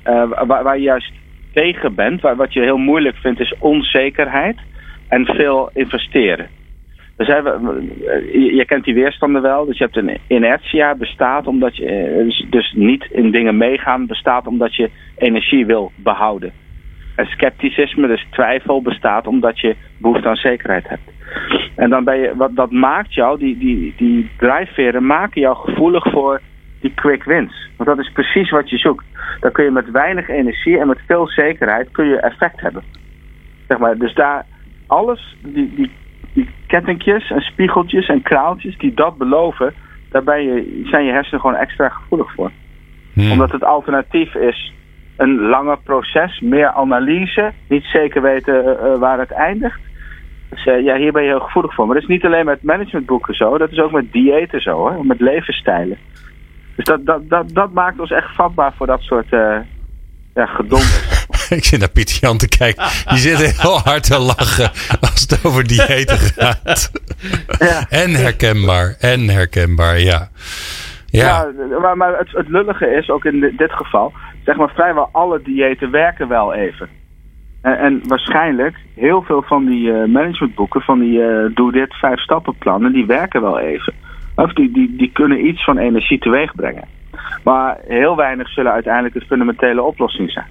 waar, 0.47 0.77
je 0.77 0.83
juist 0.83 1.13
tegen 1.53 1.95
bent, 1.95 2.21
wat 2.21 2.53
je 2.53 2.61
heel 2.61 2.77
moeilijk 2.77 3.17
vindt, 3.17 3.41
is 3.41 3.55
onzekerheid 3.59 4.57
en 5.09 5.27
veel 5.27 5.71
investeren. 5.73 6.47
Dus 7.19 7.27
je, 7.27 8.65
kent 8.67 8.85
die 8.85 8.95
weerstanden 8.95 9.43
wel. 9.43 9.65
Dus 9.65 9.79
je 9.79 9.85
hebt 9.85 9.97
een 9.97 10.19
inertia 10.27 10.95
bestaat 10.95 11.47
omdat 11.47 11.77
je 11.77 12.23
dus, 12.25 12.47
dus 12.51 12.73
niet 12.77 13.09
in 13.11 13.31
dingen 13.31 13.57
meegaan 13.57 14.07
bestaat 14.07 14.47
omdat 14.47 14.75
je 14.75 14.91
energie 15.17 15.67
wil 15.67 15.93
behouden. 15.97 16.53
En 17.17 17.27
scepticisme, 17.27 18.07
dus 18.07 18.27
twijfel, 18.31 18.83
bestaat 18.83 19.27
omdat 19.27 19.61
je 19.61 19.77
behoefte 19.97 20.29
aan 20.29 20.37
zekerheid 20.37 20.89
hebt. 20.89 21.11
En 21.77 21.91
dan 21.91 22.05
ben 22.05 22.19
je, 22.19 22.37
wat 22.37 22.57
dat 22.57 22.71
maakt 22.71 23.15
jou, 23.15 23.39
die, 23.39 23.59
die, 23.59 23.95
die 23.97 24.31
drijfveren 24.37 25.07
maken 25.07 25.41
jou 25.41 25.57
gevoelig 25.57 26.11
voor 26.11 26.41
die 26.81 26.95
quick 26.95 27.25
wins. 27.25 27.69
Want 27.77 27.89
dat 27.89 27.99
is 27.99 28.13
precies 28.13 28.51
wat 28.51 28.71
je 28.71 28.79
zoekt. 28.79 29.05
Dan 29.41 29.53
kun 29.53 29.65
je 29.65 29.71
met 29.71 29.91
weinig 29.91 30.29
energie 30.29 30.79
en 30.79 30.87
met 30.87 31.01
veel 31.07 31.29
zekerheid 31.29 31.91
kun 31.91 32.07
je 32.07 32.21
effect 32.21 32.61
hebben. 32.61 32.83
Zeg 33.69 33.79
maar, 33.79 33.99
dus 33.99 34.15
daar 34.15 34.47
alles, 34.87 35.37
die, 35.43 35.75
die, 35.75 35.91
die 36.33 36.49
kettingjes 36.67 37.31
en 37.31 37.41
spiegeltjes 37.41 38.07
en 38.07 38.23
kraaltjes 38.23 38.79
die 38.79 38.95
dat 38.95 39.19
beloven, 39.19 39.75
daar 40.11 40.25
ben 40.25 40.43
je, 40.43 40.83
zijn 40.91 41.05
je 41.05 41.13
hersenen 41.13 41.41
gewoon 41.41 41.57
extra 41.57 41.89
gevoelig 41.89 42.35
voor. 42.35 42.51
Hmm. 43.13 43.31
Omdat 43.31 43.53
het 43.53 43.65
alternatief 43.65 44.35
is 44.35 44.73
een 45.17 45.41
langer 45.41 45.79
proces, 45.79 46.41
meer 46.41 46.69
analyse, 46.69 47.53
niet 47.69 47.85
zeker 47.85 48.23
weten 48.23 48.65
uh, 48.65 48.99
waar 48.99 49.19
het 49.19 49.31
eindigt. 49.31 49.81
Dus 50.51 50.67
uh, 50.67 50.85
ja, 50.85 50.97
hier 50.97 51.13
ben 51.13 51.23
je 51.23 51.29
heel 51.29 51.41
gevoelig 51.41 51.75
voor. 51.75 51.87
Maar 51.87 51.95
dat 51.95 52.03
is 52.03 52.09
niet 52.09 52.25
alleen 52.25 52.45
met 52.45 52.63
managementboeken 52.63 53.35
zo, 53.35 53.59
dat 53.59 53.71
is 53.71 53.79
ook 53.79 53.93
met 53.93 54.13
diëten 54.13 54.61
zo, 54.61 54.91
hè, 54.91 55.05
met 55.05 55.21
levensstijlen. 55.21 55.99
Dus 56.77 56.85
dat, 56.85 57.07
dat, 57.07 57.29
dat, 57.29 57.55
dat 57.55 57.73
maakt 57.73 58.01
ons 58.01 58.11
echt 58.11 58.35
vatbaar 58.35 58.73
voor 58.77 58.87
dat 58.87 59.01
soort 59.01 59.33
uh, 59.33 59.57
ja, 60.35 60.47
gedonder. 60.47 61.18
ik 61.61 61.65
zit 61.65 61.79
naar 61.79 61.91
Pieter 61.91 62.19
Jan 62.21 62.39
te 62.39 62.49
kijken. 62.49 62.85
Die 63.09 63.19
zit 63.19 63.61
heel 63.61 63.79
hard 63.79 64.03
te 64.03 64.19
lachen 64.19 64.71
als 65.01 65.21
het 65.21 65.41
over 65.45 65.67
diëten 65.67 66.19
gaat. 66.19 66.91
Ja. 67.59 67.87
En 67.89 68.11
herkenbaar, 68.11 68.97
en 69.01 69.29
herkenbaar, 69.29 69.99
ja. 69.99 70.29
Ja, 71.07 71.49
ja 71.69 71.79
maar, 71.81 71.97
maar 71.97 72.19
het, 72.19 72.31
het 72.31 72.49
lullige 72.49 72.87
is, 72.87 73.11
ook 73.11 73.25
in 73.25 73.55
dit 73.57 73.73
geval, 73.73 74.13
zeg 74.45 74.57
maar 74.57 74.71
vrijwel 74.71 75.09
alle 75.13 75.43
diëten 75.43 75.91
werken 75.91 76.29
wel 76.29 76.55
even. 76.55 76.89
En, 77.63 77.79
en 77.79 78.01
waarschijnlijk 78.09 78.77
heel 78.95 79.23
veel 79.23 79.43
van 79.43 79.67
die 79.67 79.89
uh, 79.89 80.05
managementboeken, 80.05 80.81
van 80.81 80.99
die 80.99 81.19
uh, 81.19 81.55
doe 81.55 81.73
dit 81.73 81.95
vijf 81.95 82.21
stappenplannen, 82.21 82.93
die 82.93 83.07
werken 83.07 83.41
wel 83.41 83.59
even. 83.59 83.95
Of 84.35 84.53
die, 84.53 84.73
die, 84.73 84.97
die 84.97 85.11
kunnen 85.13 85.47
iets 85.47 85.65
van 85.65 85.79
energie 85.79 86.19
teweeg 86.19 86.55
brengen. 86.55 86.89
Maar 87.45 87.79
heel 87.87 88.17
weinig 88.17 88.49
zullen 88.49 88.73
uiteindelijk 88.73 89.15
de 89.15 89.27
fundamentele 89.27 89.83
oplossing 89.83 90.31
zijn. 90.31 90.47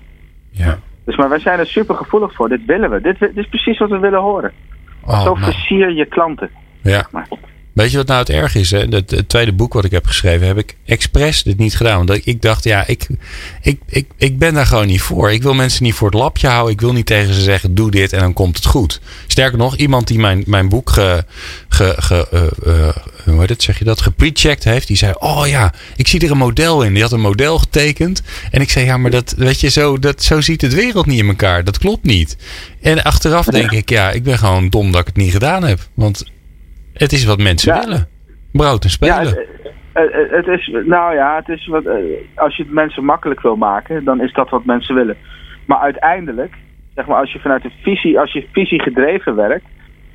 Ja. 0.51 0.77
Dus 1.07 1.15
maar 1.15 1.29
wij 1.29 1.39
zijn 1.39 1.59
er 1.59 1.67
super 1.67 1.95
gevoelig 1.95 2.33
voor. 2.33 2.49
Dit 2.49 2.65
willen 2.65 2.89
we. 2.89 3.01
Dit, 3.01 3.19
dit 3.19 3.37
is 3.37 3.47
precies 3.47 3.77
wat 3.77 3.89
we 3.89 3.99
willen 3.99 4.19
horen. 4.19 4.51
Oh, 5.05 5.21
Zo 5.21 5.33
nou. 5.33 5.43
versier 5.43 5.91
je 5.91 6.05
klanten. 6.05 6.49
Ja. 6.81 7.07
Maar. 7.11 7.27
Weet 7.78 7.91
je 7.91 7.97
wat 7.97 8.07
nou 8.07 8.19
het 8.19 8.30
erg 8.30 8.55
is? 8.55 8.71
Hè? 8.71 8.80
Het, 8.80 9.11
het, 9.11 9.30
tweede 9.30 9.53
boek 9.53 9.73
wat 9.73 9.86
ik 9.86 9.91
heb 9.91 10.05
geschreven, 10.05 10.47
heb 10.47 10.57
ik 10.57 10.75
expres 10.86 11.43
dit 11.43 11.57
niet 11.57 11.75
gedaan. 11.75 12.05
Want 12.05 12.28
ik 12.28 12.41
dacht, 12.41 12.63
ja, 12.63 12.88
ik, 12.88 13.07
ik, 13.61 13.80
ik, 13.88 14.07
ik 14.17 14.39
ben 14.39 14.53
daar 14.53 14.65
gewoon 14.65 14.88
niet 14.88 15.01
voor. 15.01 15.32
Ik 15.32 15.43
wil 15.43 15.53
mensen 15.53 15.84
niet 15.84 15.93
voor 15.93 16.09
het 16.09 16.19
lapje 16.19 16.47
houden. 16.47 16.73
Ik 16.73 16.82
wil 16.82 16.93
niet 16.93 17.05
tegen 17.05 17.34
ze 17.34 17.41
zeggen, 17.41 17.75
doe 17.75 17.91
dit 17.91 18.13
en 18.13 18.19
dan 18.19 18.34
komt 18.34 18.55
het 18.55 18.65
goed. 18.65 19.01
Sterker 19.28 19.57
nog, 19.57 19.75
iemand 19.75 20.07
die 20.07 20.19
mijn, 20.19 20.43
mijn 20.45 20.69
boek 20.69 20.89
ge, 20.89 21.25
ge, 21.69 21.95
ge, 21.97 22.28
uh, 22.34 22.73
uh, 22.73 22.95
hoe 23.25 23.39
heet 23.39 23.49
het, 23.49 23.63
zeg 23.63 23.80
je 23.80 23.86
dat, 23.86 24.01
geprecheckt 24.01 24.63
heeft. 24.63 24.88
Die 24.88 24.97
zei, 24.97 25.13
oh 25.17 25.47
ja, 25.47 25.73
ik 25.95 26.07
zie 26.07 26.19
er 26.19 26.32
een 26.32 26.38
model 26.38 26.84
in. 26.84 26.93
Die 26.93 27.01
had 27.01 27.11
een 27.11 27.19
model 27.19 27.59
getekend. 27.59 28.21
En 28.51 28.61
ik 28.61 28.69
zei, 28.69 28.86
ja, 28.86 28.97
maar 28.97 29.11
dat, 29.11 29.34
weet 29.38 29.59
je, 29.59 29.69
zo, 29.69 29.99
dat, 29.99 30.23
zo 30.23 30.41
ziet 30.41 30.61
het 30.61 30.73
wereld 30.73 31.05
niet 31.05 31.19
in 31.19 31.28
elkaar. 31.28 31.63
Dat 31.63 31.78
klopt 31.78 32.03
niet. 32.03 32.38
En 32.82 33.03
achteraf 33.03 33.45
denk 33.45 33.71
ik, 33.71 33.89
ja, 33.89 34.11
ik 34.11 34.23
ben 34.23 34.38
gewoon 34.38 34.69
dom 34.69 34.91
dat 34.91 35.01
ik 35.01 35.07
het 35.07 35.17
niet 35.17 35.32
gedaan 35.32 35.63
heb. 35.63 35.88
Want 35.93 36.23
het 36.97 37.11
is 37.11 37.25
wat 37.25 37.37
mensen 37.37 37.73
ja. 37.73 37.79
willen. 37.79 38.07
Brood 38.51 38.83
en 38.83 38.89
spelen. 38.89 39.23
Ja, 39.23 39.55
het, 40.31 40.47
is, 40.47 40.71
nou 40.85 41.15
ja, 41.15 41.35
het 41.35 41.49
is 41.49 41.67
wat, 41.67 41.83
als 42.35 42.55
je 42.55 42.63
het 42.63 42.71
mensen 42.71 43.05
makkelijk 43.05 43.41
wil 43.41 43.55
maken, 43.55 44.03
dan 44.03 44.21
is 44.21 44.33
dat 44.33 44.49
wat 44.49 44.65
mensen 44.65 44.95
willen. 44.95 45.17
Maar 45.65 45.79
uiteindelijk, 45.79 46.53
zeg 46.95 47.05
maar, 47.05 47.19
als 47.19 47.33
je 47.33 47.39
vanuit 47.39 47.63
de 47.63 47.71
visie, 47.81 48.19
als 48.19 48.33
je 48.33 48.47
visie 48.51 48.81
gedreven 48.81 49.35
werkt 49.35 49.65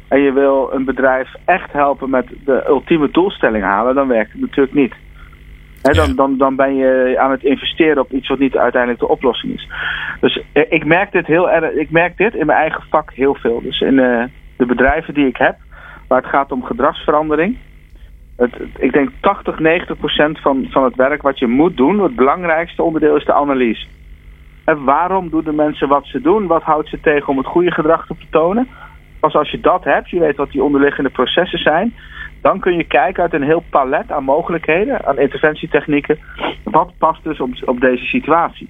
en 0.09 0.21
je 0.21 0.33
wil 0.33 0.71
een 0.73 0.85
bedrijf 0.85 1.29
echt 1.45 1.73
helpen 1.73 2.11
met 2.11 2.27
de 2.45 2.65
ultieme 2.69 3.11
doelstelling 3.11 3.65
halen, 3.65 3.95
dan 3.95 4.09
werkt 4.09 4.33
het 4.33 4.41
natuurlijk 4.41 4.75
niet. 4.75 4.95
He, 5.83 5.93
dan, 5.93 6.17
dan, 6.17 6.39
dan 6.39 6.57
ben 6.57 6.77
je 6.77 7.15
aan 7.19 7.31
het 7.31 7.45
investeren 7.45 8.03
op 8.03 8.13
iets 8.13 8.29
wat 8.29 8.39
niet 8.39 8.57
uiteindelijk 8.57 9.01
de 9.01 9.09
oplossing 9.09 9.55
is. 9.55 9.69
Dus 10.21 10.43
ik 10.69 10.85
merk 10.85 11.13
dit 11.13 11.27
heel 11.27 11.51
erg. 11.51 11.73
Ik 11.75 11.91
merk 11.91 12.17
dit 12.17 12.35
in 12.35 12.47
mijn 12.47 12.59
eigen 12.59 12.83
vak 12.91 13.13
heel 13.13 13.35
veel. 13.35 13.63
Dus 13.63 13.81
in 13.81 13.95
uh, 13.95 14.25
de 14.57 14.67
bedrijven 14.67 15.15
die 15.15 15.27
ik 15.27 15.37
heb, 15.37 15.57
waar 16.13 16.23
het 16.23 16.31
gaat 16.31 16.53
om 16.53 16.65
gedragsverandering. 16.65 17.59
Het, 18.37 18.53
ik 18.79 18.93
denk 18.93 19.11
80, 19.21 19.59
90 19.59 19.99
procent 19.99 20.41
van, 20.41 20.67
van 20.71 20.85
het 20.85 20.97
werk 20.97 21.23
wat 21.23 21.39
je 21.39 21.47
moet 21.47 21.77
doen, 21.77 22.03
het 22.03 22.17
belangrijkste 22.17 22.83
onderdeel 22.83 23.17
is 23.17 23.25
de 23.25 23.33
analyse. 23.33 23.87
En 24.65 24.85
waarom 24.85 25.29
doen 25.31 25.45
de 25.45 25.53
mensen 25.53 25.89
wat 25.89 26.07
ze 26.07 26.21
doen? 26.21 26.47
Wat 26.47 26.63
houdt 26.63 26.89
ze 26.89 27.01
tegen 27.01 27.29
om 27.29 27.39
het 27.39 27.47
goede 27.47 27.71
gedrag 27.71 28.07
te 28.07 28.15
vertonen? 28.15 28.69
Pas 29.21 29.35
als 29.35 29.51
je 29.51 29.61
dat 29.61 29.85
hebt, 29.85 30.11
je 30.11 30.19
weet 30.19 30.37
wat 30.37 30.51
die 30.51 30.63
onderliggende 30.63 31.11
processen 31.11 31.59
zijn, 31.59 31.95
dan 32.41 32.61
kun 32.61 32.77
je 32.77 32.85
kijken 32.85 33.23
uit 33.23 33.33
een 33.33 33.51
heel 33.53 33.65
palet 33.71 34.13
aan 34.13 34.25
mogelijkheden, 34.25 35.07
aan 35.07 35.19
interventietechnieken, 35.19 36.19
wat 36.65 36.93
past 36.99 37.25
dus 37.25 37.41
op, 37.41 37.51
op 37.65 37.81
deze 37.81 38.05
situatie. 38.05 38.69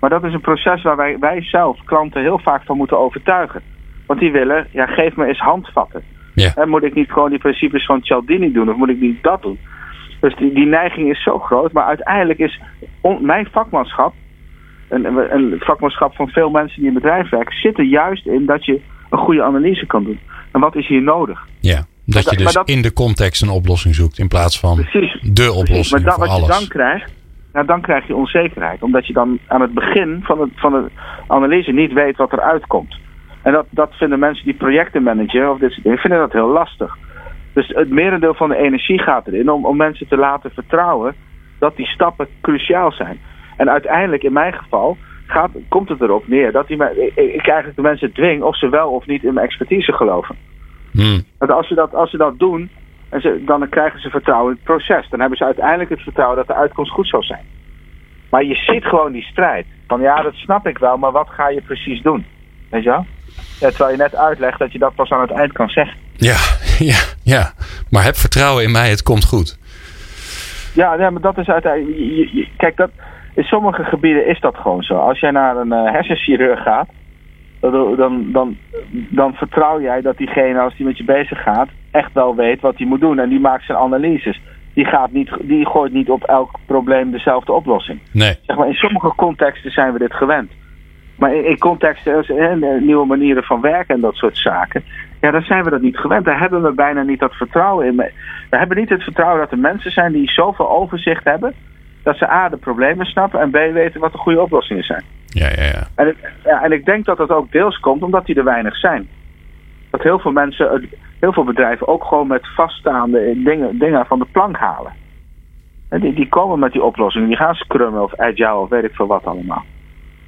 Maar 0.00 0.10
dat 0.10 0.24
is 0.24 0.32
een 0.32 0.40
proces 0.50 0.82
waar 0.82 0.96
wij, 0.96 1.18
wij 1.18 1.42
zelf 1.42 1.84
klanten 1.84 2.22
heel 2.22 2.38
vaak 2.38 2.62
van 2.64 2.76
moeten 2.76 2.98
overtuigen. 2.98 3.62
Want 4.06 4.20
die 4.20 4.32
willen, 4.32 4.66
ja, 4.70 4.86
geef 4.86 5.16
me 5.16 5.26
eens 5.26 5.38
handvatten. 5.38 6.02
Ja. 6.34 6.54
En 6.54 6.68
moet 6.68 6.82
ik 6.82 6.94
niet 6.94 7.12
gewoon 7.12 7.30
die 7.30 7.38
principes 7.38 7.84
van 7.84 8.02
Cialdini 8.02 8.52
doen 8.52 8.70
of 8.70 8.76
moet 8.76 8.88
ik 8.88 9.00
niet 9.00 9.22
dat 9.22 9.42
doen? 9.42 9.58
Dus 10.20 10.36
die, 10.36 10.52
die 10.52 10.66
neiging 10.66 11.10
is 11.10 11.22
zo 11.22 11.38
groot, 11.38 11.72
maar 11.72 11.84
uiteindelijk 11.84 12.38
is 12.38 12.60
on, 13.00 13.26
mijn 13.26 13.48
vakmanschap, 13.52 14.14
een, 14.88 15.04
een 15.34 15.54
vakmanschap 15.58 16.14
van 16.14 16.28
veel 16.28 16.50
mensen 16.50 16.78
die 16.80 16.88
in 16.88 16.94
bedrijf 16.94 17.30
werken, 17.30 17.56
zit 17.56 17.78
er 17.78 17.84
juist 17.84 18.26
in 18.26 18.46
dat 18.46 18.64
je 18.64 18.80
een 19.10 19.18
goede 19.18 19.42
analyse 19.42 19.86
kan 19.86 20.04
doen. 20.04 20.20
En 20.52 20.60
wat 20.60 20.76
is 20.76 20.86
hier 20.86 21.02
nodig? 21.02 21.46
Ja, 21.60 21.84
dat 22.06 22.30
je 22.30 22.36
dus 22.36 22.52
dat, 22.52 22.68
in 22.68 22.82
de 22.82 22.92
context 22.92 23.42
een 23.42 23.50
oplossing 23.50 23.94
zoekt 23.94 24.18
in 24.18 24.28
plaats 24.28 24.60
van 24.60 24.74
precies, 24.74 25.18
de 25.20 25.52
oplossing 25.52 25.66
precies. 25.66 25.90
Maar 25.90 26.02
dat, 26.02 26.14
voor 26.14 26.26
wat 26.26 26.36
alles. 26.36 26.46
je 26.46 26.52
dan 26.52 26.68
krijgt, 26.68 27.12
nou, 27.52 27.66
dan 27.66 27.80
krijg 27.80 28.06
je 28.06 28.16
onzekerheid. 28.16 28.82
Omdat 28.82 29.06
je 29.06 29.12
dan 29.12 29.38
aan 29.46 29.60
het 29.60 29.74
begin 29.74 30.20
van, 30.22 30.40
het, 30.40 30.50
van 30.54 30.72
de 30.72 30.90
analyse 31.26 31.72
niet 31.72 31.92
weet 31.92 32.16
wat 32.16 32.32
er 32.32 32.40
uitkomt. 32.40 32.96
En 33.42 33.52
dat, 33.52 33.66
dat 33.70 33.94
vinden 33.94 34.18
mensen 34.18 34.44
die 34.44 34.54
projecten 34.54 35.02
managen 35.02 35.50
of 35.50 35.58
dit 35.58 35.70
soort 35.70 35.82
dingen, 35.82 35.98
vinden 35.98 36.18
dat 36.18 36.32
heel 36.32 36.48
lastig. 36.48 36.96
Dus 37.52 37.68
het 37.68 37.90
merendeel 37.90 38.34
van 38.34 38.48
de 38.48 38.56
energie 38.56 39.02
gaat 39.02 39.26
erin 39.26 39.50
om, 39.50 39.66
om 39.66 39.76
mensen 39.76 40.08
te 40.08 40.16
laten 40.16 40.50
vertrouwen 40.50 41.14
dat 41.58 41.76
die 41.76 41.86
stappen 41.86 42.28
cruciaal 42.40 42.92
zijn. 42.92 43.20
En 43.56 43.70
uiteindelijk, 43.70 44.22
in 44.22 44.32
mijn 44.32 44.52
geval, 44.52 44.96
gaat, 45.26 45.50
komt 45.68 45.88
het 45.88 46.00
erop 46.00 46.28
neer 46.28 46.52
dat 46.52 46.66
die, 46.66 46.84
ik, 46.84 47.14
ik 47.14 47.46
eigenlijk 47.46 47.76
de 47.76 47.82
mensen 47.82 48.12
dwing 48.12 48.42
of 48.42 48.58
ze 48.58 48.68
wel 48.68 48.90
of 48.90 49.06
niet 49.06 49.24
in 49.24 49.34
mijn 49.34 49.46
expertise 49.46 49.92
geloven. 49.92 50.36
Hmm. 50.92 51.22
Want 51.38 51.50
als 51.50 51.68
ze 51.68 51.74
dat, 51.74 51.94
als 51.94 52.10
ze 52.10 52.16
dat 52.16 52.38
doen, 52.38 52.70
en 53.08 53.20
ze, 53.20 53.42
dan 53.44 53.68
krijgen 53.68 54.00
ze 54.00 54.10
vertrouwen 54.10 54.50
in 54.50 54.56
het 54.56 54.64
proces. 54.64 55.08
Dan 55.08 55.20
hebben 55.20 55.38
ze 55.38 55.44
uiteindelijk 55.44 55.90
het 55.90 56.00
vertrouwen 56.00 56.36
dat 56.36 56.46
de 56.46 56.54
uitkomst 56.54 56.92
goed 56.92 57.08
zal 57.08 57.22
zijn. 57.22 57.44
Maar 58.30 58.44
je 58.44 58.54
ziet 58.54 58.84
gewoon 58.84 59.12
die 59.12 59.22
strijd. 59.22 59.66
Van 59.86 60.00
ja, 60.00 60.22
dat 60.22 60.34
snap 60.34 60.66
ik 60.66 60.78
wel, 60.78 60.96
maar 60.96 61.12
wat 61.12 61.28
ga 61.28 61.48
je 61.48 61.62
precies 61.62 62.02
doen? 62.02 62.24
Weet 62.70 62.82
je 62.82 62.88
wel? 62.88 63.06
Ja, 63.60 63.68
terwijl 63.68 63.90
je 63.90 63.96
net 63.96 64.16
uitlegt 64.16 64.58
dat 64.58 64.72
je 64.72 64.78
dat 64.78 64.94
pas 64.94 65.10
aan 65.10 65.20
het 65.20 65.30
eind 65.30 65.52
kan 65.52 65.68
zeggen. 65.68 65.96
Ja, 66.16 66.36
ja, 66.92 67.00
ja. 67.22 67.52
Maar 67.90 68.04
heb 68.04 68.16
vertrouwen 68.16 68.64
in 68.64 68.72
mij, 68.72 68.90
het 68.90 69.02
komt 69.02 69.24
goed. 69.24 69.58
Ja, 70.74 70.94
ja 70.94 71.10
maar 71.10 71.22
dat 71.22 71.38
is 71.38 71.48
uiteindelijk. 71.48 71.98
Je, 71.98 72.28
je, 72.32 72.48
kijk, 72.56 72.76
dat, 72.76 72.90
in 73.34 73.44
sommige 73.44 73.84
gebieden 73.84 74.26
is 74.26 74.40
dat 74.40 74.56
gewoon 74.56 74.82
zo. 74.82 74.94
Als 74.94 75.20
jij 75.20 75.30
naar 75.30 75.56
een 75.56 75.72
uh, 75.72 75.90
hersenchirurg 75.90 76.62
gaat, 76.62 76.88
dan, 77.60 77.96
dan, 77.96 78.32
dan, 78.32 78.56
dan 78.90 79.34
vertrouw 79.34 79.80
jij 79.80 80.00
dat 80.00 80.16
diegene, 80.16 80.60
als 80.60 80.76
die 80.76 80.86
met 80.86 80.96
je 80.96 81.04
bezig 81.04 81.42
gaat, 81.42 81.68
echt 81.90 82.12
wel 82.12 82.34
weet 82.34 82.60
wat 82.60 82.76
hij 82.76 82.86
moet 82.86 83.00
doen. 83.00 83.18
En 83.18 83.28
die 83.28 83.40
maakt 83.40 83.64
zijn 83.64 83.78
analyses. 83.78 84.40
Die, 84.74 84.84
gaat 84.84 85.12
niet, 85.12 85.30
die 85.40 85.66
gooit 85.66 85.92
niet 85.92 86.10
op 86.10 86.24
elk 86.24 86.58
probleem 86.66 87.10
dezelfde 87.10 87.52
oplossing. 87.52 88.00
Nee. 88.12 88.36
Zeg 88.46 88.56
maar, 88.56 88.68
in 88.68 88.74
sommige 88.74 89.12
contexten 89.16 89.70
zijn 89.70 89.92
we 89.92 89.98
dit 89.98 90.14
gewend. 90.14 90.50
Maar 91.22 91.34
in, 91.34 91.44
in 91.44 91.58
contexten, 91.58 92.84
nieuwe 92.84 93.06
manieren 93.06 93.42
van 93.42 93.60
werken 93.60 93.94
en 93.94 94.00
dat 94.00 94.14
soort 94.14 94.36
zaken, 94.38 94.84
ja, 95.20 95.30
dan 95.30 95.42
zijn 95.42 95.64
we 95.64 95.70
dat 95.70 95.80
niet 95.80 95.96
gewend. 95.96 96.24
Daar 96.24 96.38
hebben 96.38 96.62
we 96.62 96.72
bijna 96.72 97.02
niet 97.02 97.20
dat 97.20 97.34
vertrouwen 97.34 97.86
in. 97.86 97.96
We 97.96 98.56
hebben 98.56 98.76
niet 98.76 98.88
het 98.88 99.02
vertrouwen 99.02 99.40
dat 99.40 99.50
er 99.50 99.58
mensen 99.58 99.90
zijn 99.90 100.12
die 100.12 100.30
zoveel 100.30 100.70
overzicht 100.70 101.24
hebben, 101.24 101.54
dat 102.02 102.16
ze 102.16 102.30
A, 102.30 102.48
de 102.48 102.56
problemen 102.56 103.06
snappen 103.06 103.40
en 103.40 103.50
B, 103.50 103.72
weten 103.72 104.00
wat 104.00 104.12
de 104.12 104.18
goede 104.18 104.40
oplossingen 104.40 104.84
zijn. 104.84 105.02
Ja, 105.26 105.48
ja, 105.56 105.62
ja. 105.62 105.86
En, 105.94 106.16
ja, 106.44 106.62
en 106.62 106.72
ik 106.72 106.84
denk 106.84 107.04
dat 107.04 107.16
dat 107.16 107.30
ook 107.30 107.52
deels 107.52 107.78
komt 107.80 108.02
omdat 108.02 108.26
die 108.26 108.36
er 108.36 108.44
weinig 108.44 108.76
zijn. 108.76 109.08
Dat 109.90 110.02
heel 110.02 110.18
veel 110.18 110.32
mensen, 110.32 110.88
heel 111.20 111.32
veel 111.32 111.44
bedrijven 111.44 111.88
ook 111.88 112.04
gewoon 112.04 112.26
met 112.26 112.54
vaststaande 112.54 113.42
dingen, 113.44 113.78
dingen 113.78 114.06
van 114.06 114.18
de 114.18 114.26
plank 114.32 114.56
halen. 114.56 114.92
En 115.88 116.00
die, 116.00 116.14
die 116.14 116.28
komen 116.28 116.58
met 116.58 116.72
die 116.72 116.82
oplossingen. 116.82 117.28
Die 117.28 117.36
gaan 117.36 117.54
scrummen 117.54 118.02
of 118.02 118.16
agile 118.16 118.54
of 118.54 118.68
weet 118.68 118.84
ik 118.84 118.94
veel 118.94 119.06
wat 119.06 119.24
allemaal. 119.24 119.64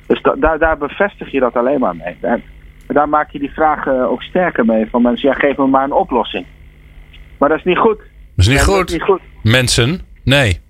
Dus 0.07 0.23
daar, 0.39 0.59
daar 0.59 0.79
bevestig 0.79 1.31
je 1.31 1.41
dat 1.41 1.57
alleen 1.57 1.81
maar 1.81 1.97
mee. 1.97 2.17
En 2.21 2.43
daar 2.87 3.09
maak 3.09 3.31
je 3.31 3.39
die 3.39 3.53
vragen 3.53 4.11
ook 4.11 4.23
sterker 4.23 4.65
mee. 4.65 4.87
Van 4.91 5.03
mensen, 5.03 5.29
ja, 5.29 5.35
geef 5.35 5.57
me 5.57 5.67
maar 5.67 5.85
een 5.85 5.93
oplossing. 5.93 6.47
Maar 7.39 7.49
dat 7.49 7.59
is 7.59 7.65
niet 7.65 7.79
goed. 7.79 7.99
Dat 7.99 8.47
is 8.47 8.49
niet, 8.49 8.63
goed. 8.63 8.77
Dat 8.77 8.87
is 8.89 8.93
niet 8.93 9.03
goed. 9.03 9.21
Mensen, 9.43 10.01
nee. 10.25 10.61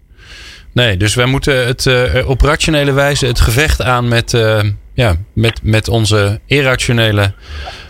Nee, 0.72 0.96
dus 0.96 1.14
wij 1.14 1.26
moeten 1.26 1.66
het 1.66 1.84
uh, 1.84 2.28
op 2.28 2.40
rationele 2.40 2.92
wijze 2.92 3.26
het 3.26 3.40
gevecht 3.40 3.82
aan 3.82 4.08
met, 4.08 4.32
uh, 4.32 4.62
ja, 4.94 5.14
met, 5.32 5.60
met 5.62 5.88
onze 5.88 6.40
irrationele 6.46 7.32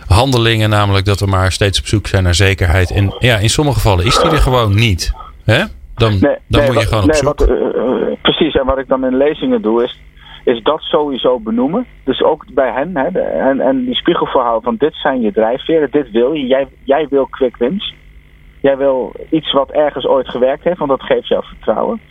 handelingen. 0.07 0.69
Namelijk 0.69 1.05
dat 1.05 1.19
we 1.19 1.25
maar 1.25 1.51
steeds 1.51 1.79
op 1.79 1.85
zoek 1.85 2.07
zijn 2.07 2.23
naar 2.23 2.35
zekerheid. 2.35 2.91
En 2.91 3.15
ja, 3.19 3.37
in 3.37 3.49
sommige 3.49 3.79
gevallen 3.79 4.05
is 4.05 4.19
die 4.19 4.31
er 4.31 4.37
gewoon 4.37 4.75
niet. 4.75 5.13
Hè? 5.43 5.63
Dan, 5.95 6.17
nee, 6.19 6.37
dan 6.47 6.65
moet 6.65 6.79
je 6.79 6.87
gewoon 6.87 7.03
op 7.03 7.09
nee, 7.09 7.17
zoek. 7.17 7.39
Wat, 7.39 7.49
uh, 7.49 7.55
precies, 8.21 8.53
en 8.53 8.65
wat 8.65 8.77
ik 8.77 8.87
dan 8.87 9.05
in 9.05 9.17
lezingen 9.17 9.61
doe 9.61 9.83
is 9.83 9.99
is 10.45 10.63
dat 10.63 10.81
sowieso 10.81 11.39
benoemen. 11.39 11.85
Dus 12.03 12.21
ook 12.21 12.45
bij 12.53 12.71
hen. 12.71 12.97
Hè, 12.97 13.19
en, 13.19 13.59
en 13.59 13.85
die 13.85 13.95
spiegelverhaal 13.95 14.61
van 14.61 14.75
dit 14.77 14.93
zijn 14.95 15.21
je 15.21 15.31
drijfveren, 15.31 15.91
dit 15.91 16.11
wil 16.11 16.33
je. 16.33 16.47
Jij, 16.47 16.67
jij 16.83 17.07
wil 17.09 17.25
quick 17.25 17.57
wins. 17.57 17.93
Jij 18.61 18.77
wil 18.77 19.13
iets 19.29 19.51
wat 19.51 19.71
ergens 19.71 20.05
ooit 20.05 20.29
gewerkt 20.29 20.63
heeft, 20.63 20.77
want 20.77 20.89
dat 20.89 21.03
geeft 21.03 21.27
jou 21.27 21.43
vertrouwen. 21.45 22.01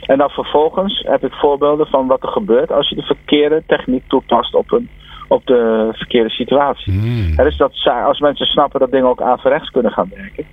En 0.00 0.18
dan 0.18 0.30
vervolgens 0.30 1.04
heb 1.08 1.24
ik 1.24 1.32
voorbeelden 1.32 1.86
van 1.86 2.06
wat 2.06 2.22
er 2.22 2.28
gebeurt 2.28 2.72
als 2.72 2.88
je 2.88 2.94
de 2.94 3.02
verkeerde 3.02 3.62
techniek 3.66 4.02
toepast 4.08 4.54
op, 4.54 4.72
een, 4.72 4.88
op 5.28 5.46
de 5.46 5.88
verkeerde 5.92 6.30
situatie. 6.30 6.92
Dus 7.36 7.56
dat, 7.56 7.72
als 8.06 8.20
mensen 8.20 8.46
snappen 8.46 8.80
dat 8.80 8.90
dingen 8.90 9.08
ook 9.08 9.20
averechts 9.20 9.70
kunnen 9.70 9.92
gaan 9.92 10.10
werken. 10.14 10.46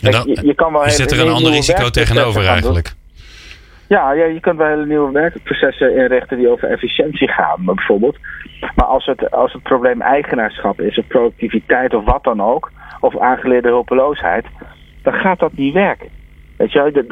Dan, 0.00 0.22
je, 0.26 0.46
je, 0.46 0.54
kan 0.54 0.72
wel 0.72 0.90
zit 0.90 1.12
er 1.12 1.20
een 1.20 1.32
ander 1.32 1.52
risico 1.52 1.90
tegenover 1.90 2.46
eigenlijk. 2.46 2.94
Ja, 3.88 4.12
ja, 4.12 4.24
je 4.24 4.40
kunt 4.40 4.56
wel 4.56 4.66
hele 4.68 4.86
nieuwe 4.86 5.12
werkprocessen 5.12 5.96
inrichten 5.96 6.36
die 6.36 6.48
over 6.48 6.68
efficiëntie 6.68 7.28
gaan, 7.28 7.64
bijvoorbeeld. 7.64 8.18
Maar 8.74 8.86
als 8.86 9.06
het, 9.06 9.30
als 9.30 9.52
het 9.52 9.62
probleem 9.62 10.00
eigenaarschap 10.00 10.80
is, 10.80 10.98
of 10.98 11.06
productiviteit 11.06 11.94
of 11.94 12.04
wat 12.04 12.24
dan 12.24 12.40
ook, 12.40 12.70
of 13.00 13.18
aangeleerde 13.18 13.68
hulpeloosheid, 13.68 14.46
dan 15.02 15.12
gaat 15.12 15.38
dat 15.38 15.52
niet 15.52 15.74
werken. 15.74 16.08
Weet 16.56 16.72
je, 16.72 17.04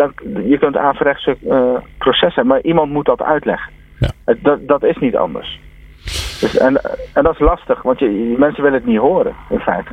je 0.46 0.58
kunt 0.58 0.76
averechtse 0.76 1.36
uh, 1.44 1.76
processen, 1.98 2.46
maar 2.46 2.60
iemand 2.60 2.92
moet 2.92 3.06
dat 3.06 3.22
uitleggen. 3.22 3.72
Ja. 3.98 4.34
Dat, 4.42 4.68
dat 4.68 4.82
is 4.82 4.96
niet 4.96 5.16
anders. 5.16 5.60
Dus, 6.40 6.58
en, 6.58 6.80
en 7.14 7.22
dat 7.22 7.32
is 7.32 7.38
lastig, 7.38 7.82
want 7.82 7.98
je, 7.98 8.34
mensen 8.38 8.62
willen 8.62 8.78
het 8.78 8.88
niet 8.88 8.98
horen, 8.98 9.34
in 9.50 9.58
feite. 9.58 9.90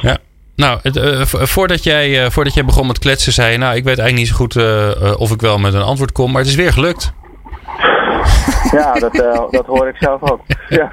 Ja. 0.00 0.17
Nou, 0.58 0.78
het, 0.82 0.96
uh, 0.96 1.22
voordat, 1.24 1.84
jij, 1.84 2.24
uh, 2.24 2.30
voordat 2.30 2.54
jij 2.54 2.64
begon 2.64 2.86
met 2.86 2.98
kletsen, 2.98 3.32
zei 3.32 3.52
je... 3.52 3.58
nou, 3.58 3.76
ik 3.76 3.84
weet 3.84 3.98
eigenlijk 3.98 4.18
niet 4.18 4.28
zo 4.28 4.34
goed 4.34 4.54
uh, 4.54 5.20
of 5.20 5.30
ik 5.30 5.40
wel 5.40 5.58
met 5.58 5.74
een 5.74 5.82
antwoord 5.82 6.12
kom... 6.12 6.30
maar 6.30 6.40
het 6.40 6.50
is 6.50 6.56
weer 6.56 6.72
gelukt. 6.72 7.12
Ja, 8.72 8.92
dat, 8.92 9.12
dat 9.50 9.66
hoor 9.66 9.88
ik 9.88 9.96
zelf 9.98 10.30
ook. 10.30 10.40
Ja. 10.68 10.92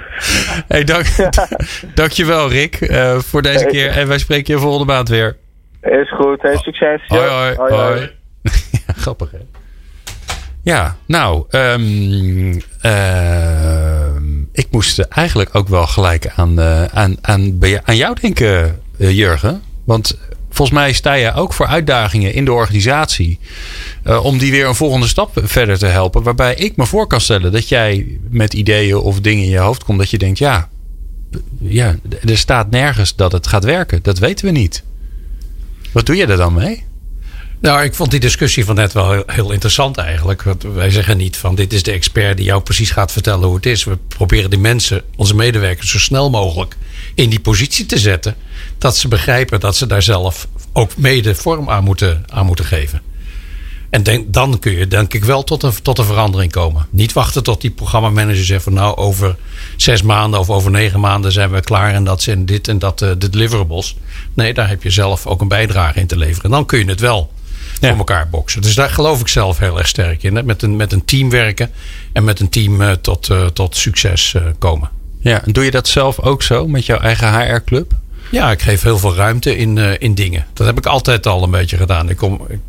Hey, 0.67 0.83
dank, 0.83 1.05
ja. 1.05 1.29
dankjewel 2.01 2.49
Rick 2.49 2.77
voor 3.17 3.41
deze 3.41 3.65
keer. 3.65 3.89
En 3.89 4.07
wij 4.07 4.17
spreken 4.17 4.53
je 4.53 4.59
volgende 4.59 4.93
maand 4.93 5.09
weer. 5.09 5.37
Is 5.81 6.11
goed, 6.11 6.41
hey, 6.41 6.57
succes. 6.57 7.01
Hoi, 7.07 7.29
hoi, 7.29 7.55
hoi. 7.55 7.73
hoi. 7.73 8.11
ja, 8.71 8.93
grappig 8.95 9.31
hè? 9.31 9.37
Ja, 10.63 10.95
nou... 11.05 11.45
Um, 11.49 12.55
ik 14.53 14.67
moest 14.71 14.99
eigenlijk 14.99 15.55
ook 15.55 15.67
wel 15.67 15.87
gelijk 15.87 16.27
aan, 16.35 16.61
aan, 16.93 17.17
aan, 17.21 17.59
aan 17.83 17.95
jou 17.95 18.15
denken... 18.21 18.83
Uh, 18.97 19.11
Jurgen. 19.11 19.61
Want 19.83 20.17
volgens 20.49 20.77
mij 20.77 20.93
sta 20.93 21.13
je 21.13 21.33
ook 21.33 21.53
voor 21.53 21.65
uitdagingen 21.65 22.33
in 22.33 22.45
de 22.45 22.53
organisatie. 22.53 23.39
Uh, 24.07 24.25
om 24.25 24.37
die 24.37 24.51
weer 24.51 24.67
een 24.67 24.75
volgende 24.75 25.07
stap 25.07 25.41
verder 25.43 25.77
te 25.77 25.85
helpen. 25.85 26.23
Waarbij 26.23 26.55
ik 26.55 26.75
me 26.75 26.85
voor 26.85 27.07
kan 27.07 27.21
stellen 27.21 27.51
dat 27.51 27.69
jij 27.69 28.19
met 28.29 28.53
ideeën 28.53 28.97
of 28.97 29.21
dingen 29.21 29.43
in 29.43 29.49
je 29.49 29.57
hoofd 29.57 29.83
komt. 29.83 29.99
Dat 29.99 30.09
je 30.09 30.17
denkt, 30.17 30.37
ja, 30.37 30.69
ja, 31.59 31.95
er 32.25 32.37
staat 32.37 32.69
nergens 32.69 33.15
dat 33.15 33.31
het 33.31 33.47
gaat 33.47 33.63
werken. 33.63 33.99
Dat 34.01 34.19
weten 34.19 34.45
we 34.45 34.51
niet. 34.51 34.83
Wat 35.91 36.05
doe 36.05 36.15
je 36.15 36.25
er 36.25 36.37
dan 36.37 36.53
mee? 36.53 36.83
Nou, 37.59 37.83
ik 37.83 37.93
vond 37.93 38.11
die 38.11 38.19
discussie 38.19 38.65
van 38.65 38.75
net 38.75 38.93
wel 38.93 39.11
heel, 39.11 39.23
heel, 39.25 39.51
interessant 39.51 39.97
eigenlijk. 39.97 40.43
Want 40.43 40.63
wij 40.63 40.89
zeggen 40.89 41.17
niet 41.17 41.37
van 41.37 41.55
dit 41.55 41.73
is 41.73 41.83
de 41.83 41.91
expert 41.91 42.37
die 42.37 42.45
jou 42.45 42.61
precies 42.61 42.91
gaat 42.91 43.11
vertellen 43.11 43.47
hoe 43.47 43.55
het 43.55 43.65
is. 43.65 43.83
We 43.83 43.97
proberen 44.07 44.49
die 44.49 44.59
mensen, 44.59 45.01
onze 45.15 45.35
medewerkers, 45.35 45.91
zo 45.91 45.99
snel 45.99 46.29
mogelijk 46.29 46.75
in 47.15 47.29
die 47.29 47.39
positie 47.39 47.85
te 47.85 47.99
zetten. 47.99 48.35
Dat 48.85 48.97
ze 48.97 49.07
begrijpen 49.07 49.59
dat 49.59 49.75
ze 49.75 49.87
daar 49.87 50.01
zelf 50.01 50.47
ook 50.73 50.97
mede 50.97 51.35
vorm 51.35 51.69
aan 51.69 51.83
moeten, 51.83 52.23
aan 52.27 52.45
moeten 52.45 52.65
geven. 52.65 53.01
En 53.89 54.03
denk, 54.03 54.33
dan 54.33 54.59
kun 54.59 54.71
je 54.71 54.87
denk 54.87 55.13
ik 55.13 55.23
wel 55.23 55.43
tot 55.43 55.63
een, 55.63 55.71
tot 55.81 55.97
een 55.97 56.05
verandering 56.05 56.51
komen. 56.51 56.87
Niet 56.89 57.13
wachten 57.13 57.43
tot 57.43 57.61
die 57.61 57.71
programmamanager 57.71 58.45
zegt 58.45 58.63
van 58.63 58.73
nou 58.73 58.97
over 58.97 59.35
zes 59.77 60.01
maanden 60.01 60.39
of 60.39 60.49
over 60.49 60.71
negen 60.71 60.99
maanden 60.99 61.31
zijn 61.31 61.51
we 61.51 61.61
klaar 61.61 61.93
en 61.93 62.03
dat 62.03 62.21
zijn 62.21 62.45
dit 62.45 62.67
en 62.67 62.79
dat 62.79 63.01
uh, 63.01 63.09
de 63.17 63.29
deliverables. 63.29 63.95
Nee, 64.33 64.53
daar 64.53 64.69
heb 64.69 64.83
je 64.83 64.89
zelf 64.89 65.27
ook 65.27 65.41
een 65.41 65.47
bijdrage 65.47 65.99
in 65.99 66.07
te 66.07 66.17
leveren. 66.17 66.43
En 66.43 66.51
dan 66.51 66.65
kun 66.65 66.79
je 66.79 66.85
het 66.85 66.99
wel 66.99 67.31
ja. 67.79 67.89
voor 67.89 67.97
elkaar 67.97 68.29
boksen. 68.29 68.61
Dus 68.61 68.75
daar 68.75 68.89
geloof 68.89 69.19
ik 69.19 69.27
zelf 69.27 69.57
heel 69.57 69.77
erg 69.77 69.87
sterk 69.87 70.23
in. 70.23 70.35
Hè? 70.35 70.43
Met, 70.43 70.61
een, 70.61 70.75
met 70.75 70.91
een 70.91 71.05
team 71.05 71.29
werken 71.29 71.71
en 72.13 72.23
met 72.23 72.39
een 72.39 72.49
team 72.49 72.81
uh, 72.81 72.91
tot, 72.91 73.29
uh, 73.29 73.45
tot 73.45 73.75
succes 73.75 74.33
uh, 74.33 74.41
komen. 74.59 74.89
Ja, 75.19 75.43
en 75.43 75.51
doe 75.51 75.63
je 75.63 75.71
dat 75.71 75.87
zelf 75.87 76.19
ook 76.19 76.43
zo 76.43 76.67
met 76.67 76.85
jouw 76.85 76.99
eigen 76.99 77.39
HR-club? 77.39 77.93
Ja, 78.35 78.51
ik 78.51 78.61
geef 78.61 78.81
heel 78.81 78.99
veel 78.99 79.15
ruimte 79.15 79.57
in, 79.57 79.77
in 79.77 80.13
dingen. 80.13 80.45
Dat 80.53 80.65
heb 80.65 80.77
ik 80.77 80.85
altijd 80.85 81.25
al 81.25 81.43
een 81.43 81.51
beetje 81.51 81.77
gedaan. 81.77 82.09
Ik, 82.09 82.17
kom, 82.17 82.41
ik 82.49 82.59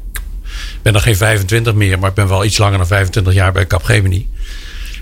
ben 0.83 0.93
nog 0.93 1.03
geen 1.03 1.17
25 1.17 1.75
meer, 1.75 1.99
maar 1.99 2.09
ik 2.09 2.15
ben 2.15 2.29
wel 2.29 2.45
iets 2.45 2.59
langer 2.59 2.79
dan 2.79 2.87
25 2.87 3.33
jaar 3.33 3.53
bij 3.53 3.67
Capgemini. 3.67 4.29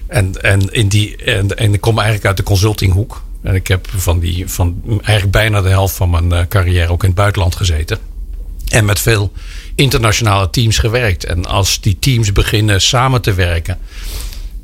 En, 0.07 0.43
en, 0.43 0.73
in 0.73 0.89
die, 0.89 1.17
en, 1.17 1.57
en 1.57 1.75
ik 1.75 1.81
kom 1.81 1.97
eigenlijk 1.97 2.27
uit 2.27 2.37
de 2.37 2.43
consultinghoek. 2.43 3.23
En 3.43 3.55
ik 3.55 3.67
heb 3.67 3.89
van, 3.97 4.19
die, 4.19 4.49
van 4.49 4.83
eigenlijk 4.87 5.31
bijna 5.31 5.62
de 5.62 5.69
helft 5.69 5.95
van 5.95 6.11
mijn 6.11 6.49
carrière 6.49 6.93
ook 6.93 7.03
in 7.03 7.09
het 7.09 7.19
buitenland 7.19 7.57
gezeten. 7.57 7.99
En 8.69 8.85
met 8.85 9.01
veel 9.01 9.33
internationale 9.75 10.51
teams 10.51 10.79
gewerkt. 10.79 11.25
En 11.25 11.47
als 11.47 11.81
die 11.81 11.99
teams 11.99 12.33
beginnen 12.33 12.81
samen 12.81 13.23
te 13.23 13.35
werken, 13.35 13.79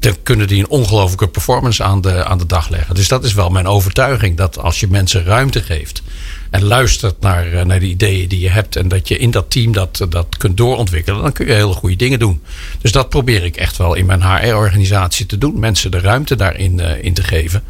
dan 0.00 0.16
kunnen 0.22 0.48
die 0.48 0.58
een 0.58 0.68
ongelofelijke 0.68 1.28
performance 1.28 1.82
aan 1.82 2.00
de, 2.00 2.24
aan 2.24 2.38
de 2.38 2.46
dag 2.46 2.68
leggen. 2.68 2.94
Dus 2.94 3.08
dat 3.08 3.24
is 3.24 3.34
wel 3.34 3.50
mijn 3.50 3.66
overtuiging. 3.66 4.36
Dat 4.36 4.58
als 4.58 4.80
je 4.80 4.88
mensen 4.88 5.24
ruimte 5.24 5.62
geeft 5.62 6.02
en 6.50 6.64
luistert 6.64 7.20
naar, 7.20 7.52
eh, 7.52 7.64
naar 7.64 7.80
de 7.80 7.86
ideeën 7.86 8.28
die 8.28 8.40
je 8.40 8.48
hebt. 8.48 8.76
En 8.76 8.88
dat 8.88 9.08
je 9.08 9.18
in 9.18 9.30
dat 9.30 9.50
team 9.50 9.72
dat, 9.72 10.06
dat 10.08 10.36
kunt 10.36 10.56
doorontwikkelen. 10.56 11.22
Dan 11.22 11.32
kun 11.32 11.46
je 11.46 11.52
hele 11.52 11.72
goede 11.72 11.96
dingen 11.96 12.18
doen. 12.18 12.40
Dus 12.80 12.92
dat 12.92 13.08
probeer 13.08 13.44
ik 13.44 13.56
echt 13.56 13.76
wel 13.76 13.94
in 13.94 14.06
mijn 14.06 14.22
HR-organisatie 14.22 15.26
te 15.26 15.38
doen. 15.38 15.58
Mensen 15.58 15.90
de 15.90 16.00
ruimte 16.00 16.36
daarin 16.36 16.78
uh, 16.78 17.04
in 17.04 17.14
te 17.14 17.22
geven. 17.22 17.62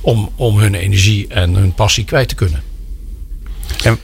Om, 0.00 0.30
om 0.36 0.58
hun 0.58 0.74
energie 0.74 1.26
en 1.28 1.54
hun 1.54 1.74
passie 1.74 2.04
kwijt 2.04 2.28
te 2.28 2.34
kunnen. 2.34 2.62
En 3.82 3.98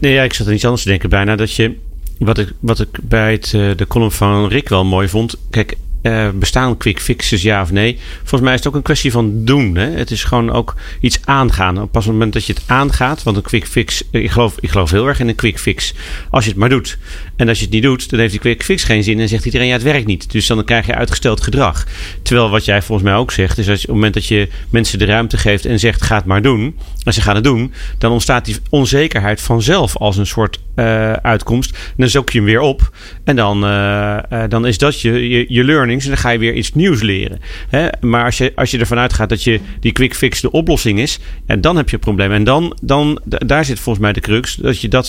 Nee, 0.00 0.24
ik 0.24 0.32
zat 0.32 0.46
er 0.46 0.52
iets 0.52 0.64
anders 0.64 0.82
te 0.82 0.88
denken 0.88 1.10
bijna. 1.10 1.36
Dat 1.36 1.54
je, 1.54 1.76
wat 2.18 2.38
ik, 2.38 2.52
wat 2.60 2.80
ik 2.80 2.88
bij 3.02 3.32
het, 3.32 3.50
de 3.50 3.84
column 3.88 4.12
van 4.12 4.48
Rick 4.48 4.68
wel 4.68 4.84
mooi 4.84 5.08
vond. 5.08 5.36
Kijk, 5.50 5.76
uh, 6.06 6.28
bestaan 6.34 6.76
quick 6.76 7.00
fixes 7.00 7.42
ja 7.42 7.62
of 7.62 7.72
nee? 7.72 7.98
Volgens 8.18 8.40
mij 8.40 8.52
is 8.52 8.58
het 8.58 8.68
ook 8.68 8.74
een 8.74 8.82
kwestie 8.82 9.10
van 9.10 9.44
doen. 9.44 9.76
Hè? 9.76 9.90
Het 9.90 10.10
is 10.10 10.24
gewoon 10.24 10.52
ook 10.52 10.74
iets 11.00 11.20
aangaan. 11.24 11.82
Op 11.82 11.94
het 11.94 12.06
moment 12.06 12.32
dat 12.32 12.44
je 12.44 12.52
het 12.52 12.62
aangaat, 12.66 13.22
want 13.22 13.36
een 13.36 13.42
quick 13.42 13.66
fix, 13.66 14.02
ik 14.10 14.30
geloof, 14.30 14.54
ik 14.60 14.70
geloof 14.70 14.90
heel 14.90 15.06
erg 15.06 15.20
in 15.20 15.28
een 15.28 15.34
quick 15.34 15.58
fix. 15.58 15.94
Als 16.30 16.44
je 16.44 16.50
het 16.50 16.58
maar 16.58 16.68
doet. 16.68 16.98
En 17.36 17.48
als 17.48 17.58
je 17.58 17.64
het 17.64 17.72
niet 17.72 17.82
doet, 17.82 18.10
dan 18.10 18.18
heeft 18.18 18.30
die 18.30 18.40
quick 18.40 18.62
fix 18.62 18.84
geen 18.84 19.02
zin 19.02 19.20
en 19.20 19.28
zegt 19.28 19.44
iedereen 19.44 19.66
ja, 19.66 19.72
het 19.72 19.82
werkt 19.82 20.06
niet. 20.06 20.32
Dus 20.32 20.46
dan 20.46 20.64
krijg 20.64 20.86
je 20.86 20.94
uitgesteld 20.94 21.40
gedrag. 21.40 21.86
Terwijl 22.22 22.50
wat 22.50 22.64
jij 22.64 22.82
volgens 22.82 23.08
mij 23.08 23.16
ook 23.16 23.32
zegt, 23.32 23.58
is 23.58 23.68
als 23.68 23.80
op 23.80 23.86
het 23.86 23.94
moment 23.94 24.14
dat 24.14 24.26
je 24.26 24.48
mensen 24.70 24.98
de 24.98 25.04
ruimte 25.04 25.36
geeft 25.36 25.64
en 25.64 25.78
zegt 25.78 26.02
ga 26.02 26.16
het 26.16 26.24
maar 26.24 26.42
doen, 26.42 26.76
als 27.04 27.14
ze 27.14 27.20
gaan 27.20 27.34
het 27.34 27.44
doen, 27.44 27.72
dan 27.98 28.12
ontstaat 28.12 28.44
die 28.44 28.56
onzekerheid 28.70 29.40
vanzelf 29.40 29.96
als 29.96 30.16
een 30.16 30.26
soort 30.26 30.60
uh, 30.76 31.12
uitkomst. 31.12 31.70
En 31.70 31.94
dan 31.96 32.08
zoek 32.08 32.30
je 32.30 32.38
hem 32.38 32.46
weer 32.46 32.60
op 32.60 32.90
en 33.24 33.36
dan, 33.36 33.64
uh, 33.64 34.18
uh, 34.32 34.42
dan 34.48 34.66
is 34.66 34.78
dat 34.78 35.00
je, 35.00 35.28
je, 35.28 35.44
je, 35.48 35.64
learnings 35.64 36.04
en 36.04 36.10
dan 36.10 36.18
ga 36.18 36.30
je 36.30 36.38
weer 36.38 36.54
iets 36.54 36.74
nieuws 36.74 37.02
leren. 37.02 37.40
Hè? 37.68 37.88
Maar 38.00 38.24
als 38.24 38.38
je, 38.38 38.52
als 38.54 38.70
je 38.70 38.78
ervan 38.78 38.98
uitgaat 38.98 39.28
dat 39.28 39.44
je 39.44 39.60
die 39.80 39.92
quick 39.92 40.14
fix 40.14 40.40
de 40.40 40.50
oplossing 40.50 40.98
is, 40.98 41.18
en 41.46 41.60
dan 41.60 41.76
heb 41.76 41.88
je 41.88 41.94
een 41.94 42.00
probleem. 42.02 42.32
En 42.32 42.44
dan, 42.44 42.76
dan 42.82 43.20
daar 43.24 43.64
zit 43.64 43.80
volgens 43.80 44.04
mij 44.04 44.12
de 44.12 44.20
crux, 44.20 44.54
dat, 44.54 44.80
je 44.80 44.88
dat, 44.88 45.08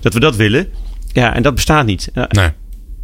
dat 0.00 0.14
we 0.14 0.20
dat 0.20 0.36
willen. 0.36 0.67
Ja, 1.12 1.34
en 1.34 1.42
dat 1.42 1.54
bestaat 1.54 1.86
niet. 1.86 2.10
Nee. 2.14 2.50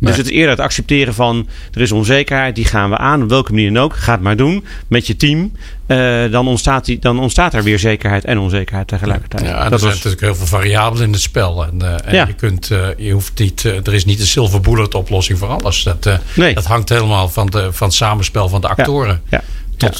Dus 0.00 0.16
het 0.16 0.26
is 0.26 0.32
eerder 0.32 0.50
het 0.50 0.60
accepteren 0.60 1.14
van 1.14 1.48
er 1.72 1.80
is 1.80 1.92
onzekerheid, 1.92 2.54
die 2.54 2.64
gaan 2.64 2.90
we 2.90 2.98
aan, 2.98 3.22
op 3.22 3.28
welke 3.28 3.52
manier 3.52 3.72
dan 3.72 3.82
ook. 3.82 3.96
Ga 3.96 4.12
het 4.12 4.20
maar 4.20 4.36
doen 4.36 4.64
met 4.88 5.06
je 5.06 5.16
team. 5.16 5.52
Uh, 5.86 6.30
dan, 6.30 6.48
ontstaat 6.48 6.84
die, 6.84 6.98
dan 6.98 7.20
ontstaat 7.20 7.54
er 7.54 7.62
weer 7.62 7.78
zekerheid 7.78 8.24
en 8.24 8.38
onzekerheid 8.38 8.88
tegelijkertijd. 8.88 9.46
Ja, 9.46 9.70
er 9.70 9.78
zijn 9.78 9.92
natuurlijk 9.92 10.22
heel 10.22 10.34
veel 10.34 10.46
variabelen 10.46 11.06
in 11.06 11.12
het 11.12 11.20
spel. 11.20 11.64
En, 11.66 11.78
uh, 11.82 11.94
en 12.04 12.14
ja. 12.14 12.26
je, 12.26 12.32
kunt, 12.32 12.70
uh, 12.70 12.86
je 12.96 13.12
hoeft 13.12 13.38
niet, 13.38 13.64
er 13.64 13.94
is 13.94 14.04
niet 14.04 14.20
een 14.20 14.26
silver 14.26 14.60
bullet 14.60 14.94
oplossing 14.94 15.38
voor 15.38 15.48
alles. 15.48 15.82
Dat, 15.82 16.08
nee. 16.34 16.54
dat 16.54 16.64
hangt 16.64 16.88
helemaal 16.88 17.28
van, 17.28 17.46
de, 17.46 17.72
van 17.72 17.86
het 17.86 17.96
samenspel 17.96 18.48
van 18.48 18.60
de 18.60 18.68
actoren. 18.68 19.20
Ja. 19.28 19.42
Tot 19.76 19.98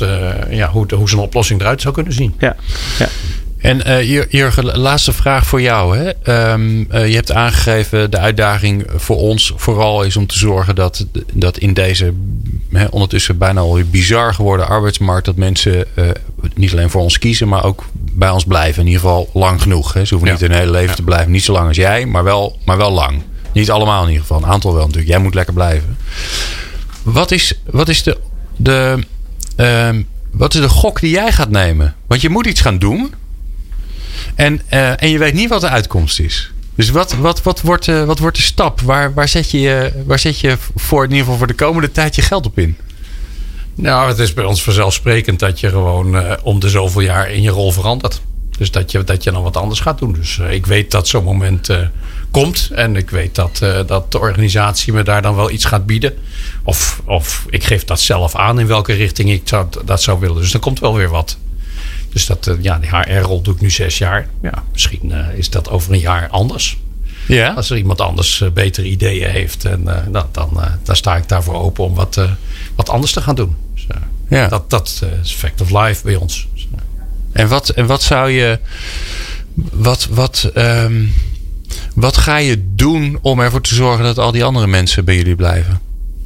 ja, 0.50 0.70
hoe, 0.70 0.94
hoe 0.94 1.08
zo'n 1.08 1.20
oplossing 1.20 1.60
eruit 1.60 1.80
zou 1.80 1.94
kunnen 1.94 2.12
zien. 2.12 2.34
Ja. 2.38 2.56
ja. 2.98 3.08
En 3.64 3.80
uh, 3.86 4.24
Jurgen, 4.30 4.78
laatste 4.78 5.12
vraag 5.12 5.46
voor 5.46 5.60
jou. 5.60 5.96
Hè? 5.98 6.10
Um, 6.52 6.86
uh, 6.92 7.08
je 7.08 7.14
hebt 7.14 7.32
aangegeven, 7.32 8.10
de 8.10 8.18
uitdaging 8.18 8.86
voor 8.96 9.16
ons 9.16 9.52
vooral 9.56 10.02
is 10.02 10.16
om 10.16 10.26
te 10.26 10.38
zorgen 10.38 10.74
dat, 10.74 11.06
dat 11.32 11.58
in 11.58 11.74
deze 11.74 12.12
hè, 12.72 12.84
ondertussen 12.84 13.38
bijna 13.38 13.60
al 13.60 13.80
bizar 13.90 14.34
geworden 14.34 14.68
arbeidsmarkt, 14.68 15.24
dat 15.24 15.36
mensen 15.36 15.86
uh, 15.94 16.04
niet 16.54 16.72
alleen 16.72 16.90
voor 16.90 17.00
ons 17.00 17.18
kiezen, 17.18 17.48
maar 17.48 17.64
ook 17.64 17.84
bij 17.92 18.30
ons 18.30 18.44
blijven. 18.44 18.80
In 18.80 18.86
ieder 18.86 19.02
geval 19.02 19.30
lang 19.32 19.62
genoeg. 19.62 19.92
Hè? 19.92 20.04
Ze 20.04 20.14
hoeven 20.14 20.32
ja. 20.32 20.38
niet 20.40 20.48
hun 20.48 20.58
hele 20.58 20.70
leven 20.70 20.88
ja. 20.88 20.94
te 20.94 21.02
blijven. 21.02 21.30
Niet 21.30 21.44
zo 21.44 21.52
lang 21.52 21.68
als 21.68 21.76
jij, 21.76 22.06
maar 22.06 22.24
wel, 22.24 22.58
maar 22.64 22.76
wel 22.76 22.92
lang. 22.92 23.22
Niet 23.52 23.70
allemaal 23.70 24.02
in 24.02 24.08
ieder 24.08 24.22
geval. 24.22 24.42
Een 24.42 24.48
aantal 24.48 24.74
wel 24.74 24.82
natuurlijk. 24.82 25.10
Jij 25.10 25.20
moet 25.20 25.34
lekker 25.34 25.54
blijven. 25.54 25.96
Wat 27.02 27.30
is, 27.30 27.60
wat 27.70 27.88
is 27.88 28.02
de, 28.02 28.18
de, 28.56 28.98
wat 30.30 30.54
is 30.54 30.60
de 30.60 30.68
gok 30.68 31.00
die 31.00 31.10
jij 31.10 31.32
gaat 31.32 31.50
nemen? 31.50 31.94
Want 32.06 32.20
je 32.20 32.28
moet 32.28 32.46
iets 32.46 32.60
gaan 32.60 32.78
doen. 32.78 33.14
En, 34.34 34.60
uh, 34.70 35.02
en 35.02 35.10
je 35.10 35.18
weet 35.18 35.34
niet 35.34 35.48
wat 35.48 35.60
de 35.60 35.68
uitkomst 35.68 36.20
is. 36.20 36.52
Dus 36.74 36.90
wat, 36.90 37.12
wat, 37.12 37.42
wat, 37.42 37.60
wordt, 37.60 37.86
uh, 37.86 38.04
wat 38.04 38.18
wordt 38.18 38.36
de 38.36 38.42
stap? 38.42 38.80
Waar, 38.80 39.14
waar, 39.14 39.28
zet 39.28 39.50
je, 39.50 39.92
waar 40.06 40.18
zet 40.18 40.40
je 40.40 40.56
voor, 40.74 41.04
in 41.04 41.10
ieder 41.10 41.24
geval 41.24 41.38
voor 41.38 41.46
de 41.46 41.54
komende 41.54 41.92
tijd 41.92 42.14
je 42.14 42.22
geld 42.22 42.46
op 42.46 42.58
in? 42.58 42.76
Nou, 43.74 44.08
het 44.08 44.18
is 44.18 44.34
bij 44.34 44.44
ons 44.44 44.62
vanzelfsprekend 44.62 45.38
dat 45.38 45.60
je 45.60 45.68
gewoon 45.68 46.42
om 46.42 46.60
de 46.60 46.68
zoveel 46.68 47.00
jaar 47.00 47.30
in 47.30 47.42
je 47.42 47.50
rol 47.50 47.72
verandert. 47.72 48.20
Dus 48.58 48.70
dat 48.70 48.90
je, 48.90 49.04
dat 49.04 49.22
je 49.22 49.32
dan 49.32 49.42
wat 49.42 49.56
anders 49.56 49.80
gaat 49.80 49.98
doen. 49.98 50.12
Dus 50.12 50.38
ik 50.38 50.66
weet 50.66 50.90
dat 50.90 51.08
zo'n 51.08 51.24
moment 51.24 51.68
komt. 52.30 52.70
En 52.72 52.96
ik 52.96 53.10
weet 53.10 53.34
dat, 53.34 53.58
dat 53.86 54.12
de 54.12 54.18
organisatie 54.18 54.92
me 54.92 55.02
daar 55.02 55.22
dan 55.22 55.34
wel 55.34 55.50
iets 55.50 55.64
gaat 55.64 55.86
bieden. 55.86 56.14
Of, 56.64 57.02
of 57.04 57.46
ik 57.50 57.64
geef 57.64 57.84
dat 57.84 58.00
zelf 58.00 58.34
aan 58.34 58.60
in 58.60 58.66
welke 58.66 58.92
richting 58.92 59.30
ik 59.30 59.42
zou, 59.44 59.66
dat 59.84 60.02
zou 60.02 60.20
willen. 60.20 60.36
Dus 60.36 60.54
er 60.54 60.60
komt 60.60 60.80
wel 60.80 60.94
weer 60.94 61.10
wat. 61.10 61.36
Dus 62.14 62.26
dat, 62.26 62.46
uh, 62.46 62.54
ja, 62.60 62.78
die 62.78 62.90
HR-rol 62.90 63.42
doe 63.42 63.54
ik 63.54 63.60
nu 63.60 63.70
zes 63.70 63.98
jaar. 63.98 64.28
Ja, 64.42 64.62
misschien 64.72 65.10
uh, 65.10 65.38
is 65.38 65.50
dat 65.50 65.70
over 65.70 65.92
een 65.92 65.98
jaar 65.98 66.28
anders. 66.28 66.78
Ja. 67.26 67.52
Als 67.52 67.70
er 67.70 67.76
iemand 67.76 68.00
anders 68.00 68.40
uh, 68.40 68.50
betere 68.50 68.88
ideeën 68.88 69.30
heeft, 69.30 69.64
en, 69.64 69.84
dan, 70.10 70.26
dan, 70.32 70.60
dan 70.82 70.96
sta 70.96 71.16
ik 71.16 71.28
daarvoor 71.28 71.54
open 71.54 71.84
om 71.84 71.94
wat, 71.94 72.20
wat 72.74 72.88
anders 72.88 73.12
te 73.12 73.20
gaan 73.20 73.34
doen. 73.34 73.56
Dus, 73.74 73.86
ja. 74.28 74.48
Dat, 74.48 74.70
dat 74.70 75.04
is 75.22 75.32
fact 75.32 75.60
of 75.60 75.70
life 75.70 76.02
bij 76.04 76.16
ons. 76.16 76.48
Dus, 76.54 76.68
en, 77.32 77.48
wat, 77.48 77.68
en 77.68 77.86
wat 77.86 78.02
zou 78.02 78.30
je. 78.30 78.58
Wat, 79.72 80.06
wat, 80.10 80.50
um, 80.54 81.12
wat 81.94 82.16
ga 82.16 82.36
je 82.36 82.64
doen 82.74 83.18
om 83.22 83.40
ervoor 83.40 83.60
te 83.60 83.74
zorgen 83.74 84.04
dat 84.04 84.18
al 84.18 84.32
die 84.32 84.44
andere 84.44 84.66
mensen 84.66 85.04
bij 85.04 85.16
jullie 85.16 85.34
blijven? 85.34 85.80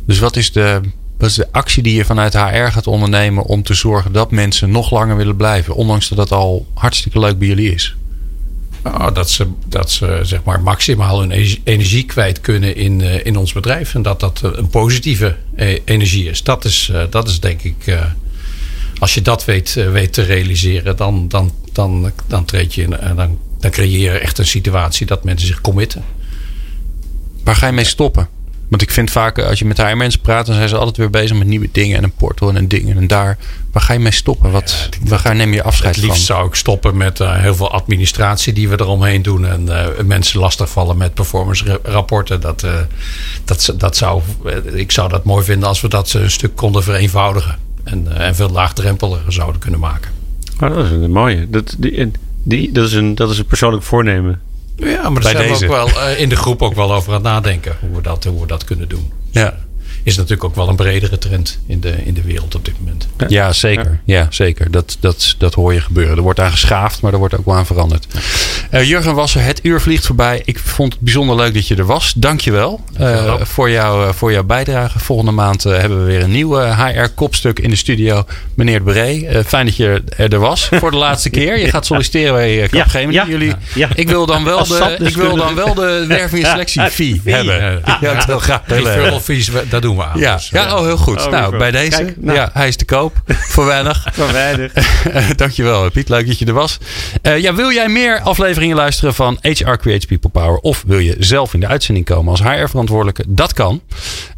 Dus 0.07 0.19
wat 0.19 0.37
is 0.37 0.53
de 0.53 0.81
wat 1.19 1.29
is 1.29 1.35
de 1.35 1.49
actie 1.53 1.83
die 1.83 1.95
je 1.95 2.05
vanuit 2.05 2.33
HR 2.33 2.71
gaat 2.71 2.87
ondernemen 2.87 3.45
om 3.45 3.63
te 3.63 3.75
zorgen 3.75 4.13
dat 4.13 4.31
mensen 4.31 4.71
nog 4.71 4.91
langer 4.91 5.17
willen 5.17 5.37
blijven? 5.37 5.75
Ondanks 5.75 6.09
dat 6.09 6.19
het 6.19 6.33
al 6.33 6.67
hartstikke 6.75 7.19
leuk 7.19 7.39
bij 7.39 7.49
jullie 7.49 7.75
is. 7.75 7.97
Nou, 8.83 9.15
dat 9.15 9.31
ze, 9.31 9.47
dat 9.67 9.91
ze 9.91 10.21
zeg 10.23 10.43
maar 10.43 10.61
maximaal 10.61 11.21
hun 11.21 11.59
energie 11.65 12.05
kwijt 12.05 12.41
kunnen 12.41 12.77
in, 12.77 13.01
uh, 13.01 13.27
in 13.27 13.37
ons 13.37 13.53
bedrijf. 13.53 13.95
En 13.95 14.03
dat 14.03 14.21
dat 14.21 14.41
een 14.43 14.69
positieve 14.69 15.37
uh, 15.57 15.79
energie 15.85 16.29
is. 16.29 16.43
Dat 16.43 16.65
is, 16.65 16.93
dat 17.11 17.29
is 17.29 17.41
denk 17.41 17.63
ik. 17.63 17.99
als 18.99 19.15
je 19.15 19.23
dat 19.23 19.45
weet, 19.45 19.75
weet 19.75 20.13
te 20.13 20.23
realiseren, 20.23 20.97
dan, 20.97 21.29
dan, 21.29 21.53
dan, 21.73 22.13
dan, 22.27 22.45
treed 22.45 22.75
je, 22.75 22.89
dan, 23.17 23.39
dan 23.61 23.71
creëer 23.71 24.13
je 24.13 24.19
echt 24.19 24.39
een 24.39 24.47
situatie 24.47 25.07
dat 25.07 25.25
mensen 25.25 25.47
zich 25.47 25.61
committen. 25.61 26.05
Waar 27.45 27.57
ga 27.57 27.67
je 27.67 27.73
mee 27.73 27.85
stoppen? 27.85 28.38
Want 28.69 28.83
ik 28.83 28.91
vind 28.91 29.11
vaak, 29.11 29.39
als 29.39 29.59
je 29.59 29.65
met 29.65 29.77
haar 29.77 29.97
mensen 29.97 30.21
praat, 30.21 30.47
dan 30.47 30.55
zijn 30.55 30.69
ze 30.69 30.77
altijd 30.77 30.97
weer 30.97 31.11
bezig 31.11 31.37
met 31.37 31.47
nieuwe 31.47 31.69
dingen. 31.73 31.97
En 31.97 32.05
een 32.05 32.13
portal 32.13 32.49
en 32.49 32.57
een 32.57 32.69
ding 32.69 32.91
en 32.91 32.97
een 32.97 33.07
daar. 33.07 33.39
Waar 33.73 33.83
ga 33.83 33.93
je 33.93 33.99
mee 33.99 34.13
stoppen? 34.13 34.51
Wat, 34.51 34.89
ja, 34.91 35.09
waar 35.09 35.19
ga, 35.19 35.33
neem 35.33 35.53
je 35.53 35.63
afscheid 35.63 35.95
van? 35.95 36.03
Het 36.03 36.13
liefst 36.13 36.27
zou 36.27 36.47
ik 36.47 36.55
stoppen 36.55 36.97
met 36.97 37.21
uh, 37.21 37.37
heel 37.37 37.55
veel 37.55 37.71
administratie 37.71 38.53
die 38.53 38.69
we 38.69 38.81
eromheen 38.81 39.23
doen. 39.23 39.47
En 39.47 39.67
uh, 39.67 39.87
mensen 40.05 40.41
lastigvallen 40.41 40.97
met 40.97 41.15
performance 41.15 41.81
rapporten. 41.83 42.41
Dat, 42.41 42.63
uh, 42.63 42.73
dat, 43.45 43.75
dat 43.77 43.97
zou, 43.97 44.23
ik 44.73 44.93
zou 44.93 45.09
dat 45.09 45.25
mooi 45.25 45.45
vinden 45.45 45.69
als 45.69 45.81
we 45.81 45.89
dat 45.89 46.13
een 46.13 46.31
stuk 46.31 46.57
konden 46.57 46.83
vereenvoudigen. 46.83 47.59
En, 47.85 48.17
en 48.17 48.35
veel 48.35 48.51
laagdrempeliger 48.51 49.33
zouden 49.33 49.61
kunnen 49.61 49.81
maken. 49.81 50.11
Oh, 50.61 50.75
dat 50.75 50.85
is 50.85 50.91
een 50.91 51.11
mooie. 51.11 51.51
Dat, 51.51 51.75
die, 51.79 52.11
die, 52.43 52.73
dat, 52.73 52.87
is 52.87 52.93
een, 52.93 53.15
dat 53.15 53.31
is 53.31 53.39
een 53.39 53.47
persoonlijk 53.47 53.85
voornemen. 53.85 54.41
Ja, 54.79 55.11
maar 55.11 55.23
daar 55.23 55.31
zijn 55.31 55.49
deze. 55.49 55.67
we 55.67 55.75
ook 55.75 55.93
wel 55.93 56.09
uh, 56.09 56.21
in 56.21 56.29
de 56.29 56.37
groep 56.37 56.63
ook 56.63 56.75
wel 56.75 56.95
over 56.95 57.09
aan 57.09 57.15
het 57.15 57.23
nadenken. 57.23 57.77
Hoe 57.81 57.97
we 57.97 58.03
dat, 58.03 58.25
hoe 58.25 58.41
we 58.41 58.47
dat 58.47 58.65
kunnen 58.65 58.89
doen. 58.89 59.13
Ja. 59.31 59.55
Is 60.09 60.17
natuurlijk 60.17 60.45
ook 60.45 60.55
wel 60.55 60.69
een 60.69 60.77
bredere 60.77 61.19
trend 61.19 61.59
in 61.67 61.81
de, 61.81 61.95
in 62.05 62.15
de 62.15 62.23
wereld 62.23 62.55
op 62.55 62.65
dit 62.65 62.75
moment. 62.79 63.09
Ja, 63.19 63.27
ja 63.29 63.53
zeker. 63.53 64.01
Ja. 64.05 64.17
ja. 64.19 64.27
zeker. 64.31 64.71
Dat, 64.71 64.97
dat, 65.01 65.35
dat 65.39 65.55
hoor 65.55 65.75
je 65.75 65.81
gebeuren. 65.81 66.17
Er 66.17 66.23
wordt 66.23 66.41
aan 66.41 66.51
geschaafd, 66.51 67.01
maar 67.01 67.13
er 67.13 67.19
wordt 67.19 67.37
ook 67.39 67.45
wel 67.45 67.55
aan 67.55 67.67
veranderd. 67.67 68.07
Uh, 68.71 68.89
Jurgen 68.89 69.15
Wasser, 69.15 69.43
het 69.43 69.61
uur 69.63 69.81
vliegt 69.81 70.07
voorbij. 70.07 70.43
Ik 70.45 70.59
vond 70.59 70.93
het 70.93 71.03
bijzonder 71.03 71.37
leuk 71.37 71.55
dat 71.55 71.69
je 71.69 71.77
er 71.77 71.87
was. 71.87 72.13
Dank 72.17 72.41
je 72.41 72.51
wel 72.51 72.81
uh, 73.01 73.35
voor, 73.41 73.71
jou, 73.71 74.15
voor 74.15 74.33
jouw 74.33 74.43
bijdrage. 74.43 74.99
Volgende 74.99 75.33
maand 75.33 75.63
hebben 75.63 75.99
we 75.99 76.05
weer 76.05 76.23
een 76.23 76.31
nieuw 76.31 76.59
HR-kopstuk 76.59 77.59
in 77.59 77.71
de 77.71 77.77
studio. 77.77 78.25
Meneer 78.55 78.79
de 78.79 78.85
Bree, 78.85 79.45
fijn 79.45 79.67
dat 79.67 79.77
je 79.77 80.03
er 80.17 80.39
was 80.39 80.69
voor 80.73 80.91
de 80.91 80.97
laatste 80.97 81.31
keer. 81.39 81.59
Je 81.59 81.71
gaat 81.71 81.87
solliciteren 81.87 82.33
bij 82.33 82.69
Capgemini. 82.69 83.13
Ja, 83.13 83.27
Jullie, 83.27 83.55
Ik 83.95 84.09
wil 84.09 84.27
dan 84.27 84.45
wel 84.45 84.67
de, 84.67 84.97
ik 84.99 85.17
wil 85.17 85.37
dan 85.37 85.55
wel 85.55 85.75
de 85.75 86.05
werving 86.09 86.45
en 86.45 86.51
selectie 86.51 86.83
fee 86.83 87.21
hebben. 87.25 87.83
Ja, 88.01 88.21
ik 88.21 88.27
wil 88.27 88.39
graag. 88.39 88.63
Die 88.65 89.45
dat 89.69 89.83
doen 89.83 89.97
we 89.97 89.98
aan. 90.03 90.19
Ja, 90.19 90.35
dus, 90.35 90.49
ja 90.49 90.77
oh, 90.77 90.85
heel 90.85 90.97
goed. 90.97 91.27
Oh, 91.27 91.31
nou, 91.31 91.57
bij 91.57 91.71
deze. 91.71 92.05
Kijk, 92.05 92.17
nou. 92.17 92.39
Ja, 92.39 92.51
hij 92.53 92.69
is 92.69 92.77
te 92.77 92.85
koop. 92.85 93.13
Voor 93.55 93.67
weinig. 93.67 94.07
Voor 94.13 94.33
weinig. 94.33 94.73
Dankjewel, 95.37 95.91
Piet. 95.91 96.09
Leuk 96.09 96.27
dat 96.27 96.39
je 96.39 96.45
er 96.45 96.53
was. 96.53 96.79
Uh, 97.23 97.39
ja, 97.39 97.55
wil 97.55 97.73
jij 97.73 97.89
meer 97.89 98.21
afleveringen 98.21 98.77
luisteren 98.77 99.15
van 99.15 99.39
HR 99.41 99.77
Creates 99.77 100.05
People 100.05 100.31
Power? 100.31 100.59
Of 100.59 100.85
wil 100.87 100.99
je 100.99 101.17
zelf 101.19 101.55
in 101.55 101.61
de 101.61 101.67
uitzending 101.67 102.07
komen 102.07 102.31
als 102.31 102.43
HR-verantwoordelijke? 102.43 103.25
Dat 103.27 103.53
kan. 103.53 103.81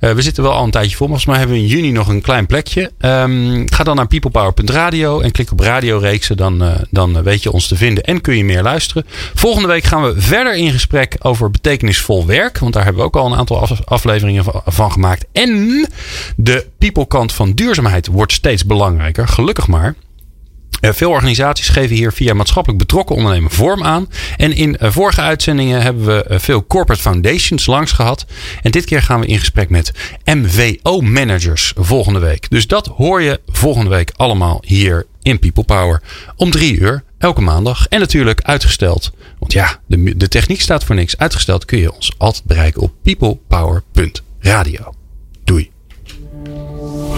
Uh, 0.00 0.12
we 0.12 0.22
zitten 0.22 0.42
wel 0.42 0.52
al 0.52 0.64
een 0.64 0.70
tijdje 0.70 0.96
vol. 0.96 1.06
Volgens 1.06 1.28
mij 1.28 1.38
hebben 1.38 1.56
we 1.56 1.62
in 1.62 1.68
juni 1.68 1.90
nog 1.90 2.08
een 2.08 2.20
klein 2.20 2.46
plekje. 2.46 2.90
Um, 3.00 3.72
ga 3.72 3.84
dan 3.84 3.96
naar 3.96 4.06
peoplepower.radio 4.06 5.20
en 5.20 5.30
klik 5.30 5.52
op 5.52 5.60
radioreeksen. 5.60 6.36
Dan, 6.36 6.62
uh, 6.62 6.74
dan 6.90 7.22
weet 7.22 7.42
je 7.42 7.52
ons 7.52 7.68
te 7.68 7.76
vinden 7.76 8.04
en 8.04 8.20
kun 8.20 8.36
je 8.36 8.44
meer 8.44 8.62
luisteren. 8.62 9.06
Volgende 9.34 9.68
week 9.68 9.84
gaan 9.84 10.02
we 10.02 10.20
verder 10.20 10.56
in 10.56 10.72
gesprek 10.72 11.16
over 11.18 11.50
betekenisvol 11.50 12.26
werk. 12.26 12.58
Want 12.58 12.72
daar 12.72 12.84
hebben 12.84 13.02
we 13.02 13.08
ook 13.08 13.16
al 13.16 13.26
een 13.26 13.38
aantal 13.38 13.68
afleveringen 13.84 14.44
van 14.64 14.92
gemaakt. 14.92 15.24
En 15.32 15.49
de 16.36 16.66
people-kant 16.78 17.32
van 17.32 17.52
duurzaamheid 17.52 18.06
wordt 18.06 18.32
steeds 18.32 18.64
belangrijker. 18.64 19.28
Gelukkig 19.28 19.66
maar. 19.66 19.94
Uh, 20.80 20.92
veel 20.92 21.10
organisaties 21.10 21.68
geven 21.68 21.96
hier 21.96 22.12
via 22.12 22.34
maatschappelijk 22.34 22.82
betrokken 22.82 23.16
ondernemen 23.16 23.50
vorm 23.50 23.84
aan. 23.84 24.08
En 24.36 24.52
in 24.52 24.76
uh, 24.80 24.90
vorige 24.90 25.20
uitzendingen 25.20 25.82
hebben 25.82 26.06
we 26.06 26.26
uh, 26.30 26.38
veel 26.38 26.66
corporate 26.66 27.02
foundations 27.02 27.66
langs 27.66 27.92
gehad. 27.92 28.26
En 28.62 28.70
dit 28.70 28.84
keer 28.84 29.02
gaan 29.02 29.20
we 29.20 29.26
in 29.26 29.38
gesprek 29.38 29.70
met 29.70 29.92
MVO-managers 30.24 31.72
volgende 31.76 32.18
week. 32.18 32.50
Dus 32.50 32.66
dat 32.66 32.86
hoor 32.86 33.22
je 33.22 33.40
volgende 33.46 33.90
week 33.90 34.12
allemaal 34.16 34.62
hier 34.66 35.06
in 35.22 35.38
People 35.38 35.64
Power. 35.64 36.02
Om 36.36 36.50
drie 36.50 36.78
uur, 36.78 37.02
elke 37.18 37.40
maandag. 37.40 37.86
En 37.88 38.00
natuurlijk 38.00 38.42
uitgesteld. 38.42 39.12
Want 39.38 39.52
ja, 39.52 39.78
de, 39.86 40.16
de 40.16 40.28
techniek 40.28 40.60
staat 40.60 40.84
voor 40.84 40.94
niks. 40.94 41.18
Uitgesteld 41.18 41.64
kun 41.64 41.78
je 41.78 41.92
ons 41.92 42.12
altijd 42.18 42.44
bereiken 42.44 42.82
op 42.82 42.92
peoplepower.radio. 43.02 44.99